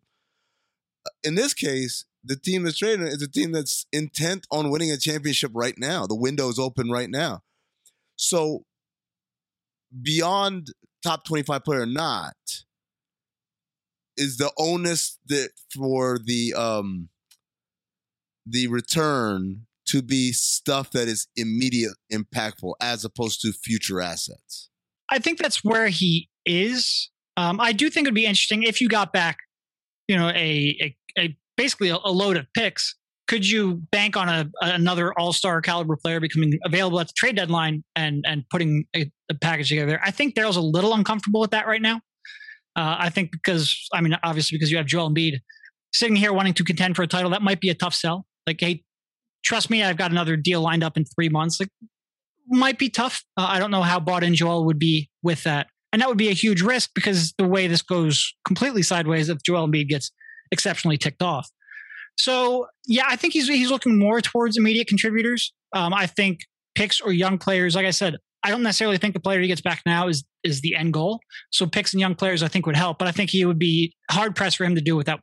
In 1.23 1.35
this 1.35 1.53
case, 1.53 2.05
the 2.23 2.35
team 2.35 2.63
that's 2.63 2.77
trading 2.77 3.07
is 3.07 3.21
a 3.21 3.27
team 3.29 3.51
that's 3.53 3.85
intent 3.91 4.45
on 4.51 4.69
winning 4.69 4.91
a 4.91 4.97
championship 4.97 5.51
right 5.53 5.75
now. 5.77 6.05
The 6.05 6.15
window 6.15 6.49
is 6.49 6.59
open 6.59 6.89
right 6.91 7.09
now. 7.09 7.41
So 8.17 8.63
beyond 10.01 10.67
top 11.03 11.23
25 11.23 11.63
player 11.63 11.81
or 11.81 11.85
not, 11.85 12.35
is 14.17 14.37
the 14.37 14.51
onus 14.57 15.19
that 15.27 15.51
for 15.73 16.17
the 16.23 16.53
um 16.55 17.09
the 18.45 18.67
return 18.67 19.67
to 19.85 20.01
be 20.01 20.31
stuff 20.31 20.91
that 20.91 21.07
is 21.07 21.27
immediate 21.35 21.93
impactful 22.11 22.73
as 22.81 23.05
opposed 23.05 23.41
to 23.41 23.53
future 23.53 24.01
assets. 24.01 24.69
I 25.09 25.19
think 25.19 25.39
that's 25.39 25.63
where 25.63 25.87
he 25.87 26.29
is. 26.45 27.09
Um, 27.37 27.59
I 27.61 27.71
do 27.71 27.89
think 27.89 28.05
it'd 28.05 28.15
be 28.15 28.25
interesting 28.25 28.63
if 28.63 28.81
you 28.81 28.89
got 28.89 29.13
back, 29.13 29.37
you 30.07 30.17
know, 30.17 30.29
a 30.29 30.35
a, 30.81 30.95
a 31.19 31.37
basically 31.55 31.89
a, 31.89 31.97
a 31.97 32.11
load 32.11 32.37
of 32.37 32.47
picks. 32.53 32.95
Could 33.27 33.47
you 33.47 33.81
bank 33.91 34.15
on 34.15 34.29
a 34.29 34.49
another 34.61 35.13
All 35.19 35.33
Star 35.33 35.61
caliber 35.61 35.97
player 35.97 36.19
becoming 36.19 36.57
available 36.63 36.99
at 36.99 37.07
the 37.07 37.13
trade 37.15 37.35
deadline 37.35 37.83
and 37.95 38.23
and 38.25 38.43
putting 38.49 38.85
a, 38.95 39.11
a 39.29 39.35
package 39.35 39.69
together? 39.69 39.99
I 40.03 40.11
think 40.11 40.35
Daryl's 40.35 40.55
a 40.55 40.61
little 40.61 40.93
uncomfortable 40.93 41.41
with 41.41 41.51
that 41.51 41.67
right 41.67 41.81
now. 41.81 41.97
Uh, 42.75 42.95
I 42.99 43.09
think 43.09 43.31
because 43.31 43.87
I 43.93 44.01
mean, 44.01 44.15
obviously 44.23 44.55
because 44.57 44.71
you 44.71 44.77
have 44.77 44.85
Joel 44.85 45.09
Embiid 45.09 45.39
sitting 45.93 46.15
here 46.15 46.31
wanting 46.31 46.53
to 46.53 46.63
contend 46.63 46.95
for 46.95 47.03
a 47.03 47.07
title, 47.07 47.31
that 47.31 47.41
might 47.41 47.59
be 47.59 47.69
a 47.69 47.75
tough 47.75 47.93
sell. 47.93 48.25
Like, 48.45 48.59
hey, 48.59 48.83
trust 49.43 49.69
me, 49.69 49.83
I've 49.83 49.97
got 49.97 50.11
another 50.11 50.37
deal 50.37 50.61
lined 50.61 50.83
up 50.83 50.95
in 50.95 51.05
three 51.05 51.29
months. 51.29 51.59
Like, 51.59 51.69
might 52.47 52.79
be 52.79 52.89
tough. 52.89 53.23
Uh, 53.35 53.47
I 53.49 53.59
don't 53.59 53.71
know 53.71 53.81
how 53.81 53.99
bought 53.99 54.23
in 54.23 54.35
Joel 54.35 54.65
would 54.65 54.79
be 54.79 55.09
with 55.21 55.43
that. 55.43 55.67
And 55.91 56.01
that 56.01 56.09
would 56.09 56.17
be 56.17 56.29
a 56.29 56.33
huge 56.33 56.61
risk 56.61 56.91
because 56.93 57.33
the 57.37 57.47
way 57.47 57.67
this 57.67 57.81
goes 57.81 58.33
completely 58.45 58.83
sideways 58.83 59.29
if 59.29 59.39
Joel 59.43 59.67
Embiid 59.67 59.87
gets 59.87 60.11
exceptionally 60.51 60.97
ticked 60.97 61.21
off. 61.21 61.49
So 62.17 62.67
yeah, 62.85 63.05
I 63.07 63.15
think 63.15 63.33
he's 63.33 63.47
he's 63.47 63.71
looking 63.71 63.97
more 63.97 64.21
towards 64.21 64.57
immediate 64.57 64.87
contributors. 64.87 65.53
Um, 65.73 65.93
I 65.93 66.07
think 66.07 66.39
picks 66.75 66.99
or 66.99 67.11
young 67.11 67.37
players, 67.37 67.75
like 67.75 67.85
I 67.85 67.91
said, 67.91 68.17
I 68.43 68.49
don't 68.49 68.63
necessarily 68.63 68.97
think 68.97 69.13
the 69.13 69.19
player 69.19 69.39
he 69.39 69.47
gets 69.47 69.61
back 69.61 69.81
now 69.85 70.07
is 70.07 70.23
is 70.43 70.61
the 70.61 70.75
end 70.75 70.93
goal. 70.93 71.19
So 71.51 71.65
picks 71.65 71.93
and 71.93 72.01
young 72.01 72.15
players, 72.15 72.43
I 72.43 72.47
think 72.47 72.65
would 72.65 72.77
help, 72.77 72.99
but 72.99 73.07
I 73.07 73.11
think 73.11 73.29
he 73.29 73.45
would 73.45 73.59
be 73.59 73.93
hard 74.09 74.35
pressed 74.35 74.57
for 74.57 74.63
him 74.63 74.75
to 74.75 74.81
do 74.81 74.95
without 74.95 75.21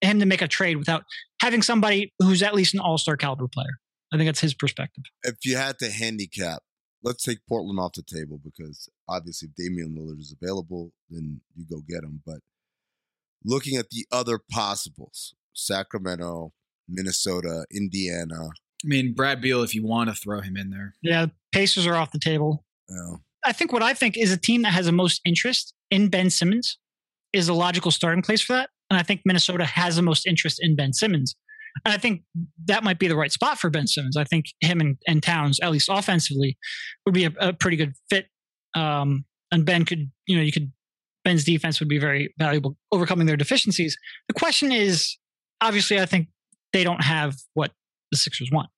him 0.00 0.20
to 0.20 0.26
make 0.26 0.42
a 0.42 0.48
trade 0.48 0.76
without 0.76 1.02
having 1.40 1.62
somebody 1.62 2.12
who's 2.18 2.42
at 2.42 2.54
least 2.54 2.74
an 2.74 2.80
all 2.80 2.98
star 2.98 3.16
caliber 3.16 3.48
player. 3.48 3.78
I 4.12 4.16
think 4.16 4.28
that's 4.28 4.40
his 4.40 4.54
perspective. 4.54 5.04
If 5.24 5.36
you 5.44 5.56
had 5.56 5.78
to 5.80 5.90
handicap, 5.90 6.62
let's 7.02 7.22
take 7.22 7.38
Portland 7.48 7.78
off 7.80 7.92
the 7.94 8.02
table 8.02 8.38
because 8.42 8.88
obviously 9.08 9.48
if 9.48 9.54
Damian 9.54 9.96
Lillard 9.96 10.20
is 10.20 10.34
available, 10.40 10.92
then 11.10 11.40
you 11.54 11.64
go 11.68 11.82
get 11.88 12.04
him. 12.04 12.22
But 12.24 12.38
looking 13.44 13.76
at 13.76 13.90
the 13.90 14.06
other 14.12 14.38
possibles, 14.50 15.34
Sacramento, 15.56 16.52
Minnesota, 16.88 17.64
Indiana, 17.74 18.50
I 18.84 18.88
mean, 18.88 19.14
Brad 19.14 19.40
Beal, 19.40 19.62
if 19.62 19.74
you 19.74 19.84
want 19.84 20.10
to 20.10 20.14
throw 20.14 20.40
him 20.40 20.56
in 20.56 20.70
there. 20.70 20.94
Yeah, 21.02 21.26
Pacers 21.52 21.86
are 21.86 21.94
off 21.94 22.12
the 22.12 22.18
table. 22.18 22.64
you 22.88 22.96
know, 22.96 23.18
I 23.44 23.52
think 23.52 23.72
what 23.72 23.82
I 23.82 23.94
think 23.94 24.16
is 24.16 24.32
a 24.32 24.36
team 24.36 24.62
that 24.62 24.72
has 24.72 24.86
the 24.86 24.92
most 24.92 25.20
interest 25.24 25.74
in 25.90 26.08
Ben 26.08 26.30
Simmons 26.30 26.78
is 27.32 27.48
a 27.48 27.54
logical 27.54 27.90
starting 27.90 28.22
place 28.22 28.40
for 28.40 28.52
that. 28.52 28.70
And 28.90 28.98
I 28.98 29.02
think 29.02 29.22
Minnesota 29.24 29.64
has 29.64 29.96
the 29.96 30.02
most 30.02 30.26
interest 30.26 30.58
in 30.60 30.76
Ben 30.76 30.92
Simmons. 30.92 31.34
And 31.84 31.92
I 31.92 31.98
think 31.98 32.22
that 32.66 32.84
might 32.84 32.98
be 32.98 33.08
the 33.08 33.16
right 33.16 33.32
spot 33.32 33.58
for 33.58 33.70
Ben 33.70 33.86
Simmons. 33.86 34.16
I 34.16 34.24
think 34.24 34.46
him 34.60 34.80
and, 34.80 34.96
and 35.06 35.22
Towns, 35.22 35.58
at 35.60 35.70
least 35.70 35.88
offensively, 35.90 36.56
would 37.04 37.14
be 37.14 37.24
a, 37.24 37.32
a 37.40 37.52
pretty 37.52 37.76
good 37.76 37.94
fit. 38.08 38.26
Um, 38.74 39.24
and 39.50 39.64
Ben 39.64 39.84
could, 39.84 40.10
you 40.26 40.36
know, 40.36 40.42
you 40.42 40.52
could, 40.52 40.72
Ben's 41.24 41.44
defense 41.44 41.80
would 41.80 41.88
be 41.88 41.98
very 41.98 42.32
valuable 42.38 42.76
overcoming 42.92 43.26
their 43.26 43.36
deficiencies. 43.36 43.96
The 44.28 44.34
question 44.34 44.70
is, 44.70 45.16
obviously, 45.60 46.00
I 46.00 46.06
think 46.06 46.28
they 46.72 46.84
don't 46.84 47.02
have 47.02 47.36
what 47.54 47.72
the 48.10 48.16
Sixers 48.16 48.50
want. 48.52 48.68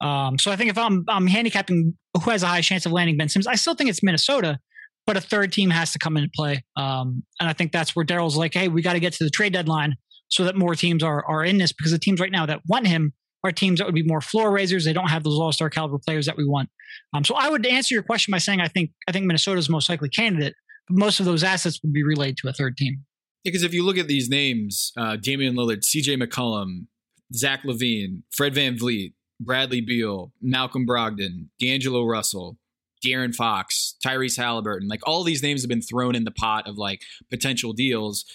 Um, 0.00 0.38
so 0.38 0.50
I 0.50 0.56
think 0.56 0.70
if 0.70 0.78
I'm 0.78 1.04
I'm 1.08 1.26
handicapping 1.26 1.94
who 2.14 2.30
has 2.30 2.42
a 2.42 2.46
high 2.46 2.60
chance 2.60 2.86
of 2.86 2.92
landing 2.92 3.16
Ben 3.16 3.28
Simmons, 3.28 3.46
I 3.46 3.56
still 3.56 3.74
think 3.74 3.90
it's 3.90 4.02
Minnesota, 4.02 4.58
but 5.06 5.16
a 5.16 5.20
third 5.20 5.52
team 5.52 5.70
has 5.70 5.92
to 5.92 5.98
come 5.98 6.16
into 6.16 6.30
play. 6.34 6.62
Um, 6.76 7.24
and 7.40 7.48
I 7.48 7.52
think 7.52 7.72
that's 7.72 7.96
where 7.96 8.04
Daryl's 8.04 8.36
like, 8.36 8.54
hey, 8.54 8.68
we 8.68 8.82
got 8.82 8.92
to 8.92 9.00
get 9.00 9.12
to 9.14 9.24
the 9.24 9.30
trade 9.30 9.52
deadline 9.52 9.96
so 10.28 10.44
that 10.44 10.56
more 10.56 10.74
teams 10.74 11.02
are 11.02 11.24
are 11.26 11.44
in 11.44 11.58
this 11.58 11.72
because 11.72 11.92
the 11.92 11.98
teams 11.98 12.20
right 12.20 12.30
now 12.30 12.46
that 12.46 12.60
want 12.68 12.86
him 12.86 13.12
are 13.44 13.52
teams 13.52 13.78
that 13.78 13.86
would 13.86 13.94
be 13.94 14.02
more 14.02 14.20
floor 14.20 14.50
raisers. 14.50 14.84
They 14.84 14.92
don't 14.92 15.08
have 15.08 15.24
those 15.24 15.38
all 15.38 15.52
star 15.52 15.70
caliber 15.70 15.98
players 15.98 16.26
that 16.26 16.36
we 16.36 16.44
want. 16.44 16.68
Um, 17.14 17.24
so 17.24 17.34
I 17.34 17.48
would 17.48 17.66
answer 17.66 17.94
your 17.94 18.02
question 18.02 18.32
by 18.32 18.38
saying 18.38 18.60
I 18.60 18.68
think 18.68 18.90
I 19.08 19.12
think 19.12 19.26
Minnesota's 19.26 19.68
most 19.68 19.88
likely 19.88 20.08
candidate, 20.08 20.54
but 20.88 20.96
most 20.96 21.20
of 21.20 21.26
those 21.26 21.42
assets 21.42 21.80
would 21.82 21.92
be 21.92 22.04
relayed 22.04 22.36
to 22.38 22.48
a 22.48 22.52
third 22.52 22.76
team. 22.76 23.04
Because 23.48 23.62
if 23.62 23.72
you 23.72 23.82
look 23.82 23.96
at 23.96 24.08
these 24.08 24.28
names, 24.28 24.92
uh, 24.96 25.16
Damian 25.16 25.56
Lillard, 25.56 25.82
CJ 25.82 26.22
McCollum, 26.22 26.86
Zach 27.34 27.62
LaVine, 27.62 28.22
Fred 28.30 28.54
VanVleet, 28.54 29.14
Bradley 29.40 29.80
Beal, 29.80 30.32
Malcolm 30.42 30.86
Brogdon, 30.86 31.46
D'Angelo 31.58 32.04
Russell, 32.04 32.58
De'Aaron 33.02 33.34
Fox, 33.34 33.96
Tyrese 34.04 34.36
Halliburton, 34.36 34.88
like 34.88 35.00
all 35.06 35.24
these 35.24 35.42
names 35.42 35.62
have 35.62 35.68
been 35.70 35.80
thrown 35.80 36.14
in 36.14 36.24
the 36.24 36.30
pot 36.30 36.68
of 36.68 36.76
like 36.76 37.00
potential 37.30 37.72
deals. 37.72 38.26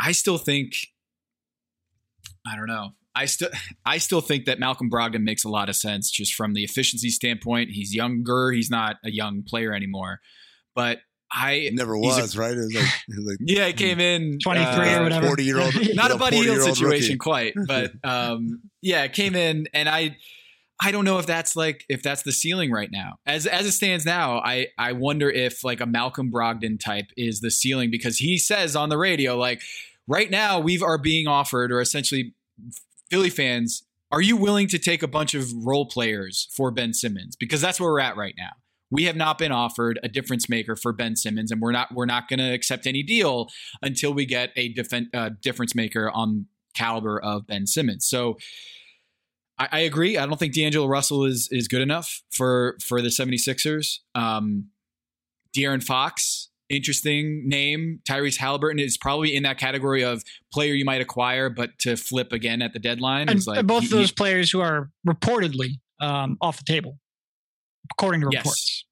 I 0.00 0.10
still 0.10 0.38
think, 0.38 0.72
I 2.44 2.56
don't 2.56 2.66
know. 2.66 2.90
I 3.14 3.26
still, 3.26 3.50
I 3.86 3.98
still 3.98 4.20
think 4.20 4.46
that 4.46 4.58
Malcolm 4.58 4.90
Brogdon 4.90 5.22
makes 5.22 5.44
a 5.44 5.48
lot 5.48 5.68
of 5.68 5.76
sense 5.76 6.10
just 6.10 6.34
from 6.34 6.54
the 6.54 6.64
efficiency 6.64 7.10
standpoint. 7.10 7.70
He's 7.70 7.94
younger. 7.94 8.50
He's 8.50 8.70
not 8.70 8.96
a 9.04 9.10
young 9.10 9.44
player 9.46 9.72
anymore, 9.72 10.20
but 10.74 10.98
I 11.32 11.52
It 11.52 11.74
never 11.74 11.94
he's 11.96 12.16
a- 12.16 12.22
was, 12.22 12.36
right? 12.36 12.52
It 12.52 12.56
was 12.56 12.74
like, 12.74 12.84
it 12.84 13.16
was 13.16 13.26
like 13.26 13.36
yeah, 13.40 13.66
it 13.66 13.76
came 13.76 14.00
in 14.00 14.38
23 14.42 14.64
uh, 14.66 15.00
or 15.00 15.02
whatever. 15.02 15.26
40 15.26 15.44
year 15.44 15.60
old, 15.60 15.74
not 15.94 16.10
a 16.10 16.16
Buddy 16.16 16.36
Hield 16.36 16.48
40-year-old 16.58 16.76
situation 16.76 17.12
rookie. 17.12 17.18
quite, 17.18 17.54
but 17.66 17.92
um, 18.02 18.62
yeah, 18.80 19.04
it 19.04 19.12
came 19.12 19.34
in, 19.36 19.66
and 19.74 19.88
I, 19.88 20.16
I 20.80 20.90
don't 20.90 21.04
know 21.04 21.18
if 21.18 21.26
that's 21.26 21.56
like 21.56 21.84
if 21.88 22.02
that's 22.02 22.22
the 22.22 22.32
ceiling 22.32 22.70
right 22.70 22.90
now. 22.90 23.18
As 23.26 23.46
as 23.46 23.66
it 23.66 23.72
stands 23.72 24.06
now, 24.06 24.38
I 24.38 24.68
I 24.78 24.92
wonder 24.92 25.28
if 25.28 25.64
like 25.64 25.80
a 25.80 25.86
Malcolm 25.86 26.30
Brogdon 26.32 26.78
type 26.78 27.06
is 27.16 27.40
the 27.40 27.50
ceiling 27.50 27.90
because 27.90 28.18
he 28.18 28.38
says 28.38 28.76
on 28.76 28.88
the 28.88 28.96
radio 28.96 29.36
like 29.36 29.60
right 30.06 30.30
now 30.30 30.60
we 30.60 30.80
are 30.80 30.96
being 30.98 31.26
offered 31.26 31.72
or 31.72 31.80
essentially 31.80 32.34
Philly 33.10 33.30
fans. 33.30 33.82
Are 34.10 34.22
you 34.22 34.38
willing 34.38 34.68
to 34.68 34.78
take 34.78 35.02
a 35.02 35.08
bunch 35.08 35.34
of 35.34 35.52
role 35.52 35.84
players 35.84 36.48
for 36.52 36.70
Ben 36.70 36.94
Simmons? 36.94 37.36
Because 37.36 37.60
that's 37.60 37.78
where 37.78 37.90
we're 37.90 38.00
at 38.00 38.16
right 38.16 38.34
now. 38.38 38.52
We 38.90 39.04
have 39.04 39.16
not 39.16 39.36
been 39.38 39.52
offered 39.52 39.98
a 40.02 40.08
difference 40.08 40.48
maker 40.48 40.74
for 40.76 40.92
Ben 40.92 41.14
Simmons, 41.16 41.50
and 41.50 41.60
we're 41.60 41.72
not 41.72 41.94
we're 41.94 42.06
not 42.06 42.28
going 42.28 42.38
to 42.38 42.52
accept 42.52 42.86
any 42.86 43.02
deal 43.02 43.48
until 43.82 44.14
we 44.14 44.24
get 44.26 44.50
a 44.56 44.72
defen- 44.72 45.08
uh, 45.14 45.30
difference 45.42 45.74
maker 45.74 46.10
on 46.10 46.46
caliber 46.74 47.20
of 47.20 47.46
Ben 47.46 47.66
Simmons. 47.66 48.06
So 48.06 48.38
I, 49.58 49.68
I 49.72 49.78
agree. 49.80 50.16
I 50.16 50.24
don't 50.26 50.38
think 50.38 50.54
D'Angelo 50.54 50.86
Russell 50.86 51.24
is 51.24 51.48
is 51.50 51.68
good 51.68 51.82
enough 51.82 52.22
for 52.30 52.76
for 52.82 53.02
the 53.02 53.08
76ers. 53.08 53.98
Um, 54.14 54.68
De'Aaron 55.56 55.82
Fox, 55.82 56.48
interesting 56.68 57.48
name. 57.48 58.00
Tyrese 58.08 58.36
Halliburton 58.38 58.78
is 58.78 58.96
probably 58.96 59.34
in 59.34 59.42
that 59.42 59.58
category 59.58 60.04
of 60.04 60.22
player 60.52 60.74
you 60.74 60.84
might 60.84 61.00
acquire, 61.00 61.50
but 61.50 61.78
to 61.80 61.96
flip 61.96 62.32
again 62.32 62.62
at 62.62 62.72
the 62.72 62.78
deadline. 62.78 63.28
and 63.28 63.38
is 63.38 63.46
like 63.46 63.66
both 63.66 63.82
he- 63.84 63.88
those 63.88 64.08
he- 64.10 64.14
players 64.14 64.50
who 64.50 64.60
are 64.60 64.90
reportedly 65.06 65.80
um, 66.00 66.36
off 66.40 66.58
the 66.58 66.64
table, 66.64 66.98
according 67.92 68.20
to 68.22 68.28
Yes. 68.32 68.44
reports. 68.44 68.84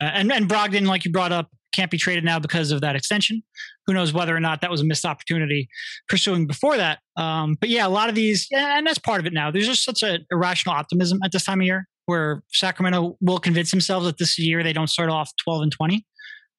Uh, 0.00 0.04
and 0.14 0.32
and 0.32 0.48
Brogdon, 0.48 0.86
like 0.86 1.04
you 1.04 1.12
brought 1.12 1.32
up, 1.32 1.48
can't 1.72 1.90
be 1.90 1.98
traded 1.98 2.24
now 2.24 2.38
because 2.38 2.70
of 2.70 2.80
that 2.80 2.96
extension. 2.96 3.42
Who 3.86 3.92
knows 3.94 4.12
whether 4.12 4.34
or 4.34 4.40
not 4.40 4.60
that 4.62 4.70
was 4.70 4.80
a 4.80 4.84
missed 4.84 5.04
opportunity 5.04 5.68
pursuing 6.08 6.46
before 6.46 6.76
that? 6.76 6.98
Um, 7.16 7.56
but 7.60 7.68
yeah, 7.68 7.86
a 7.86 7.88
lot 7.88 8.08
of 8.08 8.14
these, 8.14 8.46
and 8.52 8.86
that's 8.86 8.98
part 8.98 9.20
of 9.20 9.26
it 9.26 9.32
now. 9.32 9.50
There's 9.50 9.66
just 9.66 9.84
such 9.84 10.02
an 10.02 10.24
irrational 10.30 10.74
optimism 10.74 11.20
at 11.24 11.32
this 11.32 11.44
time 11.44 11.60
of 11.60 11.66
year 11.66 11.86
where 12.06 12.42
Sacramento 12.48 13.16
will 13.20 13.38
convince 13.38 13.70
themselves 13.70 14.06
that 14.06 14.18
this 14.18 14.38
year 14.38 14.62
they 14.64 14.72
don't 14.72 14.88
start 14.88 15.10
off 15.10 15.30
12 15.44 15.62
and 15.62 15.72
20. 15.72 16.04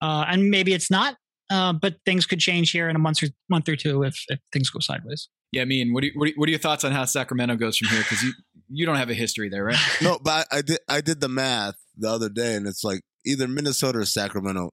Uh, 0.01 0.25
and 0.29 0.49
maybe 0.49 0.73
it's 0.73 0.89
not, 0.89 1.15
uh, 1.51 1.73
but 1.73 1.95
things 2.05 2.25
could 2.25 2.39
change 2.39 2.71
here 2.71 2.87
in 2.89 2.95
a 2.95 2.99
month 2.99 3.21
or, 3.21 3.27
month 3.49 3.67
or 3.67 3.75
two 3.75 4.03
if, 4.03 4.15
if 4.29 4.39
things 4.53 4.69
go 4.69 4.79
sideways. 4.79 5.27
yeah, 5.51 5.61
I 5.61 5.65
mean, 5.65 5.93
what, 5.93 6.01
do 6.01 6.07
you, 6.07 6.13
what, 6.15 6.31
what 6.37 6.47
are 6.47 6.51
your 6.51 6.59
thoughts 6.59 6.83
on 6.85 6.91
how 6.93 7.03
Sacramento 7.05 7.55
goes 7.57 7.77
from 7.77 7.89
here? 7.89 7.99
Because 7.99 8.23
you 8.23 8.31
you 8.71 8.85
don't 8.85 8.95
have 8.95 9.09
a 9.09 9.13
history 9.13 9.49
there, 9.49 9.65
right? 9.65 9.77
No, 10.01 10.17
but 10.23 10.47
I, 10.51 10.57
I 10.57 10.61
did 10.61 10.79
I 10.87 11.01
did 11.01 11.21
the 11.21 11.29
math 11.29 11.75
the 11.97 12.09
other 12.09 12.29
day, 12.29 12.55
and 12.55 12.67
it's 12.67 12.83
like 12.83 13.01
either 13.25 13.47
Minnesota 13.47 13.99
or 13.99 14.05
Sacramento 14.05 14.71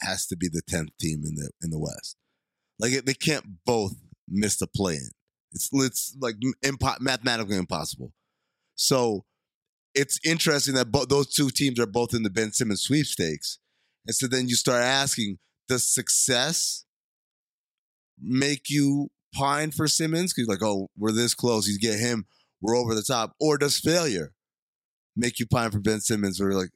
has 0.00 0.26
to 0.26 0.36
be 0.36 0.48
the 0.48 0.62
tenth 0.68 0.90
team 1.00 1.22
in 1.24 1.34
the 1.36 1.50
in 1.62 1.70
the 1.70 1.78
West. 1.78 2.16
Like 2.78 3.04
they 3.04 3.14
can't 3.14 3.64
both 3.64 3.94
miss 4.28 4.56
the 4.56 4.66
play 4.66 4.94
in. 4.94 5.10
It's 5.52 5.70
it's 5.72 6.16
like 6.20 6.34
impo- 6.64 7.00
mathematically 7.00 7.56
impossible. 7.56 8.12
So 8.74 9.24
it's 9.94 10.18
interesting 10.24 10.74
that 10.74 10.90
bo- 10.90 11.04
those 11.04 11.32
two 11.32 11.50
teams 11.50 11.78
are 11.78 11.86
both 11.86 12.12
in 12.12 12.24
the 12.24 12.30
Ben 12.30 12.52
Simmons 12.52 12.82
sweepstakes, 12.82 13.58
and 14.06 14.14
so 14.14 14.26
then 14.26 14.48
you 14.48 14.56
start 14.56 14.82
asking, 14.82 15.38
does 15.68 15.86
success 15.86 16.84
make 18.20 18.68
you 18.68 19.10
pine 19.32 19.70
for 19.70 19.86
Simmons? 19.86 20.34
Because 20.34 20.48
like, 20.48 20.62
oh, 20.62 20.88
we're 20.98 21.12
this 21.12 21.34
close, 21.34 21.68
you 21.68 21.78
get 21.78 21.98
him, 22.00 22.26
we're 22.64 22.76
over 22.76 22.94
the 22.94 23.02
top, 23.02 23.34
or 23.38 23.58
does 23.58 23.78
failure 23.78 24.32
make 25.14 25.38
you 25.38 25.46
pine 25.46 25.70
for 25.70 25.78
Ben 25.80 26.00
Simmons? 26.00 26.40
Or 26.40 26.52
like, 26.54 26.70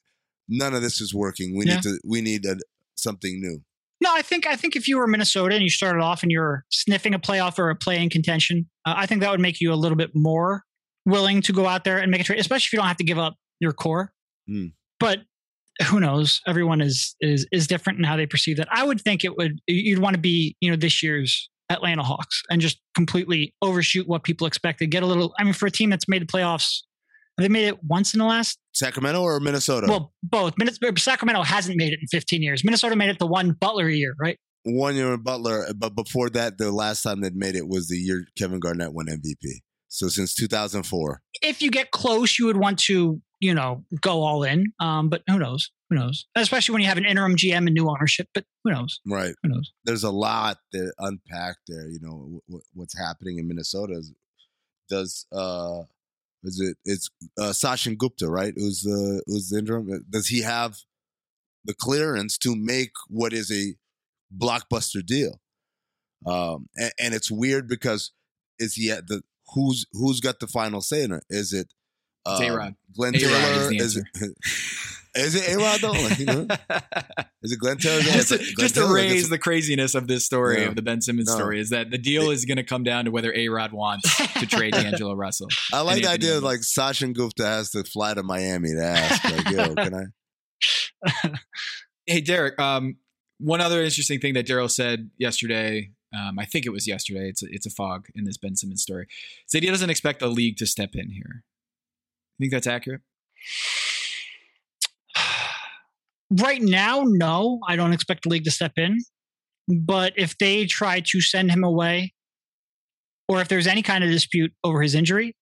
none 0.48 0.74
of 0.74 0.82
this 0.82 1.00
is 1.00 1.14
working. 1.14 1.56
We 1.56 1.66
Yeah. 1.66 1.74
need 1.76 1.82
to, 1.84 2.00
we 2.04 2.20
need 2.20 2.44
a, 2.44 2.56
something 2.94 3.40
new. 3.40 3.60
No, 4.00 4.14
I 4.14 4.22
think 4.22 4.46
I 4.46 4.54
think 4.54 4.76
if 4.76 4.86
you 4.86 4.98
were 4.98 5.08
Minnesota 5.08 5.54
and 5.56 5.64
you 5.64 5.70
started 5.70 6.00
off 6.00 6.22
and 6.22 6.30
you're 6.30 6.64
sniffing 6.70 7.14
a 7.14 7.18
playoff 7.18 7.58
or 7.58 7.68
a 7.70 7.74
play 7.74 8.00
in 8.00 8.10
contention, 8.10 8.68
uh, 8.86 8.94
I 8.96 9.06
think 9.06 9.22
that 9.22 9.30
would 9.32 9.40
make 9.40 9.60
you 9.60 9.72
a 9.72 9.74
little 9.74 9.96
bit 9.96 10.10
more 10.14 10.62
willing 11.04 11.42
to 11.42 11.52
go 11.52 11.66
out 11.66 11.82
there 11.84 11.98
and 11.98 12.10
make 12.10 12.20
a 12.20 12.24
trade, 12.24 12.38
especially 12.38 12.66
if 12.68 12.72
you 12.74 12.78
don't 12.78 12.86
have 12.86 12.96
to 12.98 13.04
give 13.04 13.18
up 13.18 13.34
your 13.58 13.72
core. 13.72 14.12
Mm. 14.48 14.72
But 15.00 15.22
who 15.86 15.98
knows? 15.98 16.40
Everyone 16.46 16.80
is 16.80 17.16
is 17.20 17.46
is 17.50 17.66
different 17.66 17.98
in 17.98 18.04
how 18.04 18.16
they 18.16 18.26
perceive 18.26 18.56
that. 18.58 18.68
I 18.70 18.84
would 18.84 19.00
think 19.00 19.24
it 19.24 19.36
would 19.36 19.58
you'd 19.66 19.98
want 19.98 20.14
to 20.14 20.20
be 20.20 20.56
you 20.60 20.70
know 20.70 20.76
this 20.76 21.02
year's 21.02 21.50
Atlanta 21.70 22.02
Hawks 22.02 22.42
and 22.50 22.60
just 22.60 22.78
completely 22.94 23.54
overshoot 23.62 24.06
what 24.08 24.24
people 24.24 24.46
expected. 24.46 24.90
Get 24.90 25.02
a 25.02 25.06
little. 25.06 25.34
I 25.38 25.44
mean, 25.44 25.52
for 25.52 25.66
a 25.66 25.70
team 25.70 25.90
that's 25.90 26.08
made 26.08 26.22
the 26.22 26.26
playoffs, 26.26 26.82
they 27.36 27.48
made 27.48 27.66
it 27.66 27.82
once 27.84 28.14
in 28.14 28.18
the 28.18 28.26
last 28.26 28.58
Sacramento 28.74 29.22
or 29.22 29.40
Minnesota? 29.40 29.86
well, 29.88 30.12
both. 30.22 30.54
Minnesota, 30.58 30.88
uh, 30.88 30.98
Sacramento 30.98 31.42
hasn't 31.42 31.76
made 31.76 31.92
it 31.92 32.00
in 32.00 32.08
15 32.08 32.42
years. 32.42 32.64
Minnesota 32.64 32.96
made 32.96 33.10
it 33.10 33.18
the 33.18 33.26
one 33.26 33.52
Butler 33.52 33.88
year, 33.88 34.14
right? 34.18 34.38
one 34.64 34.96
year 34.96 35.14
in 35.14 35.22
Butler, 35.22 35.66
uh, 35.68 35.72
but 35.72 35.94
before 35.94 36.30
that, 36.30 36.58
the 36.58 36.70
last 36.70 37.02
time 37.02 37.20
they'd 37.20 37.36
made 37.36 37.56
it 37.56 37.68
was 37.68 37.88
the 37.88 37.96
year 37.96 38.26
Kevin 38.36 38.60
Garnett 38.60 38.92
won 38.92 39.06
MVP. 39.06 39.60
So 39.88 40.08
since 40.08 40.34
2004. 40.34 41.22
If 41.42 41.62
you 41.62 41.70
get 41.70 41.90
close, 41.90 42.38
you 42.38 42.46
would 42.46 42.58
want 42.58 42.78
to, 42.80 43.20
you 43.40 43.54
know, 43.54 43.84
go 44.00 44.22
all 44.22 44.42
in. 44.42 44.72
Um, 44.80 45.08
but 45.08 45.22
who 45.28 45.38
knows? 45.38 45.70
Who 45.90 45.96
knows? 45.96 46.26
Especially 46.34 46.72
when 46.72 46.82
you 46.82 46.88
have 46.88 46.98
an 46.98 47.04
interim 47.04 47.36
GM 47.36 47.66
and 47.66 47.74
new 47.74 47.88
ownership. 47.88 48.28
But 48.34 48.44
who 48.64 48.72
knows? 48.72 49.00
Right. 49.06 49.34
Who 49.42 49.50
knows? 49.50 49.72
There's 49.84 50.04
a 50.04 50.10
lot 50.10 50.58
to 50.72 50.92
unpack 50.98 51.56
there. 51.66 51.88
You 51.88 52.00
know 52.00 52.40
w- 52.48 52.64
what's 52.74 52.98
happening 52.98 53.38
in 53.38 53.48
Minnesota. 53.48 53.94
Is, 53.94 54.12
does 54.88 55.26
uh, 55.32 55.82
is 56.44 56.60
it 56.60 56.76
it's 56.84 57.10
uh, 57.38 57.52
Sachin 57.52 57.96
Gupta 57.96 58.28
right? 58.28 58.52
Who's 58.56 58.82
the 58.82 59.22
who's 59.26 59.50
the 59.50 59.58
interim? 59.58 60.04
Does 60.10 60.28
he 60.28 60.42
have 60.42 60.78
the 61.64 61.74
clearance 61.74 62.38
to 62.38 62.54
make 62.56 62.92
what 63.08 63.32
is 63.32 63.50
a 63.50 63.74
blockbuster 64.36 65.04
deal? 65.04 65.40
Um, 66.26 66.68
and, 66.76 66.92
and 66.98 67.14
it's 67.14 67.30
weird 67.30 67.68
because 67.68 68.12
is 68.58 68.74
he 68.74 68.90
at 68.90 69.06
the 69.06 69.22
who's 69.54 69.86
who's 69.92 70.20
got 70.20 70.40
the 70.40 70.46
final 70.46 70.80
say 70.80 71.04
in 71.04 71.12
it? 71.12 71.24
Is 71.30 71.52
it 71.52 71.72
uh, 72.26 72.38
A-Rod. 72.42 72.74
Glenn 72.96 73.14
A-Rod 73.14 73.22
is 73.22 73.30
Taylor? 73.30 73.68
the 73.68 73.76
Is 73.76 73.96
it, 73.96 74.04
is 75.16 75.34
it 75.34 75.54
A 75.54 75.58
Rod 75.58 75.80
though? 75.80 75.92
Like, 75.92 76.18
you 76.18 76.26
know? 76.26 76.46
Is 77.40 77.52
it 77.52 77.60
Glenn 77.60 77.76
Taylor? 77.78 78.00
just 78.02 78.28
to, 78.30 78.36
Glenn 78.38 78.54
just 78.58 78.74
to 78.74 78.92
raise 78.92 79.12
gets- 79.14 79.28
the 79.28 79.38
craziness 79.38 79.94
of 79.94 80.08
this 80.08 80.24
story 80.26 80.62
Yeah. 80.62 80.68
of 80.68 80.74
the 80.76 80.82
Ben 80.82 81.00
Simmons 81.00 81.28
No. 81.28 81.36
story 81.36 81.60
is 81.60 81.70
that 81.70 81.90
the 81.90 81.96
deal 81.98 82.30
is 82.30 82.44
going 82.44 82.56
to 82.56 82.64
come 82.64 82.82
down 82.82 83.04
to 83.04 83.10
whether 83.12 83.32
A 83.32 83.48
Rod 83.48 83.72
wants 83.72 84.16
to 84.40 84.46
trade 84.46 84.72
D'Angelo 84.74 85.14
Russell. 85.14 85.46
I 85.72 85.80
like 85.82 86.02
the 86.02 86.08
idea 86.08 86.36
of 86.36 86.42
like 86.42 86.60
Sachin 86.60 87.14
Gupta 87.14 87.46
has 87.46 87.70
to 87.70 87.84
fly 87.84 88.12
to 88.14 88.22
Miami 88.24 88.70
to 88.74 88.82
ask, 88.84 89.24
like, 89.24 89.50
yo, 89.50 89.74
can 89.76 89.94
I? 89.94 91.30
Hey, 92.06 92.20
Derek. 92.20 92.58
Um, 92.58 92.96
one 93.38 93.60
other 93.60 93.82
interesting 93.82 94.18
thing 94.20 94.34
that 94.34 94.46
Daryl 94.46 94.70
said 94.70 95.10
yesterday. 95.16 95.90
Um, 96.16 96.38
I 96.38 96.44
think 96.46 96.64
it 96.66 96.70
was 96.70 96.88
yesterday. 96.88 97.28
It's 97.28 97.42
a, 97.42 97.46
it's 97.50 97.66
a 97.66 97.70
fog 97.70 98.06
in 98.14 98.24
this 98.24 98.36
Ben 98.38 98.56
Simmons 98.56 98.82
story. 98.82 99.06
Said 99.46 99.62
he 99.62 99.70
doesn't 99.70 99.90
expect 99.90 100.20
the 100.20 100.26
league 100.28 100.56
to 100.56 100.66
step 100.66 100.90
in 100.94 101.10
here. 101.10 101.44
You 102.38 102.44
think 102.44 102.52
that's 102.52 102.66
accurate? 102.66 103.00
Right 106.30 106.60
now, 106.60 107.04
no, 107.06 107.58
I 107.66 107.74
don't 107.74 107.94
expect 107.94 108.24
the 108.24 108.28
league 108.28 108.44
to 108.44 108.50
step 108.50 108.72
in. 108.76 108.98
But 109.66 110.12
if 110.16 110.36
they 110.36 110.66
try 110.66 111.00
to 111.00 111.20
send 111.22 111.50
him 111.50 111.64
away, 111.64 112.12
or 113.28 113.40
if 113.40 113.48
there's 113.48 113.66
any 113.66 113.82
kind 113.82 114.04
of 114.04 114.10
dispute 114.10 114.52
over 114.62 114.82
his 114.82 114.94
injury, 114.94 115.34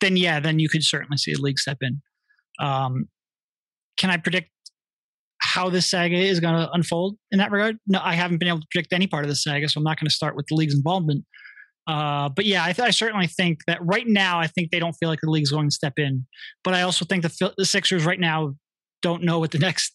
then 0.00 0.16
yeah, 0.16 0.40
then 0.40 0.58
you 0.58 0.68
could 0.68 0.84
certainly 0.84 1.16
see 1.16 1.32
the 1.32 1.40
league 1.40 1.60
step 1.60 1.78
in. 1.80 2.00
Um, 2.60 3.08
can 3.96 4.10
I 4.10 4.16
predict 4.16 4.50
how 5.38 5.68
this 5.70 5.88
saga 5.88 6.16
is 6.16 6.40
going 6.40 6.54
to 6.54 6.70
unfold 6.72 7.16
in 7.30 7.38
that 7.38 7.50
regard? 7.50 7.78
No, 7.86 8.00
I 8.02 8.14
haven't 8.14 8.38
been 8.38 8.48
able 8.48 8.60
to 8.60 8.66
predict 8.70 8.92
any 8.92 9.06
part 9.06 9.24
of 9.24 9.28
the 9.28 9.36
saga, 9.36 9.68
so 9.68 9.78
I'm 9.78 9.84
not 9.84 9.98
going 9.98 10.08
to 10.08 10.14
start 10.14 10.36
with 10.36 10.46
the 10.48 10.54
league's 10.54 10.74
involvement. 10.74 11.24
Uh, 11.86 12.28
but 12.28 12.44
yeah, 12.44 12.64
I, 12.64 12.72
th- 12.72 12.86
I 12.86 12.90
certainly 12.90 13.26
think 13.26 13.60
that 13.66 13.78
right 13.80 14.06
now, 14.06 14.40
I 14.40 14.46
think 14.48 14.70
they 14.70 14.78
don't 14.78 14.94
feel 14.94 15.08
like 15.08 15.20
the 15.20 15.30
league's 15.30 15.50
going 15.50 15.68
to 15.68 15.74
step 15.74 15.94
in. 15.98 16.26
But 16.64 16.74
I 16.74 16.82
also 16.82 17.04
think 17.04 17.22
the, 17.22 17.52
the 17.56 17.64
Sixers 17.64 18.04
right 18.04 18.18
now 18.18 18.54
don't 19.02 19.22
know 19.22 19.38
what 19.38 19.52
the 19.52 19.58
next 19.66 19.94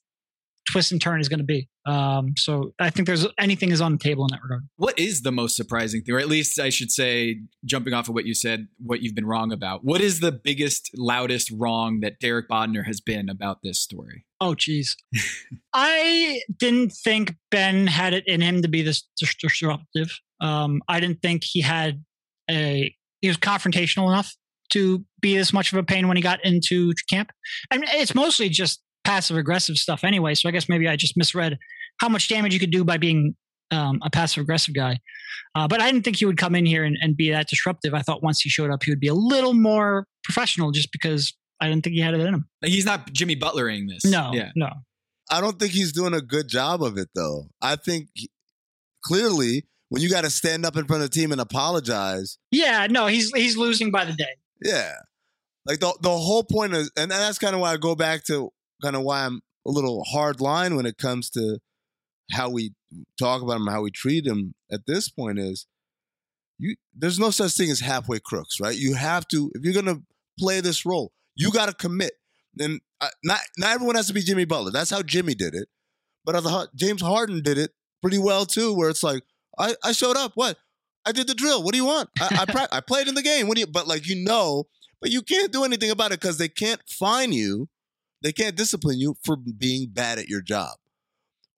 twist 0.72 0.92
and 0.92 1.02
turn 1.02 1.20
is 1.20 1.30
going 1.30 1.40
to 1.40 1.46
be. 1.46 1.68
Um, 1.86 2.34
so 2.38 2.74
I 2.80 2.90
think 2.90 3.08
there's 3.08 3.26
anything 3.40 3.72
is 3.72 3.82
on 3.82 3.94
the 3.94 3.98
table 3.98 4.24
in 4.26 4.30
that 4.32 4.44
regard. 4.44 4.68
What 4.76 5.00
is 5.00 5.22
the 5.22 5.32
most 5.32 5.56
surprising 5.56 6.04
thing, 6.04 6.14
or 6.14 6.20
at 6.20 6.28
least 6.28 6.60
I 6.60 6.70
should 6.70 6.92
say, 6.92 7.42
jumping 7.66 7.94
off 7.94 8.08
of 8.08 8.14
what 8.14 8.26
you 8.26 8.36
said, 8.36 8.68
what 8.78 9.02
you've 9.02 9.16
been 9.16 9.26
wrong 9.26 9.52
about? 9.52 9.84
What 9.84 10.02
is 10.02 10.20
the 10.20 10.32
biggest, 10.32 10.92
loudest 10.96 11.52
wrong 11.52 12.02
that 12.02 12.20
Derek 12.20 12.48
Bodner 12.48 12.86
has 12.86 13.02
been 13.02 13.30
about 13.30 13.60
this 13.64 13.80
story? 13.82 14.26
Oh, 14.40 14.56
geez. 14.56 14.96
I 15.74 16.42
didn't 16.58 16.92
think 16.92 17.36
Ben 17.50 17.88
had 17.88 18.14
it 18.14 18.28
in 18.28 18.42
him 18.42 18.62
to 18.62 18.68
be 18.68 18.82
this 18.82 19.04
disruptive. 19.18 20.20
Um, 20.40 20.82
I 20.88 21.00
didn't 21.00 21.22
think 21.22 21.44
he 21.44 21.62
had 21.62 22.04
a, 22.50 22.94
he 23.22 23.28
was 23.28 23.38
confrontational 23.38 24.08
enough 24.08 24.36
to 24.72 25.04
be 25.20 25.36
this 25.36 25.54
much 25.54 25.72
of 25.72 25.78
a 25.78 25.84
pain 25.84 26.08
when 26.08 26.18
he 26.18 26.24
got 26.24 26.44
into 26.44 26.94
camp. 27.10 27.32
And 27.70 27.84
it's 27.88 28.16
mostly 28.16 28.50
just 28.50 28.82
passive 29.04 29.38
aggressive 29.38 29.78
stuff 29.78 30.04
anyway. 30.04 30.34
So 30.36 30.48
I 30.50 30.52
guess 30.52 30.68
maybe 30.70 30.88
I 30.88 30.96
just 30.96 31.18
misread 31.18 31.58
how 32.00 32.10
much 32.10 32.28
damage 32.28 32.54
you 32.54 32.60
could 32.60 32.72
do 32.72 32.84
by 32.84 32.98
being 32.98 33.36
um, 33.72 34.00
a 34.04 34.10
passive 34.10 34.42
aggressive 34.42 34.74
guy. 34.76 35.00
Uh, 35.56 35.68
but 35.68 35.82
I 35.82 35.90
didn't 35.92 36.04
think 36.04 36.18
he 36.18 36.26
would 36.26 36.38
come 36.38 36.56
in 36.56 36.66
here 36.66 36.84
and, 36.84 36.98
and 37.02 37.16
be 37.16 37.32
that 37.32 37.48
disruptive. 37.48 37.94
I 37.94 38.02
thought 38.02 38.22
once 38.24 38.42
he 38.42 38.50
showed 38.50 38.70
up, 38.72 38.84
he 38.84 38.92
would 38.92 39.00
be 39.00 39.08
a 39.08 39.14
little 39.14 39.54
more 39.54 40.06
professional 40.24 40.72
just 40.72 40.92
because 40.92 41.34
I 41.62 41.68
didn't 41.70 41.84
think 41.84 41.94
he 41.96 42.02
had 42.02 42.14
it 42.14 42.20
in 42.22 42.34
him. 42.34 42.50
He's 42.64 42.86
not 42.86 43.12
Jimmy 43.14 43.36
Butlering 43.36 43.88
this. 43.88 44.04
No, 44.06 44.32
Yeah. 44.34 44.52
no. 44.56 44.70
I 45.30 45.40
don't 45.40 45.58
think 45.60 45.72
he's 45.72 45.94
doing 45.94 46.14
a 46.14 46.22
good 46.22 46.48
job 46.50 46.84
of 46.84 46.98
it 46.98 47.10
though. 47.16 47.48
I 47.62 47.76
think 47.78 48.10
he- 48.14 48.30
clearly 49.04 49.66
when 49.90 50.02
you 50.02 50.10
got 50.10 50.22
to 50.24 50.30
stand 50.30 50.66
up 50.66 50.76
in 50.78 50.86
front 50.86 51.04
of 51.04 51.10
the 51.10 51.14
team 51.20 51.32
and 51.32 51.40
apologize, 51.42 52.38
Yeah, 52.52 52.88
no, 52.90 53.08
he's 53.08 53.32
he's 53.34 53.58
losing 53.58 53.92
by 53.92 54.06
the 54.06 54.14
day. 54.14 54.36
yeah. 54.64 54.94
Like 55.66 55.80
the 55.80 55.94
the 56.02 56.10
whole 56.10 56.44
point 56.44 56.74
is 56.74 56.92
and 56.98 57.12
that's 57.12 57.38
kind 57.38 57.54
of 57.56 57.62
why 57.62 57.72
I 57.74 57.78
go 57.78 57.96
back 57.96 58.24
to 58.26 58.52
kind 58.82 58.96
of 58.96 59.04
why 59.04 59.26
I'm 59.26 59.42
a 59.66 59.72
little 59.72 60.04
hard 60.04 60.42
line 60.42 60.76
when 60.76 60.86
it 60.86 60.98
comes 60.98 61.30
to 61.32 61.60
how 62.32 62.50
we 62.50 62.74
talk 63.20 63.42
about 63.42 63.58
him, 63.58 63.68
how 63.68 63.82
we 63.82 63.92
treat 63.92 64.26
him 64.26 64.54
at 64.72 64.82
this 64.88 65.10
point 65.10 65.40
is 65.40 65.68
you 66.58 66.76
there's 66.96 67.20
no 67.20 67.32
such 67.32 67.54
thing 67.54 67.72
as 67.72 67.80
halfway 67.80 68.20
crooks, 68.20 68.60
right? 68.60 68.76
You 68.78 68.94
have 68.96 69.28
to 69.30 69.52
if 69.56 69.64
you're 69.64 69.74
going 69.74 69.94
to 69.94 70.04
play 70.40 70.62
this 70.62 70.86
role, 70.86 71.12
you 71.36 71.52
got 71.52 71.68
to 71.68 71.74
commit. 71.76 72.14
And 72.60 72.82
not 73.24 73.40
not 73.58 73.74
everyone 73.76 73.96
has 73.96 74.08
to 74.08 74.14
be 74.14 74.22
Jimmy 74.22 74.46
Butler. 74.46 74.72
That's 74.72 74.90
how 74.90 75.02
Jimmy 75.02 75.36
did 75.36 75.56
it. 75.56 75.68
But 76.26 76.36
I 76.36 76.42
thought 76.42 76.76
James 76.76 77.02
Harden 77.02 77.42
did 77.42 77.58
it 77.58 77.72
pretty 78.02 78.18
well 78.18 78.46
too, 78.46 78.74
where 78.76 78.90
it's 78.90 79.04
like 79.04 79.24
I, 79.58 79.76
I 79.84 79.92
showed 79.92 80.18
up. 80.18 80.34
What? 80.36 80.58
I 81.06 81.12
did 81.12 81.28
the 81.28 81.34
drill. 81.34 81.64
What 81.64 81.74
do 81.74 81.78
you 81.78 81.86
want? 81.86 82.10
I 82.20 82.40
I, 82.42 82.46
pra- 82.52 82.68
I 82.72 82.82
played 82.82 83.08
in 83.08 83.16
the 83.16 83.24
game. 83.24 83.48
What 83.48 83.56
do 83.56 83.62
you? 83.62 83.68
But 83.68 83.88
like 83.88 84.08
you 84.08 84.24
know, 84.24 84.66
but 85.02 85.12
you 85.12 85.22
can't 85.22 85.52
do 85.52 85.64
anything 85.64 85.90
about 85.92 86.12
it 86.12 86.20
because 86.20 86.38
they 86.38 86.50
can't 86.50 86.82
fine 86.88 87.32
you. 87.32 87.68
They 88.22 88.32
can't 88.32 88.56
discipline 88.56 89.00
you 89.00 89.16
for 89.24 89.36
being 89.36 89.90
bad 89.92 90.20
at 90.20 90.28
your 90.28 90.42
job. 90.42 90.78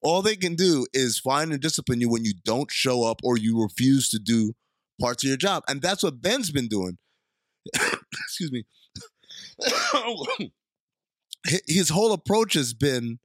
All 0.02 0.22
they 0.22 0.36
can 0.36 0.56
do 0.56 0.86
is 0.94 1.20
fine 1.20 1.52
and 1.52 1.62
discipline 1.62 2.02
you 2.02 2.10
when 2.10 2.26
you 2.26 2.34
don't 2.44 2.72
show 2.72 3.04
up 3.04 3.22
or 3.24 3.38
you 3.38 3.62
refuse 3.62 4.10
to 4.10 4.20
do 4.20 4.54
parts 5.00 5.24
of 5.24 5.28
your 5.28 5.38
job, 5.38 5.64
and 5.68 5.82
that's 5.82 6.04
what 6.04 6.22
Ben's 6.22 6.52
been 6.52 6.68
doing. 6.68 6.98
Excuse 7.76 8.52
me. 8.52 8.66
His 11.68 11.90
whole 11.90 12.14
approach 12.14 12.54
has 12.54 12.74
been 12.74 13.20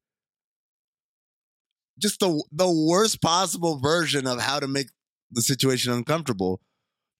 just 1.98 2.20
the 2.20 2.42
the 2.52 2.70
worst 2.70 3.20
possible 3.20 3.78
version 3.78 4.26
of 4.26 4.40
how 4.40 4.60
to 4.60 4.68
make 4.68 4.88
the 5.30 5.42
situation 5.42 5.92
uncomfortable, 5.92 6.60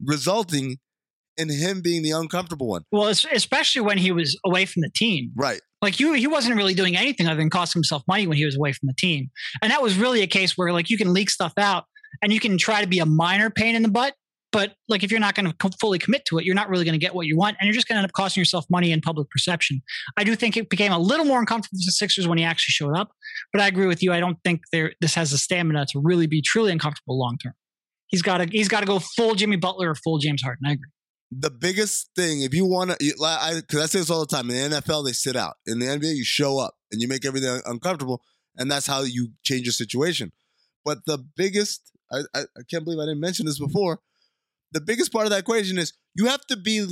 resulting 0.00 0.78
in 1.36 1.48
him 1.48 1.80
being 1.80 2.02
the 2.02 2.10
uncomfortable 2.10 2.68
one. 2.68 2.82
Well, 2.90 3.08
especially 3.08 3.82
when 3.82 3.98
he 3.98 4.12
was 4.12 4.38
away 4.44 4.66
from 4.66 4.82
the 4.82 4.90
team. 4.90 5.32
Right. 5.36 5.60
Like 5.81 6.01
you, 6.01 6.12
he 6.14 6.26
wasn't 6.26 6.57
really 6.57 6.74
doing 6.74 6.97
anything 6.97 7.26
other 7.26 7.37
than 7.37 7.51
cost 7.51 7.72
himself 7.72 8.03
money 8.09 8.26
when 8.26 8.37
he 8.37 8.45
was 8.45 8.57
away 8.57 8.72
from 8.72 8.89
the 8.89 8.95
team. 8.95 9.31
And 9.62 9.70
that 9.70 9.83
was 9.83 9.97
really 9.97 10.22
a 10.22 10.26
case 10.26 10.57
where 10.57 10.72
like 10.72 10.91
you 10.91 10.99
can 10.99 11.12
leak 11.12 11.31
stuff 11.31 11.53
out 11.57 11.85
and 12.22 12.33
you 12.33 12.41
can 12.41 12.59
try 12.59 12.81
to 12.81 12.89
be 12.89 12.99
a 12.99 13.07
minor 13.07 13.51
pain 13.51 13.76
in 13.76 13.83
the 13.83 13.89
butt, 13.89 14.14
but 14.51 14.74
like 14.89 15.03
if 15.03 15.11
you're 15.11 15.20
not 15.20 15.35
going 15.35 15.53
to 15.53 15.70
fully 15.79 15.99
commit 15.99 16.24
to 16.26 16.39
it, 16.39 16.45
you're 16.45 16.55
not 16.55 16.68
really 16.68 16.85
going 16.85 16.95
to 16.95 16.99
get 16.99 17.14
what 17.14 17.26
you 17.26 17.37
want, 17.37 17.57
and 17.61 17.66
you're 17.66 17.74
just 17.74 17.87
going 17.87 17.97
to 17.97 17.99
end 17.99 18.07
up 18.07 18.12
costing 18.12 18.41
yourself 18.41 18.64
money 18.70 18.93
and 18.93 19.03
public 19.03 19.29
perception. 19.31 19.83
I 20.16 20.24
do 20.24 20.35
think 20.35 20.57
it 20.57 20.70
became 20.70 20.93
a 20.93 20.99
little 20.99 21.26
more 21.26 21.39
uncomfortable 21.39 21.79
for 21.79 21.87
the 21.87 21.93
Sixers 21.93 22.26
when 22.26 22.39
he 22.39 22.45
actually 22.45 22.72
showed 22.72 22.97
up, 22.97 23.11
but 23.53 23.61
I 23.61 23.66
agree 23.66 23.87
with 23.87 24.03
you. 24.03 24.12
I 24.12 24.20
don't 24.20 24.39
think 24.45 24.62
there 24.72 24.95
this 25.01 25.14
has 25.14 25.31
the 25.31 25.39
stamina 25.39 25.87
to 25.91 26.01
really 26.03 26.26
be 26.26 26.43
truly 26.43 26.72
uncomfortable 26.72 27.18
long 27.18 27.37
term. 27.43 27.53
He's 28.07 28.22
got 28.22 28.39
to 28.39 28.47
he's 28.51 28.68
got 28.68 28.81
to 28.81 28.87
go 28.87 28.99
full 28.99 29.35
Jimmy 29.35 29.57
Butler 29.57 29.91
or 29.91 29.95
full 29.95 30.18
James 30.18 30.43
Harden. 30.43 30.66
I 30.66 30.72
agree. 30.72 30.91
The 31.31 31.51
biggest 31.51 32.11
thing, 32.16 32.43
if 32.43 32.55
you 32.55 32.64
want 32.64 32.91
to, 32.99 33.14
I 33.22 33.55
because 33.61 33.83
I 33.83 33.87
say 33.87 33.99
this 33.99 34.11
all 34.11 34.20
the 34.20 34.26
time. 34.26 34.51
In 34.51 34.70
the 34.70 34.81
NFL, 34.81 35.05
they 35.05 35.12
sit 35.12 35.37
out. 35.37 35.57
In 35.66 35.79
the 35.79 35.87
NBA, 35.87 36.14
you 36.16 36.24
show 36.24 36.59
up 36.59 36.74
and 36.91 37.03
you 37.03 37.09
make 37.09 37.26
everything 37.26 37.61
uncomfortable, 37.66 38.22
and 38.57 38.70
that's 38.70 38.87
how 38.87 39.03
you 39.03 39.31
change 39.45 39.66
your 39.66 39.72
situation. 39.72 40.33
But 40.85 40.99
the 41.07 41.18
biggest, 41.37 41.93
I, 42.11 42.20
I, 42.35 42.41
I 42.41 42.61
can't 42.70 42.85
believe 42.85 42.99
I 42.99 43.03
didn't 43.03 43.20
mention 43.20 43.45
this 43.45 43.59
before. 43.59 44.01
The 44.72 44.81
biggest 44.81 45.12
part 45.12 45.26
of 45.26 45.31
that 45.31 45.41
equation 45.41 45.76
is 45.79 45.93
you 46.14 46.26
have 46.26 46.47
to 46.47 46.57
be 46.57 46.87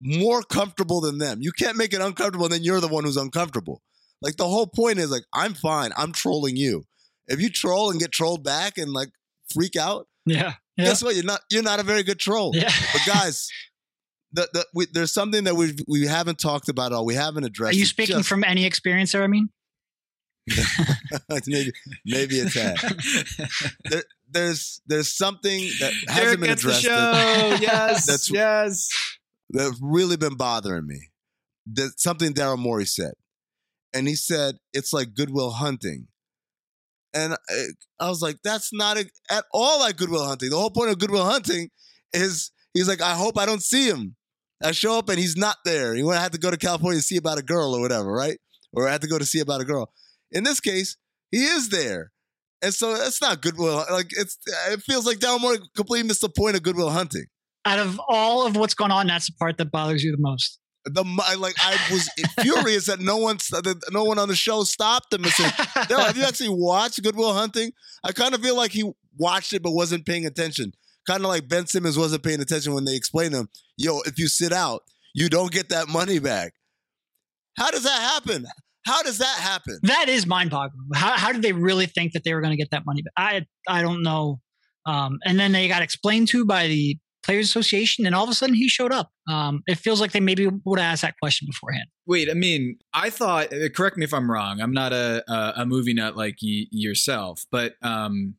more 0.00 0.42
comfortable 0.42 1.00
than 1.02 1.18
them. 1.18 1.38
You 1.42 1.52
can't 1.52 1.76
make 1.76 1.92
it 1.92 2.00
uncomfortable, 2.00 2.46
and 2.46 2.54
then 2.54 2.62
you're 2.64 2.80
the 2.80 2.88
one 2.88 3.04
who's 3.04 3.18
uncomfortable. 3.18 3.82
Like 4.22 4.36
the 4.36 4.48
whole 4.48 4.66
point 4.66 4.98
is 5.00 5.10
like 5.10 5.24
I'm 5.34 5.52
fine. 5.52 5.90
I'm 5.98 6.12
trolling 6.12 6.56
you. 6.56 6.84
If 7.28 7.40
you 7.42 7.50
troll 7.50 7.90
and 7.90 8.00
get 8.00 8.10
trolled 8.12 8.42
back 8.42 8.78
and 8.78 8.90
like 8.92 9.10
freak 9.52 9.76
out, 9.76 10.06
Yeah. 10.24 10.54
Yeah. 10.78 10.86
guess 10.86 11.02
what? 11.02 11.14
You're 11.14 11.24
not 11.24 11.40
you're 11.50 11.62
not 11.62 11.78
a 11.80 11.82
very 11.82 12.02
good 12.04 12.18
troll. 12.18 12.52
Yeah. 12.54 12.70
But 12.92 13.02
guys, 13.06 13.48
the, 14.32 14.48
the, 14.52 14.66
we, 14.74 14.86
there's 14.92 15.12
something 15.12 15.44
that 15.44 15.54
we 15.56 15.74
we 15.86 16.06
haven't 16.06 16.38
talked 16.38 16.68
about 16.68 16.92
at 16.92 16.96
all. 16.96 17.04
We 17.04 17.14
haven't 17.14 17.44
addressed. 17.44 17.74
Are 17.76 17.78
you 17.78 17.86
speaking 17.86 18.16
Just- 18.16 18.28
from 18.28 18.44
any 18.44 18.64
experience 18.64 19.12
there? 19.12 19.22
I 19.22 19.26
mean, 19.26 19.48
maybe 21.46 21.72
maybe 22.04 22.40
a 22.40 22.48
tad. 22.48 22.76
There, 23.90 24.02
there's 24.30 24.80
there's 24.86 25.14
something 25.14 25.68
that 25.80 25.92
hasn't 26.08 26.40
been 26.40 26.48
gets 26.48 26.62
the 26.62 26.68
addressed 26.70 26.82
show. 26.82 26.88
that, 26.90 27.58
yes, 27.60 28.06
That's- 28.06 28.30
yes. 28.30 28.88
that's 29.50 29.78
really 29.82 30.16
been 30.16 30.36
bothering 30.36 30.86
me. 30.86 31.10
That 31.74 32.00
something 32.00 32.32
Daryl 32.32 32.58
Morey 32.58 32.86
said, 32.86 33.12
and 33.92 34.08
he 34.08 34.14
said 34.14 34.56
it's 34.72 34.92
like 34.92 35.14
Good 35.14 35.30
Will 35.30 35.50
Hunting. 35.50 36.08
And 37.14 37.34
I, 37.34 37.66
I 38.00 38.08
was 38.08 38.22
like, 38.22 38.38
that's 38.42 38.72
not 38.72 38.96
a, 38.96 39.04
at 39.30 39.44
all 39.52 39.80
like 39.80 39.98
Good 39.98 40.08
Will 40.08 40.26
Hunting. 40.26 40.48
The 40.48 40.56
whole 40.58 40.70
point 40.70 40.90
of 40.90 40.98
Good 40.98 41.10
Will 41.10 41.26
Hunting 41.26 41.68
is 42.14 42.50
he's 42.72 42.88
like, 42.88 43.02
I 43.02 43.14
hope 43.14 43.36
I 43.38 43.44
don't 43.44 43.62
see 43.62 43.86
him. 43.86 44.16
I 44.64 44.72
show 44.72 44.98
up 44.98 45.08
and 45.08 45.18
he's 45.18 45.36
not 45.36 45.56
there. 45.64 45.94
He 45.94 46.02
would 46.02 46.16
have 46.16 46.32
to 46.32 46.38
go 46.38 46.50
to 46.50 46.56
California 46.56 46.98
to 47.00 47.04
see 47.04 47.16
about 47.16 47.38
a 47.38 47.42
girl 47.42 47.74
or 47.74 47.80
whatever, 47.80 48.12
right? 48.12 48.38
Or 48.72 48.88
I 48.88 48.92
have 48.92 49.00
to 49.00 49.08
go 49.08 49.18
to 49.18 49.26
see 49.26 49.40
about 49.40 49.60
a 49.60 49.64
girl. 49.64 49.92
In 50.30 50.44
this 50.44 50.60
case, 50.60 50.96
he 51.30 51.44
is 51.44 51.68
there. 51.68 52.12
And 52.62 52.72
so 52.72 52.96
that's 52.96 53.20
not 53.20 53.42
Goodwill. 53.42 53.84
Like 53.90 54.10
it's, 54.10 54.38
it 54.70 54.82
feels 54.82 55.04
like 55.04 55.18
Daryl 55.18 55.40
Morey 55.40 55.58
completely 55.74 56.06
missed 56.06 56.20
the 56.20 56.28
point 56.28 56.56
of 56.56 56.62
Good 56.62 56.76
Will 56.76 56.90
Hunting. 56.90 57.26
out 57.64 57.78
of 57.78 58.00
all 58.08 58.46
of 58.46 58.56
what's 58.56 58.74
going 58.74 58.92
on, 58.92 59.06
that's 59.08 59.26
the 59.26 59.32
part 59.32 59.58
that 59.58 59.70
bothers 59.72 60.02
you 60.04 60.12
the 60.12 60.18
most. 60.18 60.58
The 60.84 61.04
like 61.38 61.54
I 61.60 61.76
was 61.92 62.08
furious 62.40 62.86
that 62.86 62.98
no 63.00 63.16
one 63.16 63.36
that 63.50 63.80
no 63.92 64.04
one 64.04 64.18
on 64.18 64.28
the 64.28 64.34
show 64.34 64.64
stopped 64.64 65.12
him 65.12 65.22
and 65.24 65.32
said, 65.32 65.50
have 65.50 66.16
you 66.16 66.24
actually 66.26 66.48
watched 66.50 67.02
Good 67.02 67.16
Will 67.16 67.32
Hunting? 67.32 67.72
I 68.02 68.12
kind 68.12 68.34
of 68.34 68.40
feel 68.42 68.56
like 68.56 68.72
he 68.72 68.90
watched 69.16 69.52
it 69.52 69.62
but 69.62 69.72
wasn't 69.72 70.06
paying 70.06 70.26
attention. 70.26 70.72
Kind 71.06 71.24
of 71.24 71.28
like 71.28 71.48
Ben 71.48 71.66
Simmons 71.66 71.98
wasn't 71.98 72.22
paying 72.22 72.40
attention 72.40 72.74
when 72.74 72.84
they 72.84 72.94
explained 72.94 73.32
to 73.32 73.40
him, 73.40 73.48
yo, 73.76 74.00
if 74.02 74.18
you 74.18 74.28
sit 74.28 74.52
out, 74.52 74.82
you 75.14 75.28
don't 75.28 75.50
get 75.52 75.68
that 75.70 75.88
money 75.88 76.18
back. 76.18 76.52
How 77.58 77.70
does 77.70 77.82
that 77.82 78.00
happen? 78.00 78.46
How 78.86 79.02
does 79.02 79.18
that 79.18 79.36
happen? 79.38 79.78
That 79.82 80.08
is 80.08 80.26
mind-boggling. 80.26 80.88
How, 80.94 81.12
how 81.12 81.32
did 81.32 81.42
they 81.42 81.52
really 81.52 81.86
think 81.86 82.12
that 82.12 82.24
they 82.24 82.34
were 82.34 82.40
going 82.40 82.52
to 82.52 82.56
get 82.56 82.70
that 82.70 82.84
money 82.86 83.02
back? 83.02 83.12
I 83.16 83.46
I 83.78 83.82
don't 83.82 84.02
know. 84.02 84.40
Um, 84.86 85.18
and 85.24 85.38
then 85.38 85.52
they 85.52 85.68
got 85.68 85.82
explained 85.82 86.28
to 86.28 86.44
by 86.44 86.66
the 86.66 86.98
Players 87.24 87.46
Association, 87.48 88.04
and 88.04 88.16
all 88.16 88.24
of 88.24 88.30
a 88.30 88.34
sudden 88.34 88.54
he 88.56 88.68
showed 88.68 88.90
up. 88.92 89.10
Um, 89.30 89.62
it 89.68 89.78
feels 89.78 90.00
like 90.00 90.10
they 90.10 90.18
maybe 90.18 90.48
would 90.64 90.80
have 90.80 90.92
asked 90.94 91.02
that 91.02 91.14
question 91.22 91.46
beforehand. 91.48 91.86
Wait, 92.06 92.28
I 92.28 92.34
mean, 92.34 92.78
I 92.92 93.10
thought. 93.10 93.52
uh, 93.52 93.68
Correct 93.68 93.96
me 93.96 94.02
if 94.04 94.12
I'm 94.12 94.28
wrong. 94.28 94.60
I'm 94.60 94.72
not 94.72 94.92
a 94.92 95.22
a, 95.28 95.52
a 95.58 95.66
movie 95.66 95.94
nut 95.94 96.16
like 96.16 96.36
y- 96.42 96.66
yourself, 96.72 97.44
but 97.52 97.74
um, 97.82 98.34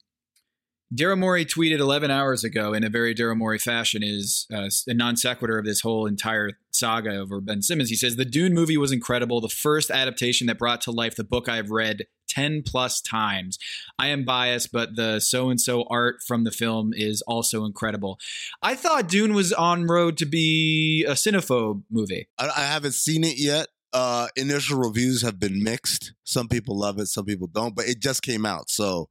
Daryl 0.93 1.17
tweeted 1.45 1.79
11 1.79 2.11
hours 2.11 2.43
ago 2.43 2.73
in 2.73 2.83
a 2.83 2.89
very 2.89 3.15
Daryl 3.15 3.61
fashion 3.61 4.03
is 4.03 4.45
uh, 4.53 4.69
a 4.87 4.93
non 4.93 5.15
sequitur 5.15 5.57
of 5.57 5.65
this 5.65 5.81
whole 5.81 6.05
entire 6.05 6.51
saga 6.71 7.15
over 7.15 7.41
Ben 7.41 7.61
Simmons. 7.61 7.89
He 7.89 7.95
says 7.95 8.15
the 8.15 8.25
Dune 8.25 8.53
movie 8.53 8.77
was 8.77 8.91
incredible, 8.91 9.41
the 9.41 9.49
first 9.49 9.89
adaptation 9.89 10.47
that 10.47 10.59
brought 10.59 10.81
to 10.81 10.91
life 10.91 11.15
the 11.15 11.23
book 11.23 11.49
I've 11.49 11.71
read 11.71 12.05
10 12.29 12.63
plus 12.63 13.01
times. 13.01 13.57
I 13.97 14.07
am 14.07 14.23
biased, 14.23 14.71
but 14.71 14.95
the 14.95 15.19
so 15.19 15.49
and 15.49 15.59
so 15.59 15.85
art 15.89 16.17
from 16.27 16.43
the 16.43 16.51
film 16.51 16.91
is 16.93 17.21
also 17.23 17.65
incredible. 17.65 18.19
I 18.61 18.75
thought 18.75 19.07
Dune 19.07 19.33
was 19.33 19.53
on 19.53 19.87
road 19.87 20.17
to 20.17 20.25
be 20.25 21.05
a 21.07 21.13
cinephobe 21.13 21.83
movie. 21.89 22.27
I, 22.37 22.49
I 22.55 22.61
haven't 22.61 22.93
seen 22.93 23.23
it 23.23 23.37
yet. 23.37 23.67
Uh, 23.93 24.27
initial 24.35 24.79
reviews 24.79 25.21
have 25.21 25.39
been 25.39 25.63
mixed. 25.63 26.13
Some 26.23 26.47
people 26.47 26.77
love 26.77 26.99
it, 26.99 27.07
some 27.07 27.25
people 27.25 27.47
don't. 27.47 27.75
But 27.75 27.85
it 27.85 27.99
just 27.99 28.21
came 28.21 28.45
out, 28.45 28.69
so 28.69 29.09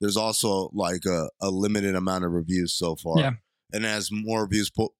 there's 0.00 0.16
also 0.16 0.70
like 0.72 1.04
a, 1.06 1.28
a 1.40 1.50
limited 1.50 1.94
amount 1.94 2.24
of 2.24 2.32
reviews 2.32 2.74
so 2.76 2.96
far. 2.96 3.18
Yeah. 3.18 3.30
And 3.72 3.84
as 3.86 4.10
more 4.12 4.42
reviews 4.42 4.70
pull, 4.70 4.94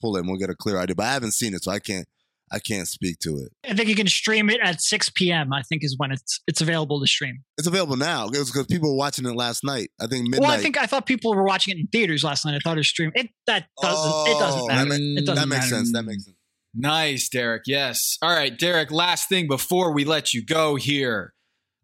pull 0.00 0.16
in, 0.16 0.26
we'll 0.26 0.38
get 0.38 0.50
a 0.50 0.54
clear 0.54 0.78
idea. 0.78 0.94
But 0.94 1.06
I 1.06 1.12
haven't 1.12 1.32
seen 1.32 1.54
it, 1.54 1.64
so 1.64 1.70
I 1.70 1.78
can't 1.78 2.06
I 2.52 2.58
can't 2.58 2.88
speak 2.88 3.20
to 3.20 3.36
it. 3.38 3.52
I 3.70 3.74
think 3.74 3.88
you 3.88 3.94
can 3.94 4.08
stream 4.08 4.50
it 4.50 4.58
at 4.62 4.82
6 4.82 5.10
p.m. 5.10 5.52
I 5.52 5.62
think 5.62 5.84
is 5.84 5.94
when 5.98 6.10
it's 6.10 6.40
it's 6.48 6.60
available 6.60 7.00
to 7.00 7.06
stream. 7.06 7.44
It's 7.58 7.68
available 7.68 7.96
now. 7.96 8.28
Because 8.28 8.66
people 8.68 8.90
were 8.90 8.96
watching 8.96 9.24
it 9.24 9.36
last 9.36 9.62
night. 9.62 9.90
I 10.00 10.06
think 10.08 10.24
midnight. 10.24 10.40
Well, 10.40 10.50
I 10.50 10.58
think 10.58 10.76
I 10.76 10.86
thought 10.86 11.06
people 11.06 11.32
were 11.34 11.44
watching 11.44 11.76
it 11.76 11.80
in 11.80 11.86
theaters 11.86 12.24
last 12.24 12.44
night. 12.44 12.54
I 12.56 12.58
thought 12.58 12.76
it 12.76 12.80
was 12.80 12.88
streamed. 12.88 13.12
It 13.14 13.30
that 13.46 13.66
doesn't 13.80 14.32
it 14.32 14.38
doesn't 14.38 14.60
Oh, 14.62 14.66
matter. 14.66 14.90
that, 14.90 15.00
it 15.00 15.26
doesn't 15.26 15.34
that 15.36 15.48
makes 15.48 15.70
matter. 15.70 15.76
sense. 15.76 15.92
That 15.92 16.02
makes 16.02 16.24
sense. 16.24 16.36
Nice, 16.74 17.28
Derek. 17.28 17.62
Yes. 17.66 18.16
All 18.22 18.30
right, 18.34 18.56
Derek, 18.56 18.90
last 18.92 19.28
thing 19.28 19.48
before 19.48 19.92
we 19.92 20.04
let 20.04 20.32
you 20.34 20.44
go 20.44 20.76
here. 20.76 21.34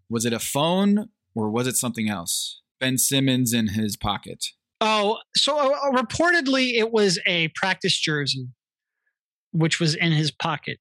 Was 0.09 0.25
it 0.25 0.33
a 0.33 0.39
phone 0.39 1.09
or 1.37 1.51
was 1.51 1.67
it 1.67 1.77
something 1.77 2.09
else? 2.09 2.61
Ben 2.81 2.99
Simmons 2.99 3.53
in 3.53 3.69
his 3.69 3.97
pocket. 3.97 4.45
Oh, 4.81 5.19
so 5.37 5.57
uh, 5.59 5.93
reportedly 5.93 6.73
it 6.75 6.93
was 6.93 7.19
a 7.27 7.49
practice 7.55 7.99
jersey, 7.99 8.49
which 9.53 9.79
was 9.79 9.95
in 9.95 10.13
his 10.13 10.31
pocket. 10.31 10.79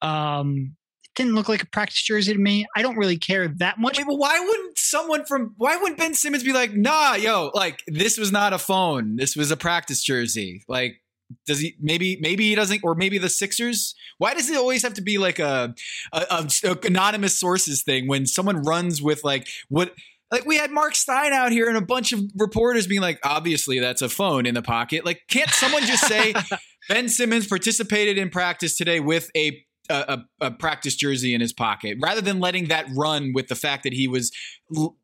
Um, 0.00 0.76
it 1.04 1.10
didn't 1.14 1.34
look 1.34 1.48
like 1.48 1.62
a 1.62 1.66
practice 1.66 2.02
jersey 2.02 2.32
to 2.32 2.38
me. 2.38 2.66
I 2.76 2.82
don't 2.82 2.96
really 2.96 3.18
care 3.18 3.48
that 3.58 3.78
much. 3.78 3.98
Wait, 3.98 4.06
but 4.06 4.16
why 4.16 4.38
wouldn't 4.40 4.78
someone 4.78 5.24
from 5.24 5.54
why 5.56 5.76
wouldn't 5.76 5.98
Ben 5.98 6.14
Simmons 6.14 6.42
be 6.42 6.52
like, 6.52 6.74
nah, 6.74 7.14
yo, 7.14 7.50
like 7.54 7.82
this 7.86 8.18
was 8.18 8.32
not 8.32 8.52
a 8.52 8.58
phone. 8.58 9.16
This 9.16 9.36
was 9.36 9.50
a 9.50 9.56
practice 9.56 10.02
jersey. 10.02 10.64
Like 10.68 11.00
Does 11.46 11.60
he 11.60 11.76
maybe 11.80 12.18
maybe 12.20 12.48
he 12.48 12.54
doesn't 12.54 12.80
or 12.82 12.94
maybe 12.94 13.18
the 13.18 13.28
Sixers? 13.28 13.94
Why 14.18 14.34
does 14.34 14.48
it 14.48 14.56
always 14.56 14.82
have 14.82 14.94
to 14.94 15.02
be 15.02 15.18
like 15.18 15.38
a, 15.38 15.74
a, 16.12 16.26
a- 16.30 16.68
a 16.70 16.86
anonymous 16.86 17.38
sources 17.38 17.82
thing 17.82 18.08
when 18.08 18.26
someone 18.26 18.62
runs 18.62 19.02
with 19.02 19.22
like 19.24 19.46
what 19.68 19.94
like 20.30 20.44
we 20.46 20.56
had 20.58 20.70
Mark 20.70 20.94
Stein 20.94 21.32
out 21.32 21.52
here 21.52 21.68
and 21.68 21.76
a 21.76 21.80
bunch 21.82 22.12
of 22.12 22.20
reporters 22.36 22.86
being 22.86 23.00
like 23.02 23.18
obviously 23.24 23.78
that's 23.78 24.02
a 24.02 24.08
phone 24.08 24.46
in 24.46 24.54
the 24.54 24.62
pocket. 24.62 25.04
Like 25.04 25.22
can't 25.28 25.50
someone 25.50 25.82
just 25.82 26.06
say 26.06 26.34
Ben 26.88 27.08
Simmons 27.08 27.46
participated 27.46 28.16
in 28.18 28.30
practice 28.30 28.76
today 28.76 29.00
with 29.00 29.30
a 29.36 29.64
a, 29.90 30.18
a, 30.40 30.46
a 30.46 30.50
practice 30.50 30.96
jersey 30.96 31.32
in 31.34 31.40
his 31.40 31.52
pocket 31.54 31.96
rather 32.02 32.20
than 32.20 32.40
letting 32.40 32.68
that 32.68 32.86
run 32.94 33.32
with 33.34 33.48
the 33.48 33.54
fact 33.54 33.84
that 33.84 33.92
he 33.94 34.06
was 34.06 34.30
l- 34.76 34.96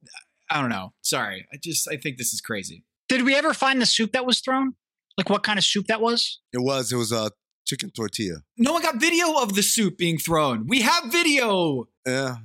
I 0.50 0.60
don't 0.60 0.68
know. 0.70 0.92
Sorry. 1.00 1.46
I 1.52 1.56
just 1.62 1.88
I 1.90 1.96
think 1.96 2.18
this 2.18 2.32
is 2.34 2.40
crazy. 2.42 2.84
Did 3.08 3.22
we 3.22 3.34
ever 3.34 3.54
find 3.54 3.80
the 3.80 3.86
soup 3.86 4.12
that 4.12 4.26
was 4.26 4.40
thrown? 4.40 4.74
Like 5.16 5.30
what 5.30 5.42
kind 5.42 5.58
of 5.58 5.64
soup 5.64 5.86
that 5.86 6.00
was? 6.00 6.40
It 6.52 6.58
was 6.58 6.92
it 6.92 6.96
was 6.96 7.12
a 7.12 7.30
chicken 7.66 7.90
tortilla. 7.90 8.38
No 8.56 8.72
one 8.72 8.82
got 8.82 9.00
video 9.00 9.38
of 9.38 9.54
the 9.54 9.62
soup 9.62 9.96
being 9.96 10.18
thrown. 10.18 10.66
We 10.66 10.82
have 10.82 11.04
video. 11.12 11.86
Yeah, 12.06 12.36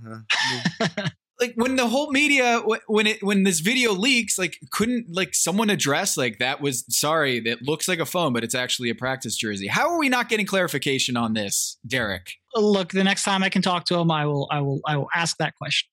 yeah. 0.80 1.08
Like 1.40 1.54
when 1.56 1.78
the 1.78 1.88
whole 1.88 2.12
media 2.12 2.62
when 2.88 3.08
it 3.08 3.24
when 3.24 3.44
this 3.44 3.62
video 3.62 3.94
leaks, 3.94 4.38
like 4.38 4.58
couldn't 4.72 5.06
like 5.10 5.34
someone 5.34 5.70
address 5.70 6.18
like 6.18 6.40
that 6.40 6.60
was 6.60 6.84
sorry 6.90 7.40
that 7.42 7.62
looks 7.62 7.88
like 7.88 8.00
a 8.00 8.06
phone, 8.06 8.34
but 8.34 8.44
it's 8.44 8.56
actually 8.56 8.90
a 8.90 8.96
practice 8.96 9.38
jersey. 9.38 9.68
How 9.68 9.90
are 9.90 9.98
we 9.98 10.10
not 10.10 10.28
getting 10.28 10.46
clarification 10.46 11.16
on 11.16 11.34
this, 11.34 11.78
Derek? 11.88 12.34
Uh, 12.54 12.60
look, 12.60 12.92
the 12.92 13.06
next 13.06 13.24
time 13.24 13.42
I 13.42 13.48
can 13.48 13.62
talk 13.62 13.86
to 13.86 13.96
him, 13.96 14.12
I 14.12 14.26
will 14.26 14.50
I 14.52 14.60
will 14.60 14.82
I 14.86 14.98
will 14.98 15.08
ask 15.16 15.38
that 15.38 15.56
question. 15.56 15.88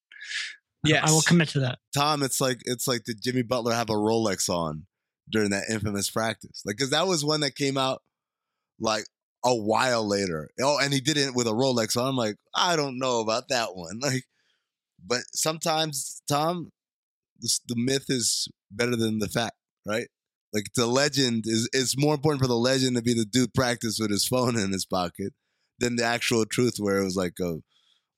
Yes, 0.84 1.08
I 1.08 1.12
will 1.12 1.22
commit 1.22 1.50
to 1.50 1.60
that. 1.60 1.78
Tom, 1.94 2.24
it's 2.24 2.40
like 2.40 2.62
it's 2.64 2.88
like 2.88 3.04
did 3.04 3.22
Jimmy 3.22 3.42
Butler 3.42 3.72
have 3.72 3.88
a 3.88 3.94
Rolex 3.94 4.48
on 4.48 4.86
during 5.30 5.50
that 5.50 5.70
infamous 5.70 6.10
practice? 6.10 6.62
Like, 6.64 6.76
because 6.76 6.90
that 6.90 7.06
was 7.06 7.24
one 7.24 7.40
that 7.40 7.54
came 7.54 7.76
out 7.76 8.02
like 8.78 9.04
a 9.44 9.54
while 9.54 10.06
later. 10.06 10.50
Oh, 10.60 10.78
and 10.78 10.92
he 10.92 11.00
did 11.00 11.16
it 11.16 11.34
with 11.34 11.46
a 11.46 11.52
Rolex 11.52 11.96
on. 11.96 12.08
I'm 12.08 12.16
like, 12.16 12.36
I 12.54 12.76
don't 12.76 12.98
know 12.98 13.20
about 13.20 13.48
that 13.48 13.74
one. 13.74 14.00
Like, 14.06 14.24
but 15.08 15.20
sometimes, 15.32 16.22
Tom, 16.28 16.72
this, 17.38 17.60
the 17.68 17.76
myth 17.76 18.06
is 18.08 18.48
better 18.70 18.96
than 18.96 19.18
the 19.18 19.28
fact, 19.28 19.54
right? 19.86 20.08
Like 20.52 20.72
the 20.74 20.86
legend 20.86 21.44
is 21.46 21.68
it's 21.72 21.98
more 21.98 22.14
important 22.14 22.40
for 22.40 22.48
the 22.48 22.56
legend 22.56 22.96
to 22.96 23.02
be 23.02 23.14
the 23.14 23.26
dude 23.26 23.52
practice 23.52 23.98
with 24.00 24.10
his 24.10 24.26
phone 24.26 24.58
in 24.58 24.72
his 24.72 24.86
pocket 24.86 25.34
than 25.78 25.96
the 25.96 26.04
actual 26.04 26.46
truth, 26.46 26.76
where 26.78 26.98
it 26.98 27.04
was 27.04 27.14
like 27.14 27.34
a 27.40 27.58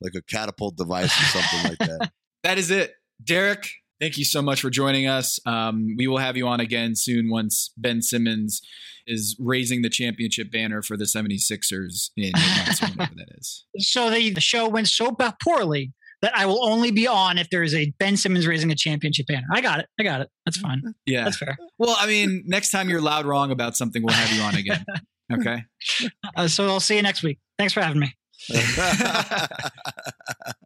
like 0.00 0.14
a 0.14 0.22
catapult 0.22 0.76
device 0.76 1.10
or 1.20 1.40
something 1.40 1.70
like 1.70 1.78
that. 1.78 2.12
that 2.44 2.58
is 2.58 2.70
it. 2.70 2.94
Derek, 3.22 3.68
thank 4.00 4.18
you 4.18 4.24
so 4.24 4.42
much 4.42 4.60
for 4.60 4.70
joining 4.70 5.06
us. 5.06 5.38
Um, 5.46 5.94
we 5.96 6.06
will 6.06 6.18
have 6.18 6.36
you 6.36 6.46
on 6.46 6.60
again 6.60 6.94
soon 6.96 7.30
once 7.30 7.72
Ben 7.76 8.02
Simmons 8.02 8.60
is 9.06 9.36
raising 9.38 9.82
the 9.82 9.88
championship 9.88 10.50
banner 10.50 10.82
for 10.82 10.96
the 10.96 11.04
76ers 11.04 12.10
in 12.16 12.32
Madison, 12.36 12.90
whatever 12.90 13.14
that 13.16 13.28
is. 13.38 13.64
So 13.78 14.10
the, 14.10 14.30
the 14.30 14.40
show 14.40 14.68
went 14.68 14.88
so 14.88 15.10
ba- 15.10 15.36
poorly 15.42 15.92
that 16.20 16.36
I 16.36 16.46
will 16.46 16.64
only 16.64 16.90
be 16.90 17.06
on 17.06 17.38
if 17.38 17.48
there 17.50 17.62
is 17.62 17.74
a 17.74 17.92
Ben 17.98 18.16
Simmons 18.16 18.46
raising 18.46 18.72
a 18.72 18.74
championship 18.74 19.26
banner. 19.26 19.46
I 19.52 19.60
got 19.60 19.80
it. 19.80 19.86
I 20.00 20.02
got 20.02 20.20
it. 20.20 20.28
That's 20.44 20.58
fine. 20.58 20.82
Yeah. 21.06 21.24
That's 21.24 21.38
fair. 21.38 21.56
Well, 21.78 21.96
I 21.98 22.06
mean, 22.06 22.42
next 22.46 22.70
time 22.70 22.88
you're 22.88 23.00
loud 23.00 23.24
wrong 23.24 23.50
about 23.50 23.76
something, 23.76 24.02
we'll 24.02 24.14
have 24.14 24.32
you 24.32 24.42
on 24.42 24.54
again. 24.54 24.84
Okay. 25.30 25.62
Uh, 26.36 26.48
so 26.48 26.66
I'll 26.68 26.80
see 26.80 26.96
you 26.96 27.02
next 27.02 27.22
week. 27.22 27.38
Thanks 27.58 27.74
for 27.74 27.82
having 27.82 28.00
me. 28.00 28.14